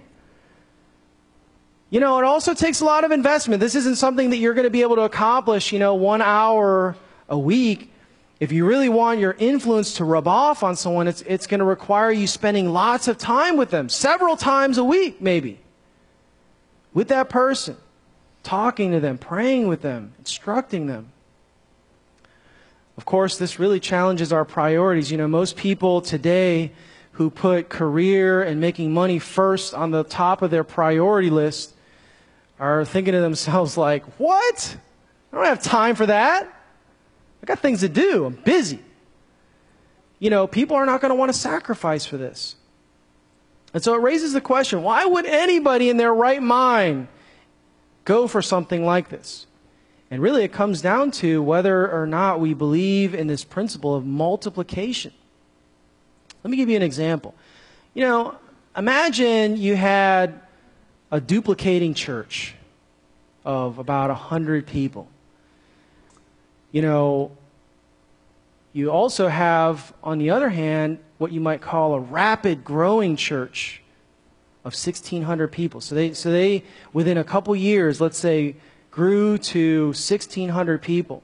You 1.89 2.01
know, 2.01 2.19
it 2.19 2.25
also 2.25 2.55
takes 2.55 2.81
a 2.81 2.85
lot 2.85 3.05
of 3.05 3.13
investment. 3.13 3.61
This 3.61 3.75
isn't 3.75 3.97
something 3.97 4.31
that 4.31 4.39
you're 4.39 4.55
going 4.55 4.65
to 4.65 4.71
be 4.71 4.83
able 4.83 4.97
to 4.97 5.03
accomplish, 5.03 5.73
you 5.73 5.79
know, 5.79 5.95
one 5.95 6.21
hour 6.21 6.97
a 7.29 7.39
week. 7.39 7.93
If 8.41 8.53
you 8.53 8.67
really 8.67 8.89
want 8.89 9.21
your 9.21 9.37
influence 9.39 9.95
to 9.95 10.05
rub 10.05 10.29
off 10.29 10.63
on 10.63 10.77
someone, 10.77 11.09
it's, 11.09 11.23
it's 11.23 11.47
going 11.47 11.61
to 11.61 11.65
require 11.65 12.11
you 12.11 12.27
spending 12.27 12.69
lots 12.69 13.09
of 13.09 13.17
time 13.17 13.57
with 13.57 13.71
them, 13.71 13.89
several 13.89 14.37
times 14.37 14.77
a 14.77 14.85
week, 14.85 15.21
maybe 15.21 15.61
with 16.93 17.09
that 17.09 17.29
person, 17.29 17.77
talking 18.43 18.93
to 18.93 19.01
them, 19.01 19.17
praying 19.17 19.69
with 19.69 19.83
them, 19.83 20.13
instructing 20.19 20.87
them. 20.87 21.11
Of 22.97 23.05
course, 23.05 23.39
this 23.39 23.59
really 23.59 23.81
challenges 23.81 24.33
our 24.33 24.45
priorities. 24.45 25.11
You 25.11 25.19
know, 25.19 25.29
most 25.29 25.57
people 25.57 26.01
today 26.01 26.73
who 27.13 27.31
put 27.31 27.69
career 27.69 28.43
and 28.43 28.61
making 28.61 28.93
money 28.93 29.19
first 29.19 29.75
on 29.75 29.91
the 29.91 30.05
top 30.05 30.43
of 30.43 30.51
their 30.51 30.65
priority 30.65 31.31
list 31.31 31.75
are 32.59 32.85
thinking 32.85 33.13
to 33.13 33.21
themselves, 33.21 33.77
like, 33.77 34.05
what? 34.19 34.77
I 35.33 35.37
don't 35.37 35.47
have 35.47 35.63
time 35.63 35.97
for 35.97 36.07
that. 36.07 36.45
I 37.43 37.47
got 37.47 37.59
things 37.59 37.81
to 37.81 37.89
do. 37.89 38.25
I'm 38.25 38.35
busy. 38.35 38.81
You 40.19 40.31
know, 40.31 40.47
people 40.47 40.77
are 40.77 40.87
not 40.87 41.01
going 41.01 41.11
to 41.11 41.17
want 41.17 41.33
to 41.33 41.39
sacrifice 41.39 42.07
for 42.07 42.17
this. 42.17 42.57
And 43.75 43.83
so 43.83 43.95
it 43.95 43.99
raises 43.99 44.33
the 44.33 44.41
question 44.41 44.83
why 44.83 45.05
would 45.05 45.27
anybody 45.27 45.91
in 45.91 45.97
their 45.97 46.15
right 46.15 46.43
mind 46.43 47.09
go 48.05 48.29
for 48.29 48.41
something 48.41 48.85
like 48.85 49.09
this? 49.09 49.47
And 50.15 50.23
really, 50.23 50.45
it 50.45 50.53
comes 50.53 50.81
down 50.81 51.11
to 51.11 51.43
whether 51.43 51.91
or 51.91 52.07
not 52.07 52.39
we 52.39 52.55
believe 52.55 53.17
in 53.17 53.27
this 53.27 53.43
principle 53.43 53.97
of 53.97 54.07
multiplication. 54.07 55.13
Let 56.45 56.53
me 56.53 56.57
give 56.57 56.69
you 56.69 56.77
an 56.77 56.83
example. 56.83 57.35
You 57.95 58.05
know, 58.05 58.37
imagine 58.77 59.57
you 59.57 59.75
had 59.75 60.41
a 61.11 61.21
duplicating 61.21 61.95
church 61.95 62.55
of 63.45 63.81
about 63.81 64.09
100 64.11 64.69
people. 64.69 65.09
You 66.71 66.83
know, 66.83 67.33
you 68.73 68.93
also 68.93 69.27
have, 69.27 69.93
on 70.01 70.19
the 70.19 70.31
other 70.31 70.49
hand, 70.49 71.01
what 71.19 71.33
you 71.33 71.41
might 71.41 71.61
call 71.61 71.95
a 71.95 71.99
rapid 71.99 72.63
growing 72.63 73.17
church 73.17 73.83
of 74.65 74.75
1,600 74.75 75.49
people. 75.49 75.81
So 75.81 75.97
they, 75.97 76.13
so 76.13 76.31
they 76.31 76.63
within 76.93 77.19
a 77.19 77.25
couple 77.25 77.57
years, 77.57 78.01
let's 78.01 78.17
say, 78.17 78.55
grew 78.95 79.37
to 79.37 79.87
1,600 79.87 80.81
people. 80.81 81.21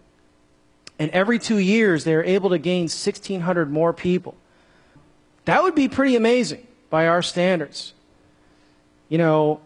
And 0.99 1.09
every 1.13 1.39
two 1.39 1.59
years, 1.59 2.03
they're 2.03 2.25
able 2.25 2.51
to 2.51 2.59
gain 2.59 2.83
1,600 2.83 3.71
more 3.71 3.93
people. 3.93 4.35
That 5.45 5.63
would 5.63 5.77
be 5.77 5.89
pretty 5.89 6.17
amazing 6.17 6.67
by 6.91 7.07
our 7.07 7.23
standards. 7.23 7.95
You 9.09 9.19
know, 9.19 9.61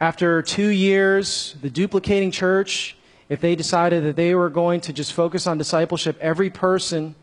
after 0.00 0.40
two 0.40 0.68
years, 0.68 1.56
the 1.60 1.68
duplicating 1.68 2.30
church, 2.30 2.96
if 3.28 3.38
they 3.38 3.54
decided 3.54 4.02
that 4.04 4.16
they 4.16 4.34
were 4.34 4.48
going 4.48 4.80
to 4.82 4.92
just 4.94 5.12
focus 5.12 5.46
on 5.46 5.58
discipleship, 5.58 6.16
every 6.22 6.48
person 6.48 7.14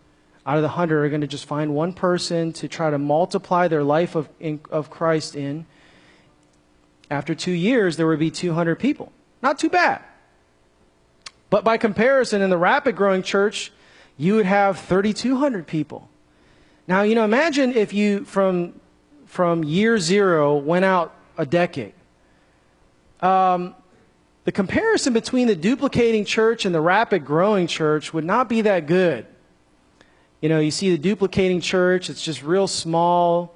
out 0.45 0.57
of 0.57 0.61
the 0.61 0.69
hundred 0.69 1.03
are 1.03 1.09
going 1.09 1.21
to 1.21 1.27
just 1.27 1.45
find 1.45 1.73
one 1.73 1.91
person 1.91 2.53
to 2.53 2.67
try 2.67 2.91
to 2.91 2.99
multiply 2.99 3.67
their 3.67 3.84
life 3.84 4.13
of, 4.13 4.29
in, 4.39 4.59
of 4.69 4.91
Christ 4.91 5.36
in. 5.36 5.65
After 7.09 7.34
two 7.34 7.51
years, 7.51 7.97
there 7.97 8.05
would 8.05 8.19
be 8.19 8.29
200 8.29 8.75
people. 8.75 9.11
Not 9.41 9.59
too 9.59 9.69
bad. 9.69 10.03
But 11.49 11.63
by 11.63 11.77
comparison, 11.77 12.41
in 12.41 12.49
the 12.49 12.57
rapid 12.57 12.95
growing 12.95 13.23
church, 13.23 13.71
you 14.17 14.35
would 14.35 14.45
have 14.45 14.79
3,200 14.79 15.67
people. 15.67 16.09
Now, 16.87 17.01
you 17.01 17.15
know, 17.15 17.25
imagine 17.25 17.73
if 17.73 17.93
you, 17.93 18.25
from, 18.25 18.79
from 19.25 19.63
year 19.63 19.97
zero, 19.97 20.57
went 20.57 20.85
out 20.85 21.13
a 21.37 21.45
decade. 21.45 21.93
Um, 23.21 23.75
the 24.43 24.51
comparison 24.51 25.13
between 25.13 25.47
the 25.47 25.55
duplicating 25.55 26.25
church 26.25 26.65
and 26.65 26.73
the 26.73 26.81
rapid 26.81 27.25
growing 27.25 27.67
church 27.67 28.13
would 28.13 28.25
not 28.25 28.49
be 28.49 28.61
that 28.61 28.87
good. 28.87 29.27
You 30.41 30.49
know, 30.49 30.59
you 30.59 30.71
see 30.71 30.89
the 30.89 30.97
duplicating 30.97 31.61
church, 31.61 32.09
it's 32.09 32.23
just 32.23 32.41
real 32.41 32.67
small 32.67 33.55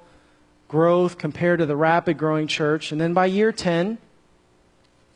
growth 0.68 1.18
compared 1.18 1.58
to 1.58 1.66
the 1.66 1.76
rapid 1.76 2.18
growing 2.18 2.46
church. 2.46 2.92
And 2.92 3.00
then 3.00 3.12
by 3.12 3.26
year 3.26 3.50
10, 3.50 3.98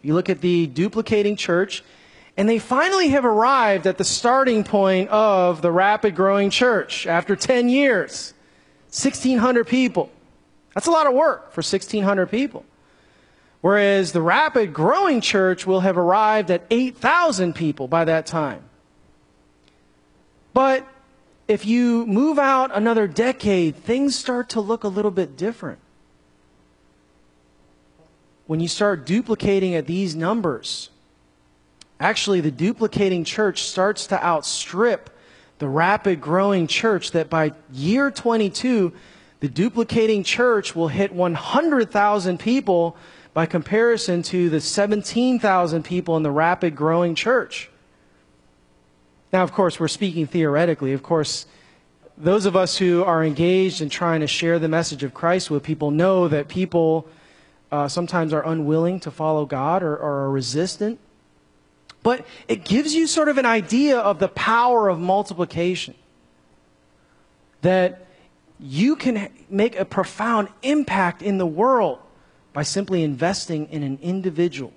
you 0.02 0.14
look 0.14 0.28
at 0.28 0.40
the 0.40 0.66
duplicating 0.66 1.36
church, 1.36 1.82
and 2.36 2.48
they 2.48 2.58
finally 2.58 3.08
have 3.08 3.24
arrived 3.24 3.86
at 3.86 3.98
the 3.98 4.04
starting 4.04 4.64
point 4.64 5.10
of 5.10 5.62
the 5.62 5.70
rapid 5.70 6.14
growing 6.14 6.50
church 6.50 7.06
after 7.06 7.36
10 7.36 7.68
years 7.68 8.34
1,600 8.92 9.66
people. 9.66 10.10
That's 10.74 10.86
a 10.86 10.90
lot 10.90 11.06
of 11.06 11.14
work 11.14 11.52
for 11.52 11.58
1,600 11.58 12.26
people. 12.26 12.64
Whereas 13.60 14.12
the 14.12 14.22
rapid 14.22 14.72
growing 14.72 15.20
church 15.20 15.66
will 15.66 15.80
have 15.80 15.98
arrived 15.98 16.50
at 16.50 16.64
8,000 16.70 17.54
people 17.54 17.88
by 17.88 18.04
that 18.06 18.26
time. 18.26 18.64
But 20.54 20.86
if 21.46 21.66
you 21.66 22.06
move 22.06 22.38
out 22.38 22.70
another 22.74 23.06
decade, 23.06 23.76
things 23.76 24.16
start 24.16 24.48
to 24.50 24.60
look 24.60 24.84
a 24.84 24.88
little 24.88 25.10
bit 25.10 25.36
different. 25.36 25.78
When 28.50 28.58
you 28.58 28.66
start 28.66 29.06
duplicating 29.06 29.76
at 29.76 29.86
these 29.86 30.16
numbers, 30.16 30.90
actually, 32.00 32.40
the 32.40 32.50
duplicating 32.50 33.22
church 33.22 33.62
starts 33.62 34.08
to 34.08 34.20
outstrip 34.20 35.08
the 35.60 35.68
rapid 35.68 36.20
growing 36.20 36.66
church 36.66 37.12
that 37.12 37.30
by 37.30 37.52
year 37.72 38.10
22, 38.10 38.92
the 39.38 39.48
duplicating 39.48 40.24
church 40.24 40.74
will 40.74 40.88
hit 40.88 41.12
100,000 41.12 42.40
people 42.40 42.96
by 43.34 43.46
comparison 43.46 44.20
to 44.24 44.50
the 44.50 44.60
17,000 44.60 45.84
people 45.84 46.16
in 46.16 46.24
the 46.24 46.32
rapid 46.32 46.74
growing 46.74 47.14
church. 47.14 47.70
Now, 49.32 49.44
of 49.44 49.52
course, 49.52 49.78
we're 49.78 49.86
speaking 49.86 50.26
theoretically. 50.26 50.92
Of 50.92 51.04
course, 51.04 51.46
those 52.18 52.46
of 52.46 52.56
us 52.56 52.76
who 52.76 53.04
are 53.04 53.22
engaged 53.22 53.80
in 53.80 53.90
trying 53.90 54.22
to 54.22 54.26
share 54.26 54.58
the 54.58 54.66
message 54.66 55.04
of 55.04 55.14
Christ 55.14 55.52
with 55.52 55.62
people 55.62 55.92
know 55.92 56.26
that 56.26 56.48
people 56.48 57.06
uh, 57.72 57.88
sometimes 57.88 58.32
are 58.32 58.44
unwilling 58.46 59.00
to 59.00 59.10
follow 59.10 59.46
God 59.46 59.82
or, 59.82 59.96
or 59.96 60.24
are 60.24 60.30
resistant. 60.30 60.98
But 62.02 62.26
it 62.48 62.64
gives 62.64 62.94
you 62.94 63.06
sort 63.06 63.28
of 63.28 63.38
an 63.38 63.46
idea 63.46 63.98
of 63.98 64.18
the 64.18 64.28
power 64.28 64.88
of 64.88 64.98
multiplication. 64.98 65.94
That 67.62 68.06
you 68.58 68.96
can 68.96 69.30
make 69.48 69.78
a 69.78 69.84
profound 69.84 70.48
impact 70.62 71.22
in 71.22 71.38
the 71.38 71.46
world 71.46 71.98
by 72.52 72.62
simply 72.62 73.02
investing 73.02 73.68
in 73.70 73.82
an 73.82 73.98
individual. 74.02 74.72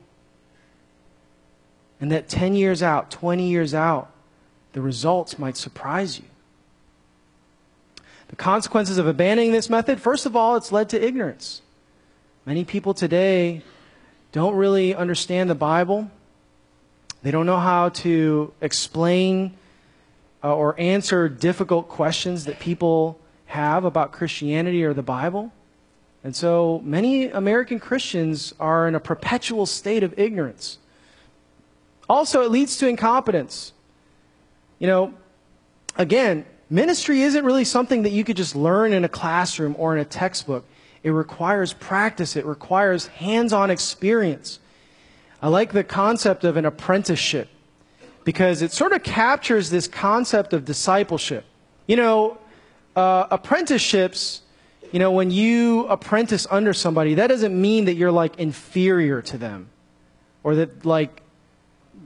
And 1.99 2.11
that 2.11 2.27
10 2.27 2.55
years 2.55 2.83
out, 2.83 3.09
20 3.09 3.47
years 3.47 3.73
out, 3.73 4.11
the 4.73 4.81
results 4.81 5.39
might 5.39 5.57
surprise 5.57 6.19
you. 6.19 6.25
The 8.27 8.35
consequences 8.35 8.97
of 8.97 9.07
abandoning 9.07 9.51
this 9.51 9.69
method, 9.69 10.01
first 10.01 10.25
of 10.25 10.35
all, 10.35 10.55
it's 10.55 10.71
led 10.71 10.89
to 10.89 11.01
ignorance. 11.03 11.61
Many 12.45 12.65
people 12.65 12.93
today 12.93 13.61
don't 14.33 14.55
really 14.55 14.93
understand 14.93 15.49
the 15.49 15.55
Bible. 15.55 16.11
They 17.21 17.31
don't 17.31 17.45
know 17.45 17.59
how 17.59 17.87
to 17.89 18.53
explain 18.59 19.53
uh, 20.43 20.53
or 20.53 20.77
answer 20.77 21.29
difficult 21.29 21.87
questions 21.87 22.43
that 22.43 22.59
people 22.59 23.17
have 23.45 23.85
about 23.85 24.11
Christianity 24.11 24.83
or 24.83 24.93
the 24.93 25.01
Bible. 25.01 25.53
And 26.21 26.35
so 26.35 26.81
many 26.83 27.29
American 27.29 27.79
Christians 27.79 28.53
are 28.59 28.89
in 28.89 28.95
a 28.95 28.99
perpetual 28.99 29.65
state 29.65 30.03
of 30.03 30.13
ignorance. 30.19 30.79
Also, 32.09 32.41
it 32.41 32.51
leads 32.51 32.75
to 32.79 32.89
incompetence. 32.89 33.71
You 34.79 34.87
know, 34.87 35.13
again, 35.95 36.45
ministry 36.69 37.21
isn't 37.21 37.45
really 37.45 37.63
something 37.63 38.03
that 38.03 38.11
you 38.11 38.25
could 38.25 38.35
just 38.35 38.53
learn 38.53 38.91
in 38.91 39.05
a 39.05 39.09
classroom 39.09 39.75
or 39.79 39.95
in 39.95 40.01
a 40.01 40.05
textbook. 40.05 40.65
It 41.03 41.11
requires 41.11 41.73
practice, 41.73 42.35
it 42.35 42.45
requires 42.45 43.07
hands 43.07 43.53
on 43.53 43.69
experience. 43.69 44.59
I 45.41 45.49
like 45.49 45.73
the 45.73 45.83
concept 45.83 46.45
of 46.45 46.55
an 46.55 46.65
apprenticeship 46.65 47.49
because 48.23 48.61
it 48.61 48.71
sort 48.71 48.93
of 48.93 49.03
captures 49.03 49.69
this 49.69 49.87
concept 49.87 50.53
of 50.53 50.63
discipleship. 50.63 51.43
You 51.87 51.97
know, 51.97 52.37
uh, 52.95 53.27
apprenticeships, 53.29 54.41
you 54.93 54.99
know, 54.99 55.11
when 55.11 55.31
you 55.31 55.85
apprentice 55.87 56.47
under 56.49 56.71
somebody, 56.71 57.15
that 57.15 57.27
doesn't 57.27 57.59
mean 57.59 57.85
that 57.85 57.95
you're 57.95 58.11
like 58.11 58.39
inferior 58.39 59.21
to 59.23 59.37
them 59.37 59.69
or 60.43 60.55
that 60.55 60.85
like, 60.85 61.21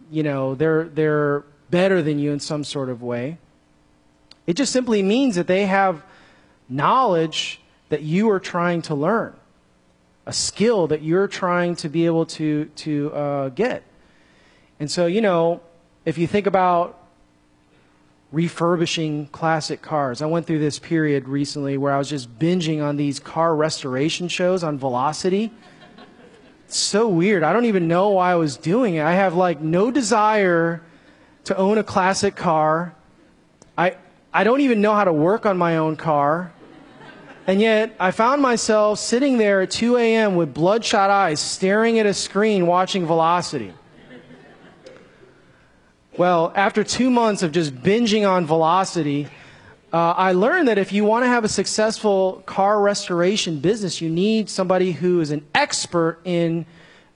you 0.09 0.23
know, 0.23 0.55
they're, 0.55 0.85
they're 0.85 1.43
better 1.69 2.01
than 2.01 2.17
you 2.17 2.31
in 2.31 2.39
some 2.39 2.63
sort 2.63 2.89
of 2.89 3.03
way. 3.03 3.37
It 4.47 4.55
just 4.55 4.71
simply 4.71 5.03
means 5.03 5.35
that 5.35 5.45
they 5.45 5.65
have 5.65 6.01
knowledge 6.69 7.61
that 7.89 8.01
you 8.01 8.29
are 8.29 8.39
trying 8.39 8.81
to 8.83 8.95
learn 8.95 9.35
a 10.27 10.33
skill 10.33 10.87
that 10.87 11.01
you're 11.01 11.27
trying 11.27 11.73
to 11.73 11.87
be 11.87 12.05
able 12.05 12.25
to, 12.25 12.65
to 12.75 13.13
uh, 13.13 13.49
get. 13.49 13.81
And 14.77 14.91
so, 14.91 15.05
you 15.05 15.21
know, 15.21 15.61
if 16.03 16.17
you 16.17 16.27
think 16.27 16.47
about 16.47 16.99
refurbishing 18.33 19.27
classic 19.27 19.81
cars, 19.81 20.21
I 20.21 20.25
went 20.25 20.45
through 20.45 20.59
this 20.59 20.79
period 20.79 21.29
recently 21.29 21.77
where 21.77 21.93
I 21.93 21.97
was 21.97 22.09
just 22.09 22.37
binging 22.37 22.83
on 22.83 22.97
these 22.97 23.21
car 23.21 23.55
restoration 23.55 24.27
shows 24.27 24.65
on 24.65 24.77
Velocity. 24.77 25.49
It's 26.65 26.77
so 26.77 27.07
weird. 27.07 27.43
I 27.43 27.53
don't 27.53 27.65
even 27.65 27.87
know 27.87 28.09
why 28.09 28.33
I 28.33 28.35
was 28.35 28.57
doing 28.57 28.95
it. 28.95 29.03
I 29.03 29.13
have 29.13 29.33
like 29.33 29.61
no 29.61 29.91
desire 29.91 30.81
to 31.45 31.55
own 31.55 31.77
a 31.77 31.83
classic 31.85 32.35
car. 32.35 32.93
I, 33.77 33.95
I 34.33 34.43
don't 34.43 34.59
even 34.59 34.81
know 34.81 34.93
how 34.93 35.05
to 35.05 35.13
work 35.13 35.45
on 35.45 35.57
my 35.57 35.77
own 35.77 35.95
car. 35.95 36.51
And 37.47 37.61
yet, 37.61 37.95
I 37.97 38.11
found 38.11 38.41
myself 38.41 38.99
sitting 38.99 39.37
there 39.37 39.61
at 39.61 39.71
2 39.71 39.95
a.m. 39.95 40.35
with 40.35 40.53
bloodshot 40.53 41.09
eyes, 41.09 41.39
staring 41.39 41.97
at 41.97 42.05
a 42.05 42.13
screen, 42.13 42.67
watching 42.67 43.05
Velocity. 43.05 43.73
Well, 46.17 46.51
after 46.55 46.83
two 46.83 47.09
months 47.09 47.43
of 47.43 47.53
just 47.53 47.73
binging 47.73 48.29
on 48.29 48.45
Velocity, 48.45 49.29
uh, 49.93 50.11
I 50.11 50.33
learned 50.33 50.67
that 50.67 50.77
if 50.77 50.91
you 50.91 51.05
want 51.05 51.23
to 51.23 51.29
have 51.29 51.45
a 51.45 51.47
successful 51.47 52.43
car 52.45 52.81
restoration 52.81 53.59
business, 53.59 54.01
you 54.01 54.09
need 54.09 54.49
somebody 54.49 54.91
who 54.91 55.21
is 55.21 55.31
an 55.31 55.47
expert 55.55 56.19
in 56.25 56.65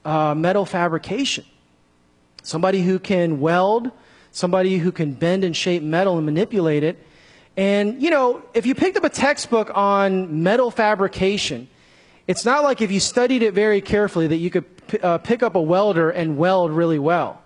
uh, 0.06 0.34
metal 0.34 0.66
fabrication. 0.66 1.44
Somebody 2.42 2.84
who 2.84 3.00
can 3.00 3.42
weld, 3.42 3.92
somebody 4.32 4.78
who 4.78 4.94
can 4.94 5.12
bend 5.12 5.44
and 5.44 5.58
shape 5.58 5.84
metal 5.84 6.16
and 6.16 6.26
manipulate 6.26 6.84
it, 6.84 7.06
and, 7.58 8.02
you 8.02 8.10
know, 8.10 8.42
if 8.54 8.66
you 8.66 8.76
picked 8.76 8.98
up 8.98 9.04
a 9.04 9.10
textbook 9.10 9.72
on 9.74 10.44
metal 10.44 10.72
fabrication, 10.72 11.68
it's 12.28 12.46
not 12.46 12.64
like 12.64 12.82
if 12.82 12.92
you 12.92 13.00
studied 13.00 13.44
it 13.44 13.54
very 13.54 13.82
carefully 13.82 14.28
that 14.28 14.38
you 14.38 14.50
could 14.50 14.66
uh, 15.04 15.18
pick 15.18 15.44
up 15.44 15.56
a 15.56 15.62
welder 15.62 16.10
and 16.10 16.38
weld 16.38 16.72
really 16.72 17.00
well. 17.00 17.42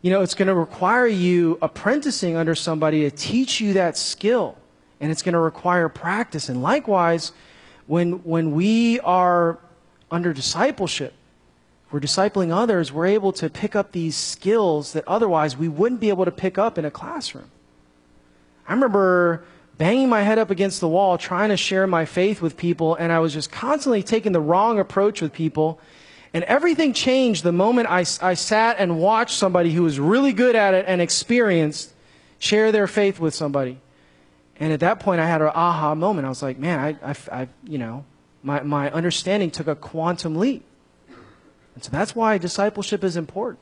You 0.00 0.10
know, 0.10 0.22
it's 0.22 0.34
going 0.34 0.48
to 0.48 0.54
require 0.54 1.06
you 1.06 1.58
apprenticing 1.62 2.36
under 2.36 2.54
somebody 2.54 3.08
to 3.08 3.10
teach 3.10 3.60
you 3.60 3.74
that 3.74 3.96
skill, 3.96 4.56
and 5.00 5.10
it's 5.10 5.22
going 5.22 5.32
to 5.32 5.38
require 5.38 5.88
practice. 5.88 6.48
And 6.48 6.62
likewise, 6.62 7.32
when, 7.86 8.22
when 8.24 8.52
we 8.52 9.00
are 9.00 9.58
under 10.10 10.32
discipleship, 10.32 11.14
we're 11.90 12.00
discipling 12.00 12.54
others, 12.54 12.92
we're 12.92 13.06
able 13.06 13.32
to 13.34 13.48
pick 13.48 13.76
up 13.76 13.92
these 13.92 14.16
skills 14.16 14.92
that 14.94 15.06
otherwise 15.06 15.56
we 15.56 15.68
wouldn't 15.68 16.00
be 16.00 16.08
able 16.08 16.24
to 16.24 16.30
pick 16.30 16.58
up 16.58 16.76
in 16.76 16.84
a 16.84 16.90
classroom. 16.90 17.50
I 18.66 18.72
remember 18.72 19.44
banging 19.78 20.08
my 20.08 20.22
head 20.22 20.38
up 20.38 20.50
against 20.50 20.80
the 20.80 20.88
wall 20.88 21.18
trying 21.18 21.50
to 21.50 21.56
share 21.56 21.86
my 21.86 22.04
faith 22.04 22.40
with 22.40 22.56
people, 22.56 22.94
and 22.94 23.12
I 23.12 23.18
was 23.18 23.32
just 23.32 23.50
constantly 23.50 24.02
taking 24.02 24.32
the 24.32 24.40
wrong 24.40 24.78
approach 24.78 25.20
with 25.20 25.32
people. 25.32 25.80
And 26.32 26.42
everything 26.44 26.92
changed 26.92 27.44
the 27.44 27.52
moment 27.52 27.88
I, 27.88 28.04
I 28.20 28.34
sat 28.34 28.76
and 28.78 28.98
watched 28.98 29.36
somebody 29.36 29.72
who 29.72 29.82
was 29.82 30.00
really 30.00 30.32
good 30.32 30.56
at 30.56 30.74
it 30.74 30.84
and 30.88 31.00
experienced 31.00 31.92
share 32.38 32.72
their 32.72 32.86
faith 32.86 33.20
with 33.20 33.34
somebody. 33.34 33.78
And 34.58 34.72
at 34.72 34.80
that 34.80 35.00
point, 35.00 35.20
I 35.20 35.26
had 35.26 35.42
an 35.42 35.48
aha 35.54 35.94
moment. 35.94 36.26
I 36.26 36.28
was 36.28 36.42
like, 36.42 36.58
man, 36.58 36.78
I, 36.78 37.10
I, 37.10 37.16
I 37.30 37.48
you 37.64 37.78
know, 37.78 38.04
my, 38.42 38.62
my 38.62 38.90
understanding 38.90 39.50
took 39.50 39.66
a 39.66 39.74
quantum 39.74 40.36
leap. 40.36 40.64
And 41.74 41.82
so 41.82 41.90
that's 41.90 42.14
why 42.14 42.38
discipleship 42.38 43.02
is 43.02 43.16
important. 43.16 43.60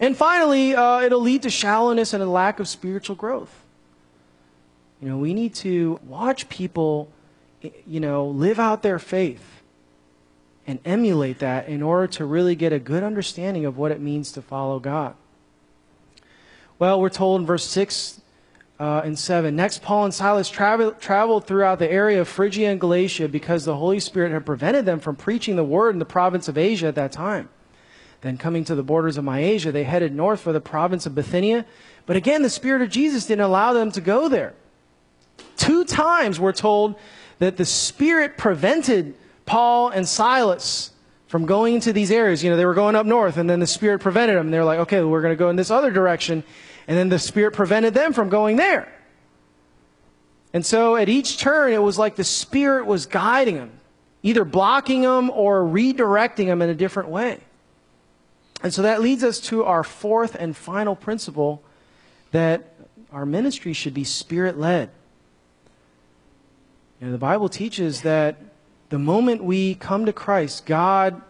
And 0.00 0.16
finally, 0.16 0.74
uh, 0.74 1.00
it'll 1.02 1.20
lead 1.20 1.42
to 1.42 1.50
shallowness 1.50 2.14
and 2.14 2.22
a 2.22 2.26
lack 2.26 2.58
of 2.58 2.66
spiritual 2.66 3.16
growth. 3.16 3.64
You 5.00 5.08
know, 5.08 5.16
we 5.16 5.32
need 5.32 5.54
to 5.56 5.98
watch 6.04 6.48
people, 6.48 7.10
you 7.86 8.00
know, 8.00 8.26
live 8.26 8.58
out 8.58 8.82
their 8.82 8.98
faith 8.98 9.62
and 10.66 10.78
emulate 10.84 11.38
that 11.38 11.68
in 11.68 11.82
order 11.82 12.06
to 12.06 12.24
really 12.24 12.54
get 12.54 12.72
a 12.72 12.78
good 12.78 13.02
understanding 13.02 13.64
of 13.64 13.78
what 13.78 13.90
it 13.90 14.00
means 14.00 14.30
to 14.32 14.42
follow 14.42 14.78
God. 14.78 15.14
Well, 16.78 17.00
we're 17.00 17.08
told 17.08 17.40
in 17.40 17.46
verse 17.46 17.64
6 17.64 18.20
uh, 18.78 19.02
and 19.04 19.18
7 19.18 19.54
Next, 19.56 19.82
Paul 19.82 20.04
and 20.04 20.14
Silas 20.14 20.48
travel, 20.48 20.92
traveled 20.92 21.46
throughout 21.46 21.78
the 21.78 21.90
area 21.90 22.20
of 22.20 22.28
Phrygia 22.28 22.70
and 22.70 22.80
Galatia 22.80 23.28
because 23.28 23.64
the 23.64 23.76
Holy 23.76 24.00
Spirit 24.00 24.32
had 24.32 24.46
prevented 24.46 24.86
them 24.86 25.00
from 25.00 25.16
preaching 25.16 25.56
the 25.56 25.64
word 25.64 25.94
in 25.94 25.98
the 25.98 26.04
province 26.04 26.48
of 26.48 26.56
Asia 26.56 26.86
at 26.86 26.94
that 26.94 27.12
time. 27.12 27.48
Then, 28.20 28.36
coming 28.36 28.64
to 28.64 28.74
the 28.74 28.82
borders 28.82 29.16
of 29.16 29.24
Mysia, 29.24 29.72
they 29.72 29.84
headed 29.84 30.14
north 30.14 30.40
for 30.40 30.52
the 30.52 30.60
province 30.60 31.06
of 31.06 31.14
Bithynia. 31.14 31.64
But 32.04 32.16
again, 32.16 32.42
the 32.42 32.50
Spirit 32.50 32.82
of 32.82 32.90
Jesus 32.90 33.26
didn't 33.26 33.44
allow 33.44 33.72
them 33.72 33.90
to 33.92 34.00
go 34.00 34.28
there. 34.28 34.54
Two 35.60 35.84
times 35.84 36.40
we're 36.40 36.54
told 36.54 36.94
that 37.38 37.58
the 37.58 37.66
Spirit 37.66 38.38
prevented 38.38 39.14
Paul 39.44 39.90
and 39.90 40.08
Silas 40.08 40.90
from 41.26 41.44
going 41.44 41.74
into 41.74 41.92
these 41.92 42.10
areas. 42.10 42.42
You 42.42 42.48
know, 42.48 42.56
they 42.56 42.64
were 42.64 42.72
going 42.72 42.96
up 42.96 43.04
north, 43.04 43.36
and 43.36 43.48
then 43.48 43.60
the 43.60 43.66
Spirit 43.66 44.00
prevented 44.00 44.38
them. 44.38 44.50
They're 44.50 44.64
like, 44.64 44.78
okay, 44.78 45.02
we're 45.02 45.20
going 45.20 45.34
to 45.34 45.38
go 45.38 45.50
in 45.50 45.56
this 45.56 45.70
other 45.70 45.90
direction. 45.90 46.44
And 46.88 46.96
then 46.96 47.10
the 47.10 47.18
Spirit 47.18 47.52
prevented 47.52 47.92
them 47.92 48.14
from 48.14 48.30
going 48.30 48.56
there. 48.56 48.90
And 50.54 50.64
so 50.64 50.96
at 50.96 51.10
each 51.10 51.36
turn, 51.36 51.74
it 51.74 51.82
was 51.82 51.98
like 51.98 52.16
the 52.16 52.24
Spirit 52.24 52.86
was 52.86 53.04
guiding 53.04 53.56
them, 53.56 53.72
either 54.22 54.46
blocking 54.46 55.02
them 55.02 55.28
or 55.28 55.60
redirecting 55.60 56.46
them 56.46 56.62
in 56.62 56.70
a 56.70 56.74
different 56.74 57.10
way. 57.10 57.38
And 58.62 58.72
so 58.72 58.80
that 58.80 59.02
leads 59.02 59.22
us 59.22 59.40
to 59.40 59.64
our 59.64 59.84
fourth 59.84 60.34
and 60.36 60.56
final 60.56 60.96
principle 60.96 61.62
that 62.30 62.76
our 63.12 63.26
ministry 63.26 63.74
should 63.74 63.92
be 63.92 64.04
Spirit 64.04 64.58
led. 64.58 64.90
You 67.00 67.06
know, 67.06 67.12
the 67.12 67.18
Bible 67.18 67.48
teaches 67.48 68.02
that 68.02 68.36
the 68.90 68.98
moment 68.98 69.42
we 69.42 69.74
come 69.74 70.04
to 70.04 70.12
Christ, 70.12 70.66
God 70.66 71.22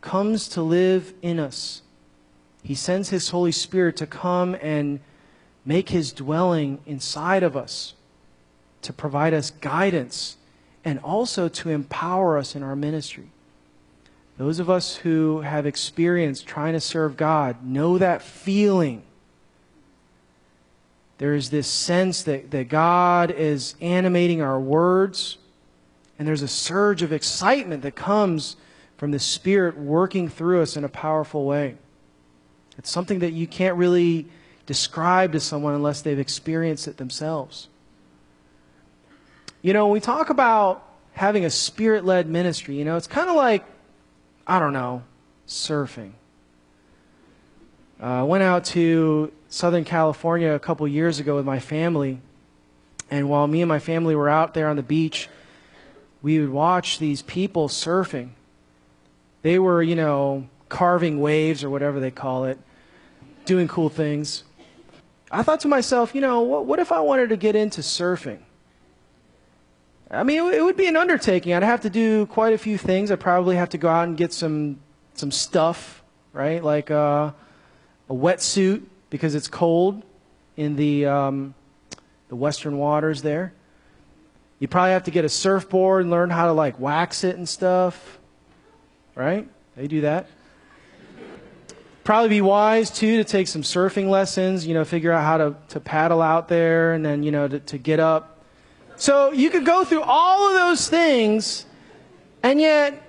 comes 0.00 0.48
to 0.48 0.62
live 0.62 1.14
in 1.22 1.38
us. 1.38 1.82
He 2.64 2.74
sends 2.74 3.10
His 3.10 3.28
Holy 3.28 3.52
Spirit 3.52 3.96
to 3.98 4.06
come 4.06 4.56
and 4.60 4.98
make 5.64 5.90
His 5.90 6.12
dwelling 6.12 6.80
inside 6.86 7.44
of 7.44 7.56
us, 7.56 7.94
to 8.82 8.92
provide 8.92 9.32
us 9.32 9.52
guidance, 9.52 10.38
and 10.84 10.98
also 10.98 11.48
to 11.48 11.70
empower 11.70 12.36
us 12.36 12.56
in 12.56 12.64
our 12.64 12.74
ministry. 12.74 13.30
Those 14.38 14.58
of 14.58 14.68
us 14.68 14.96
who 14.96 15.42
have 15.42 15.66
experienced 15.66 16.48
trying 16.48 16.72
to 16.72 16.80
serve 16.80 17.16
God 17.16 17.64
know 17.64 17.96
that 17.96 18.22
feeling 18.22 19.04
there 21.22 21.36
is 21.36 21.50
this 21.50 21.68
sense 21.68 22.24
that, 22.24 22.50
that 22.50 22.68
God 22.68 23.30
is 23.30 23.76
animating 23.80 24.42
our 24.42 24.58
words, 24.58 25.38
and 26.18 26.26
there's 26.26 26.42
a 26.42 26.48
surge 26.48 27.00
of 27.02 27.12
excitement 27.12 27.84
that 27.84 27.94
comes 27.94 28.56
from 28.96 29.12
the 29.12 29.20
Spirit 29.20 29.78
working 29.78 30.28
through 30.28 30.62
us 30.62 30.76
in 30.76 30.82
a 30.82 30.88
powerful 30.88 31.46
way. 31.46 31.76
It's 32.76 32.90
something 32.90 33.20
that 33.20 33.34
you 33.34 33.46
can't 33.46 33.76
really 33.76 34.26
describe 34.66 35.30
to 35.30 35.38
someone 35.38 35.74
unless 35.74 36.02
they've 36.02 36.18
experienced 36.18 36.88
it 36.88 36.96
themselves. 36.96 37.68
You 39.62 39.74
know, 39.74 39.86
when 39.86 39.92
we 39.92 40.00
talk 40.00 40.28
about 40.28 40.84
having 41.12 41.44
a 41.44 41.50
spirit 41.50 42.04
led 42.04 42.28
ministry, 42.28 42.74
you 42.74 42.84
know, 42.84 42.96
it's 42.96 43.06
kind 43.06 43.30
of 43.30 43.36
like, 43.36 43.64
I 44.44 44.58
don't 44.58 44.72
know, 44.72 45.04
surfing. 45.46 46.14
Uh, 48.02 48.06
I 48.06 48.22
went 48.24 48.42
out 48.42 48.64
to 48.64 49.32
Southern 49.52 49.84
California 49.84 50.50
a 50.54 50.58
couple 50.58 50.88
years 50.88 51.20
ago 51.20 51.36
with 51.36 51.44
my 51.44 51.58
family. 51.58 52.22
And 53.10 53.28
while 53.28 53.46
me 53.46 53.60
and 53.60 53.68
my 53.68 53.80
family 53.80 54.16
were 54.16 54.30
out 54.30 54.54
there 54.54 54.66
on 54.66 54.76
the 54.76 54.82
beach, 54.82 55.28
we 56.22 56.40
would 56.40 56.48
watch 56.48 56.98
these 56.98 57.20
people 57.20 57.68
surfing. 57.68 58.30
They 59.42 59.58
were, 59.58 59.82
you 59.82 59.94
know, 59.94 60.48
carving 60.70 61.20
waves 61.20 61.62
or 61.62 61.68
whatever 61.68 62.00
they 62.00 62.10
call 62.10 62.46
it, 62.46 62.58
doing 63.44 63.68
cool 63.68 63.90
things. 63.90 64.44
I 65.30 65.42
thought 65.42 65.60
to 65.60 65.68
myself, 65.68 66.14
you 66.14 66.22
know, 66.22 66.40
what, 66.40 66.64
what 66.64 66.78
if 66.78 66.90
I 66.90 67.00
wanted 67.00 67.28
to 67.28 67.36
get 67.36 67.54
into 67.54 67.82
surfing? 67.82 68.38
I 70.10 70.22
mean, 70.22 70.46
it, 70.46 70.54
it 70.54 70.62
would 70.62 70.78
be 70.78 70.86
an 70.86 70.96
undertaking. 70.96 71.52
I'd 71.52 71.62
have 71.62 71.82
to 71.82 71.90
do 71.90 72.24
quite 72.24 72.54
a 72.54 72.58
few 72.58 72.78
things. 72.78 73.10
I'd 73.10 73.20
probably 73.20 73.56
have 73.56 73.68
to 73.70 73.78
go 73.78 73.90
out 73.90 74.08
and 74.08 74.16
get 74.16 74.32
some 74.32 74.78
some 75.12 75.30
stuff, 75.30 76.02
right? 76.32 76.64
Like 76.64 76.90
uh, 76.90 77.32
a 78.08 78.14
wetsuit 78.14 78.84
because 79.12 79.36
it's 79.36 79.46
cold 79.46 80.02
in 80.56 80.74
the 80.74 81.06
um, 81.06 81.54
the 82.28 82.34
western 82.34 82.78
waters 82.78 83.22
there. 83.22 83.52
You 84.58 84.66
probably 84.66 84.90
have 84.90 85.04
to 85.04 85.12
get 85.12 85.24
a 85.24 85.28
surfboard 85.28 86.02
and 86.02 86.10
learn 86.10 86.30
how 86.30 86.46
to 86.46 86.52
like 86.52 86.80
wax 86.80 87.22
it 87.22 87.36
and 87.36 87.48
stuff, 87.48 88.18
right? 89.14 89.48
They 89.76 89.86
do 89.86 90.00
that. 90.00 90.26
Probably 92.02 92.30
be 92.30 92.40
wise 92.40 92.90
too 92.90 93.18
to 93.18 93.24
take 93.24 93.46
some 93.46 93.62
surfing 93.62 94.08
lessons. 94.08 94.66
You 94.66 94.74
know, 94.74 94.84
figure 94.84 95.12
out 95.12 95.22
how 95.22 95.36
to 95.38 95.54
to 95.68 95.78
paddle 95.78 96.20
out 96.20 96.48
there 96.48 96.94
and 96.94 97.06
then 97.06 97.22
you 97.22 97.30
know 97.30 97.46
to, 97.46 97.60
to 97.60 97.78
get 97.78 98.00
up 98.00 98.32
so 99.02 99.32
you 99.32 99.50
could 99.50 99.64
go 99.64 99.84
through 99.84 100.02
all 100.02 100.48
of 100.48 100.54
those 100.54 100.88
things, 100.88 101.66
and 102.42 102.60
yet, 102.60 103.02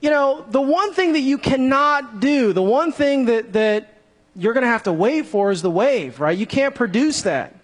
you 0.00 0.08
know, 0.08 0.44
the 0.48 0.60
one 0.60 0.94
thing 0.94 1.12
that 1.12 1.20
you 1.20 1.38
cannot 1.38 2.20
do, 2.20 2.52
the 2.52 2.62
one 2.62 2.92
thing 2.92 3.26
that, 3.26 3.52
that 3.52 3.93
you're 4.36 4.52
going 4.52 4.62
to 4.62 4.68
have 4.68 4.84
to 4.84 4.92
wait 4.92 5.26
for 5.26 5.50
is 5.50 5.62
the 5.62 5.70
wave, 5.70 6.20
right? 6.20 6.36
You 6.36 6.46
can't 6.46 6.74
produce 6.74 7.22
that. 7.22 7.54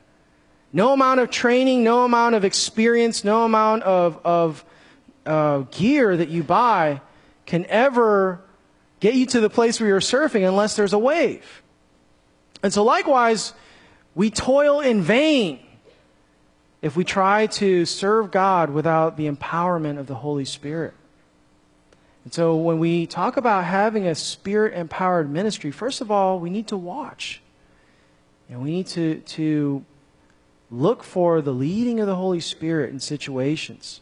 No 0.73 0.93
amount 0.93 1.21
of 1.21 1.31
training, 1.31 1.83
no 1.83 2.05
amount 2.05 2.37
of 2.37 2.45
experience, 2.45 3.25
no 3.25 3.45
amount 3.45 3.83
of, 3.83 4.21
of 4.25 4.65
uh, 5.27 5.61
gear 5.71 6.17
that 6.17 6.29
you 6.29 6.43
buy 6.43 7.01
can 7.45 7.67
ever 7.67 8.41
get 9.01 9.15
you 9.15 9.27
to 9.27 9.41
the 9.41 9.51
place 9.51 9.81
where 9.81 9.89
you're 9.89 10.01
surfing 10.01 10.47
unless 10.47 10.77
there's 10.77 10.93
a 10.93 10.99
wave. 10.99 11.63
And 12.63 12.73
so, 12.73 12.85
likewise, 12.85 13.53
we 14.15 14.31
toil 14.31 14.81
in 14.81 15.03
vain 15.03 15.59
if 16.83 16.97
we 16.97 17.05
try 17.05 17.47
to 17.47 17.85
serve 17.85 18.31
God 18.31 18.71
without 18.71 19.17
the 19.17 19.29
empowerment 19.29 19.99
of 19.99 20.07
the 20.07 20.15
Holy 20.15 20.45
Spirit. 20.45 20.95
And 22.25 22.33
so 22.33 22.55
when 22.57 22.79
we 22.79 23.07
talk 23.07 23.37
about 23.37 23.65
having 23.65 24.07
a 24.07 24.15
spirit 24.15 24.75
empowered 24.75 25.31
ministry, 25.31 25.71
first 25.71 26.01
of 26.01 26.11
all, 26.11 26.39
we 26.39 26.51
need 26.51 26.69
to 26.69 26.77
watch. 26.77 27.41
And 28.49 28.63
we 28.63 28.71
need 28.71 28.87
to, 28.89 29.21
to 29.21 29.85
look 30.71 31.03
for 31.03 31.41
the 31.41 31.53
leading 31.53 32.01
of 32.01 32.07
the 32.07 32.17
Holy 32.17 32.41
Spirit 32.41 32.91
in 32.91 33.01
situations. 33.01 34.01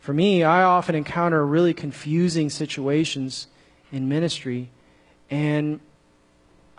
For 0.00 0.12
me, 0.12 0.42
I 0.44 0.62
often 0.62 0.94
encounter 0.94 1.44
really 1.44 1.74
confusing 1.74 2.50
situations 2.50 3.48
in 3.92 4.08
ministry, 4.08 4.70
and 5.30 5.80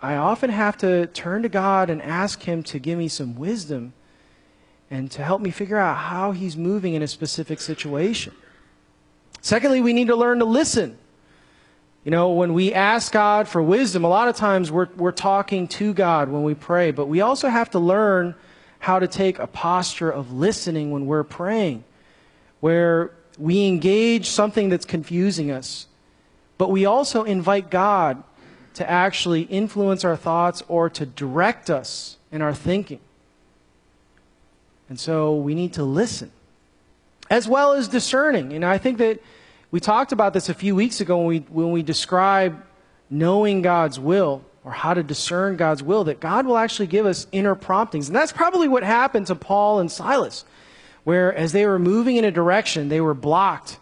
I 0.00 0.16
often 0.16 0.50
have 0.50 0.76
to 0.78 1.06
turn 1.08 1.42
to 1.42 1.48
God 1.48 1.90
and 1.90 2.00
ask 2.00 2.42
Him 2.42 2.62
to 2.64 2.78
give 2.78 2.98
me 2.98 3.08
some 3.08 3.36
wisdom 3.36 3.92
and 4.90 5.10
to 5.10 5.22
help 5.22 5.40
me 5.40 5.50
figure 5.50 5.76
out 5.76 5.96
how 5.96 6.32
he's 6.32 6.56
moving 6.56 6.94
in 6.94 7.02
a 7.02 7.08
specific 7.08 7.60
situation. 7.60 8.34
Secondly, 9.40 9.80
we 9.80 9.92
need 9.92 10.08
to 10.08 10.16
learn 10.16 10.38
to 10.40 10.44
listen. 10.44 10.98
You 12.04 12.10
know, 12.10 12.30
when 12.30 12.54
we 12.54 12.72
ask 12.72 13.12
God 13.12 13.48
for 13.48 13.62
wisdom, 13.62 14.04
a 14.04 14.08
lot 14.08 14.28
of 14.28 14.36
times 14.36 14.70
we're, 14.72 14.88
we're 14.96 15.12
talking 15.12 15.68
to 15.68 15.92
God 15.92 16.28
when 16.28 16.42
we 16.42 16.54
pray, 16.54 16.90
but 16.90 17.06
we 17.06 17.20
also 17.20 17.48
have 17.48 17.70
to 17.70 17.78
learn 17.78 18.34
how 18.78 18.98
to 18.98 19.08
take 19.08 19.38
a 19.38 19.46
posture 19.46 20.10
of 20.10 20.32
listening 20.32 20.90
when 20.90 21.06
we're 21.06 21.24
praying, 21.24 21.84
where 22.60 23.10
we 23.38 23.66
engage 23.66 24.26
something 24.28 24.68
that's 24.68 24.84
confusing 24.84 25.50
us, 25.50 25.86
but 26.56 26.70
we 26.70 26.84
also 26.84 27.24
invite 27.24 27.70
God 27.70 28.22
to 28.74 28.88
actually 28.88 29.42
influence 29.42 30.04
our 30.04 30.16
thoughts 30.16 30.62
or 30.68 30.88
to 30.90 31.04
direct 31.04 31.68
us 31.68 32.16
in 32.30 32.42
our 32.42 32.54
thinking. 32.54 33.00
And 34.88 34.98
so 34.98 35.34
we 35.34 35.54
need 35.54 35.72
to 35.74 35.82
listen, 35.82 36.30
as 37.30 37.48
well 37.48 37.72
as 37.72 37.88
discerning. 37.88 38.52
And 38.52 38.64
I 38.64 38.78
think 38.78 38.98
that 38.98 39.20
we 39.70 39.80
talked 39.80 40.12
about 40.12 40.32
this 40.32 40.48
a 40.48 40.54
few 40.54 40.74
weeks 40.74 41.00
ago 41.00 41.18
when 41.18 41.26
we, 41.26 41.38
when 41.38 41.72
we 41.72 41.82
described 41.82 42.62
knowing 43.10 43.62
God's 43.62 43.98
will 44.00 44.44
or 44.64 44.72
how 44.72 44.94
to 44.94 45.02
discern 45.02 45.56
God's 45.56 45.82
will, 45.82 46.04
that 46.04 46.20
God 46.20 46.46
will 46.46 46.56
actually 46.56 46.88
give 46.88 47.06
us 47.06 47.26
inner 47.32 47.54
promptings. 47.54 48.08
And 48.08 48.16
that's 48.16 48.32
probably 48.32 48.68
what 48.68 48.82
happened 48.82 49.26
to 49.28 49.34
Paul 49.34 49.80
and 49.80 49.90
Silas, 49.90 50.44
where 51.04 51.34
as 51.34 51.52
they 51.52 51.66
were 51.66 51.78
moving 51.78 52.16
in 52.16 52.24
a 52.24 52.30
direction, 52.30 52.88
they 52.88 53.00
were 53.00 53.14
blocked 53.14 53.78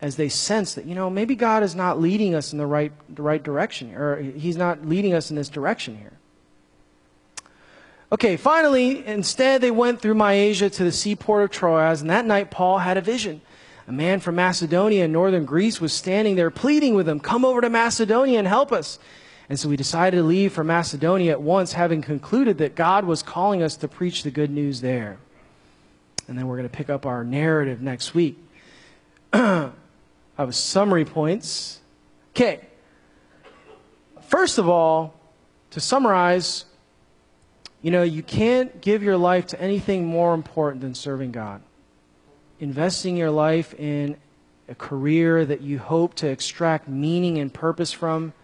as 0.00 0.16
they 0.16 0.28
sensed 0.28 0.76
that, 0.76 0.86
you 0.86 0.94
know, 0.94 1.10
maybe 1.10 1.34
God 1.34 1.62
is 1.62 1.74
not 1.74 2.00
leading 2.00 2.34
us 2.34 2.52
in 2.52 2.58
the 2.58 2.66
right, 2.66 2.92
the 3.14 3.22
right 3.22 3.42
direction, 3.42 3.94
or 3.94 4.20
He's 4.20 4.56
not 4.56 4.86
leading 4.86 5.12
us 5.12 5.30
in 5.30 5.36
this 5.36 5.50
direction 5.50 5.98
here. 5.98 6.19
Okay, 8.12 8.36
finally, 8.36 9.06
instead 9.06 9.60
they 9.60 9.70
went 9.70 10.00
through 10.00 10.14
Mysia 10.14 10.68
to 10.70 10.84
the 10.84 10.90
seaport 10.90 11.44
of 11.44 11.50
Troas, 11.50 12.00
and 12.00 12.10
that 12.10 12.26
night 12.26 12.50
Paul 12.50 12.78
had 12.78 12.96
a 12.96 13.00
vision. 13.00 13.40
A 13.86 13.92
man 13.92 14.20
from 14.20 14.34
Macedonia 14.34 15.04
in 15.04 15.12
northern 15.12 15.44
Greece 15.44 15.80
was 15.80 15.92
standing 15.92 16.34
there 16.34 16.50
pleading 16.50 16.94
with 16.94 17.08
him, 17.08 17.20
Come 17.20 17.44
over 17.44 17.60
to 17.60 17.70
Macedonia 17.70 18.38
and 18.38 18.48
help 18.48 18.72
us. 18.72 18.98
And 19.48 19.58
so 19.58 19.68
we 19.68 19.76
decided 19.76 20.16
to 20.16 20.22
leave 20.22 20.52
for 20.52 20.62
Macedonia 20.62 21.32
at 21.32 21.42
once, 21.42 21.72
having 21.72 22.02
concluded 22.02 22.58
that 22.58 22.76
God 22.76 23.04
was 23.04 23.22
calling 23.22 23.62
us 23.62 23.76
to 23.78 23.88
preach 23.88 24.22
the 24.22 24.30
good 24.30 24.50
news 24.50 24.80
there. 24.80 25.18
And 26.28 26.38
then 26.38 26.46
we're 26.46 26.56
going 26.56 26.68
to 26.68 26.76
pick 26.76 26.88
up 26.88 27.04
our 27.04 27.24
narrative 27.24 27.80
next 27.80 28.14
week. 28.14 28.38
I 29.32 29.72
have 30.36 30.54
summary 30.54 31.04
points. 31.04 31.80
Okay. 32.30 32.60
First 34.28 34.58
of 34.58 34.68
all, 34.68 35.14
to 35.70 35.80
summarize, 35.80 36.64
you 37.82 37.90
know, 37.90 38.02
you 38.02 38.22
can't 38.22 38.80
give 38.80 39.02
your 39.02 39.16
life 39.16 39.46
to 39.48 39.60
anything 39.60 40.06
more 40.06 40.34
important 40.34 40.82
than 40.82 40.94
serving 40.94 41.32
God. 41.32 41.62
Investing 42.58 43.16
your 43.16 43.30
life 43.30 43.72
in 43.74 44.16
a 44.68 44.74
career 44.74 45.44
that 45.44 45.62
you 45.62 45.78
hope 45.78 46.14
to 46.16 46.28
extract 46.28 46.88
meaning 46.88 47.38
and 47.38 47.52
purpose 47.52 47.90
from. 47.90 48.34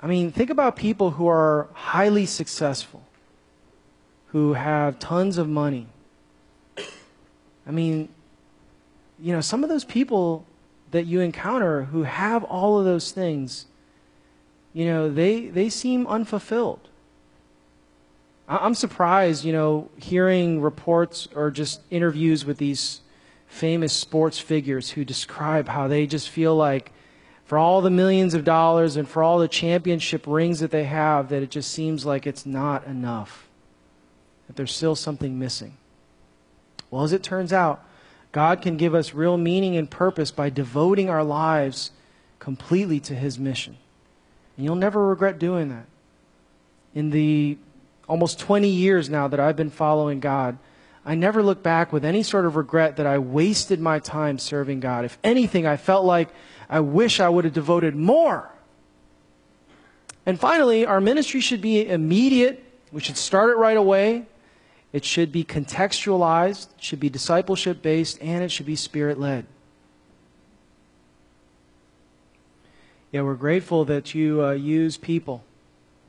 I 0.00 0.06
mean, 0.06 0.30
think 0.30 0.50
about 0.50 0.76
people 0.76 1.12
who 1.12 1.26
are 1.26 1.68
highly 1.72 2.26
successful, 2.26 3.02
who 4.28 4.52
have 4.52 4.98
tons 4.98 5.38
of 5.38 5.48
money. 5.48 5.88
I 7.66 7.70
mean, 7.70 8.10
you 9.18 9.32
know, 9.32 9.40
some 9.40 9.64
of 9.64 9.70
those 9.70 9.84
people 9.84 10.44
that 10.90 11.06
you 11.06 11.20
encounter 11.20 11.84
who 11.84 12.02
have 12.02 12.44
all 12.44 12.78
of 12.78 12.84
those 12.84 13.10
things, 13.10 13.66
you 14.74 14.84
know, 14.84 15.10
they, 15.10 15.46
they 15.46 15.70
seem 15.70 16.06
unfulfilled. 16.06 16.88
I'm 18.48 18.74
surprised, 18.74 19.44
you 19.44 19.52
know, 19.52 19.90
hearing 19.96 20.60
reports 20.62 21.28
or 21.34 21.50
just 21.50 21.80
interviews 21.90 22.44
with 22.44 22.58
these 22.58 23.00
famous 23.48 23.92
sports 23.92 24.38
figures 24.38 24.90
who 24.90 25.04
describe 25.04 25.68
how 25.68 25.88
they 25.88 26.06
just 26.06 26.28
feel 26.28 26.54
like 26.54 26.92
for 27.44 27.58
all 27.58 27.80
the 27.80 27.90
millions 27.90 28.34
of 28.34 28.44
dollars 28.44 28.96
and 28.96 29.08
for 29.08 29.22
all 29.22 29.38
the 29.38 29.48
championship 29.48 30.26
rings 30.26 30.60
that 30.60 30.70
they 30.70 30.84
have, 30.84 31.28
that 31.28 31.42
it 31.42 31.50
just 31.50 31.70
seems 31.70 32.04
like 32.04 32.26
it's 32.26 32.46
not 32.46 32.84
enough, 32.86 33.48
that 34.46 34.56
there's 34.56 34.74
still 34.74 34.96
something 34.96 35.38
missing. 35.38 35.76
Well, 36.90 37.04
as 37.04 37.12
it 37.12 37.22
turns 37.22 37.52
out, 37.52 37.84
God 38.32 38.62
can 38.62 38.76
give 38.76 38.94
us 38.94 39.14
real 39.14 39.36
meaning 39.36 39.76
and 39.76 39.90
purpose 39.90 40.30
by 40.30 40.50
devoting 40.50 41.08
our 41.08 41.24
lives 41.24 41.90
completely 42.38 43.00
to 43.00 43.14
His 43.14 43.38
mission. 43.38 43.76
And 44.56 44.64
you'll 44.64 44.76
never 44.76 45.06
regret 45.06 45.38
doing 45.38 45.68
that. 45.70 45.86
In 46.94 47.10
the 47.10 47.58
almost 48.08 48.38
20 48.38 48.68
years 48.68 49.10
now 49.10 49.28
that 49.28 49.40
I've 49.40 49.56
been 49.56 49.70
following 49.70 50.20
God, 50.20 50.58
I 51.04 51.14
never 51.14 51.42
look 51.42 51.62
back 51.62 51.92
with 51.92 52.04
any 52.04 52.22
sort 52.22 52.46
of 52.46 52.56
regret 52.56 52.96
that 52.96 53.06
I 53.06 53.18
wasted 53.18 53.80
my 53.80 53.98
time 54.00 54.38
serving 54.38 54.80
God. 54.80 55.04
If 55.04 55.18
anything, 55.22 55.66
I 55.66 55.76
felt 55.76 56.04
like 56.04 56.30
I 56.68 56.80
wish 56.80 57.20
I 57.20 57.28
would 57.28 57.44
have 57.44 57.54
devoted 57.54 57.94
more. 57.94 58.50
And 60.24 60.38
finally, 60.38 60.84
our 60.84 61.00
ministry 61.00 61.40
should 61.40 61.60
be 61.60 61.86
immediate. 61.86 62.64
We 62.90 63.00
should 63.00 63.16
start 63.16 63.50
it 63.50 63.56
right 63.56 63.76
away. 63.76 64.26
It 64.92 65.04
should 65.04 65.30
be 65.30 65.44
contextualized, 65.44 66.68
it 66.78 66.82
should 66.82 67.00
be 67.00 67.10
discipleship 67.10 67.82
based, 67.82 68.18
and 68.22 68.42
it 68.42 68.50
should 68.50 68.66
be 68.66 68.76
spirit 68.76 69.20
led. 69.20 69.46
Yeah, 73.12 73.22
we're 73.22 73.34
grateful 73.34 73.84
that 73.84 74.14
you 74.14 74.44
uh, 74.44 74.52
use 74.52 74.96
people 74.96 75.44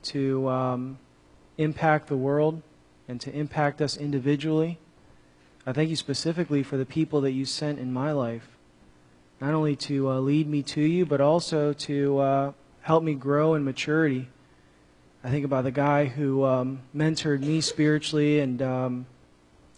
to 0.04 0.48
um, 0.50 1.00
impact 1.58 2.08
the 2.08 2.18
world 2.18 2.62
and 3.08 3.20
to 3.22 3.34
impact 3.34 3.82
us 3.82 3.98
individually. 3.98 4.80
I 5.66 5.74
thank 5.74 5.90
you 5.90 5.96
specifically 5.96 6.64
for 6.64 6.78
the 6.78 6.86
people 6.86 7.22
that 7.22 7.32
you 7.32 7.46
sent 7.46 7.80
in 7.80 7.92
my 7.92 8.12
life, 8.12 8.48
not 9.42 9.54
only 9.54 9.76
to 9.76 10.10
uh, 10.10 10.20
lead 10.20 10.48
me 10.48 10.64
to 10.64 10.82
you, 10.82 11.06
but 11.06 11.22
also 11.22 11.74
to 11.74 12.20
uh, 12.20 12.52
help 12.82 13.04
me 13.04 13.14
grow 13.14 13.54
in 13.54 13.64
maturity. 13.64 14.30
I 15.24 15.30
think 15.30 15.46
about 15.46 15.64
the 15.64 15.72
guy 15.72 16.06
who 16.06 16.46
um, 16.46 16.82
mentored 16.96 17.42
me 17.42 17.62
spiritually 17.62 18.40
and 18.40 18.62
um, 18.62 19.06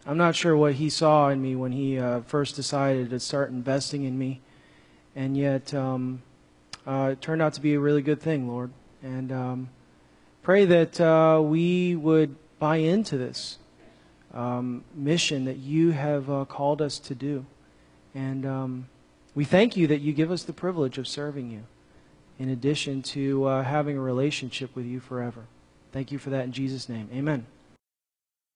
I'm 0.06 0.18
not 0.18 0.36
sure 0.36 0.56
what 0.56 0.74
he 0.74 0.90
saw 0.90 1.30
in 1.30 1.42
me 1.42 1.56
when 1.56 1.72
he 1.72 2.00
uh, 2.00 2.22
first 2.22 2.56
decided 2.56 3.10
to 3.12 3.20
start 3.20 3.52
investing 3.52 4.06
in 4.06 4.18
me, 4.18 4.42
and 5.16 5.38
yet 5.38 5.74
um, 5.74 6.24
uh, 6.88 7.10
it 7.12 7.22
turned 7.22 7.42
out 7.42 7.54
to 7.54 7.62
be 7.62 7.76
a 7.76 7.80
really 7.80 8.02
good 8.02 8.22
thing, 8.22 8.48
Lord. 8.48 8.72
And 9.04 9.32
um, 9.32 9.70
pray 10.42 10.66
that 10.66 11.00
uh, 11.00 11.42
we 11.42 11.96
would 11.96 12.36
buy 12.60 12.78
into 12.78 13.18
this 13.18 13.58
um, 14.34 14.84
mission 14.94 15.46
that 15.46 15.58
you 15.58 15.92
have 15.92 16.30
uh, 16.30 16.46
called 16.46 16.82
us 16.82 17.00
to 17.00 17.16
do. 17.16 17.46
And 18.14 18.46
um, 18.46 18.88
we 19.36 19.46
thank 19.46 19.78
you 19.78 19.88
that 19.88 20.02
you 20.02 20.14
give 20.14 20.32
us 20.32 20.44
the 20.44 20.54
privilege 20.54 20.98
of 20.98 21.08
serving 21.08 21.52
you, 21.52 21.64
in 22.38 22.50
addition 22.50 23.02
to 23.04 23.46
uh, 23.46 23.64
having 23.64 23.98
a 23.98 24.02
relationship 24.02 24.76
with 24.76 24.86
you 24.86 25.00
forever. 25.00 25.46
Thank 25.92 26.12
you 26.12 26.18
for 26.18 26.30
that 26.32 26.46
in 26.46 26.52
Jesus' 26.52 26.90
name. 26.90 27.10
Amen. 27.14 27.46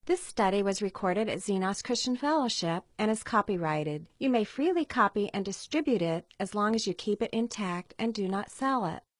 This 0.06 0.22
study 0.22 0.62
was 0.62 0.82
recorded 0.82 1.30
at 1.30 1.38
Xenos 1.38 1.82
Christian 1.82 2.14
Fellowship 2.14 2.84
and 2.98 3.10
is 3.10 3.22
copyrighted. 3.22 4.04
You 4.18 4.28
may 4.28 4.44
freely 4.44 4.84
copy 4.84 5.30
and 5.32 5.46
distribute 5.46 6.02
it 6.02 6.26
as 6.38 6.54
long 6.54 6.74
as 6.74 6.86
you 6.86 6.92
keep 6.92 7.22
it 7.22 7.30
intact 7.32 7.94
and 7.98 8.12
do 8.12 8.28
not 8.28 8.50
sell 8.50 8.84
it. 8.84 9.04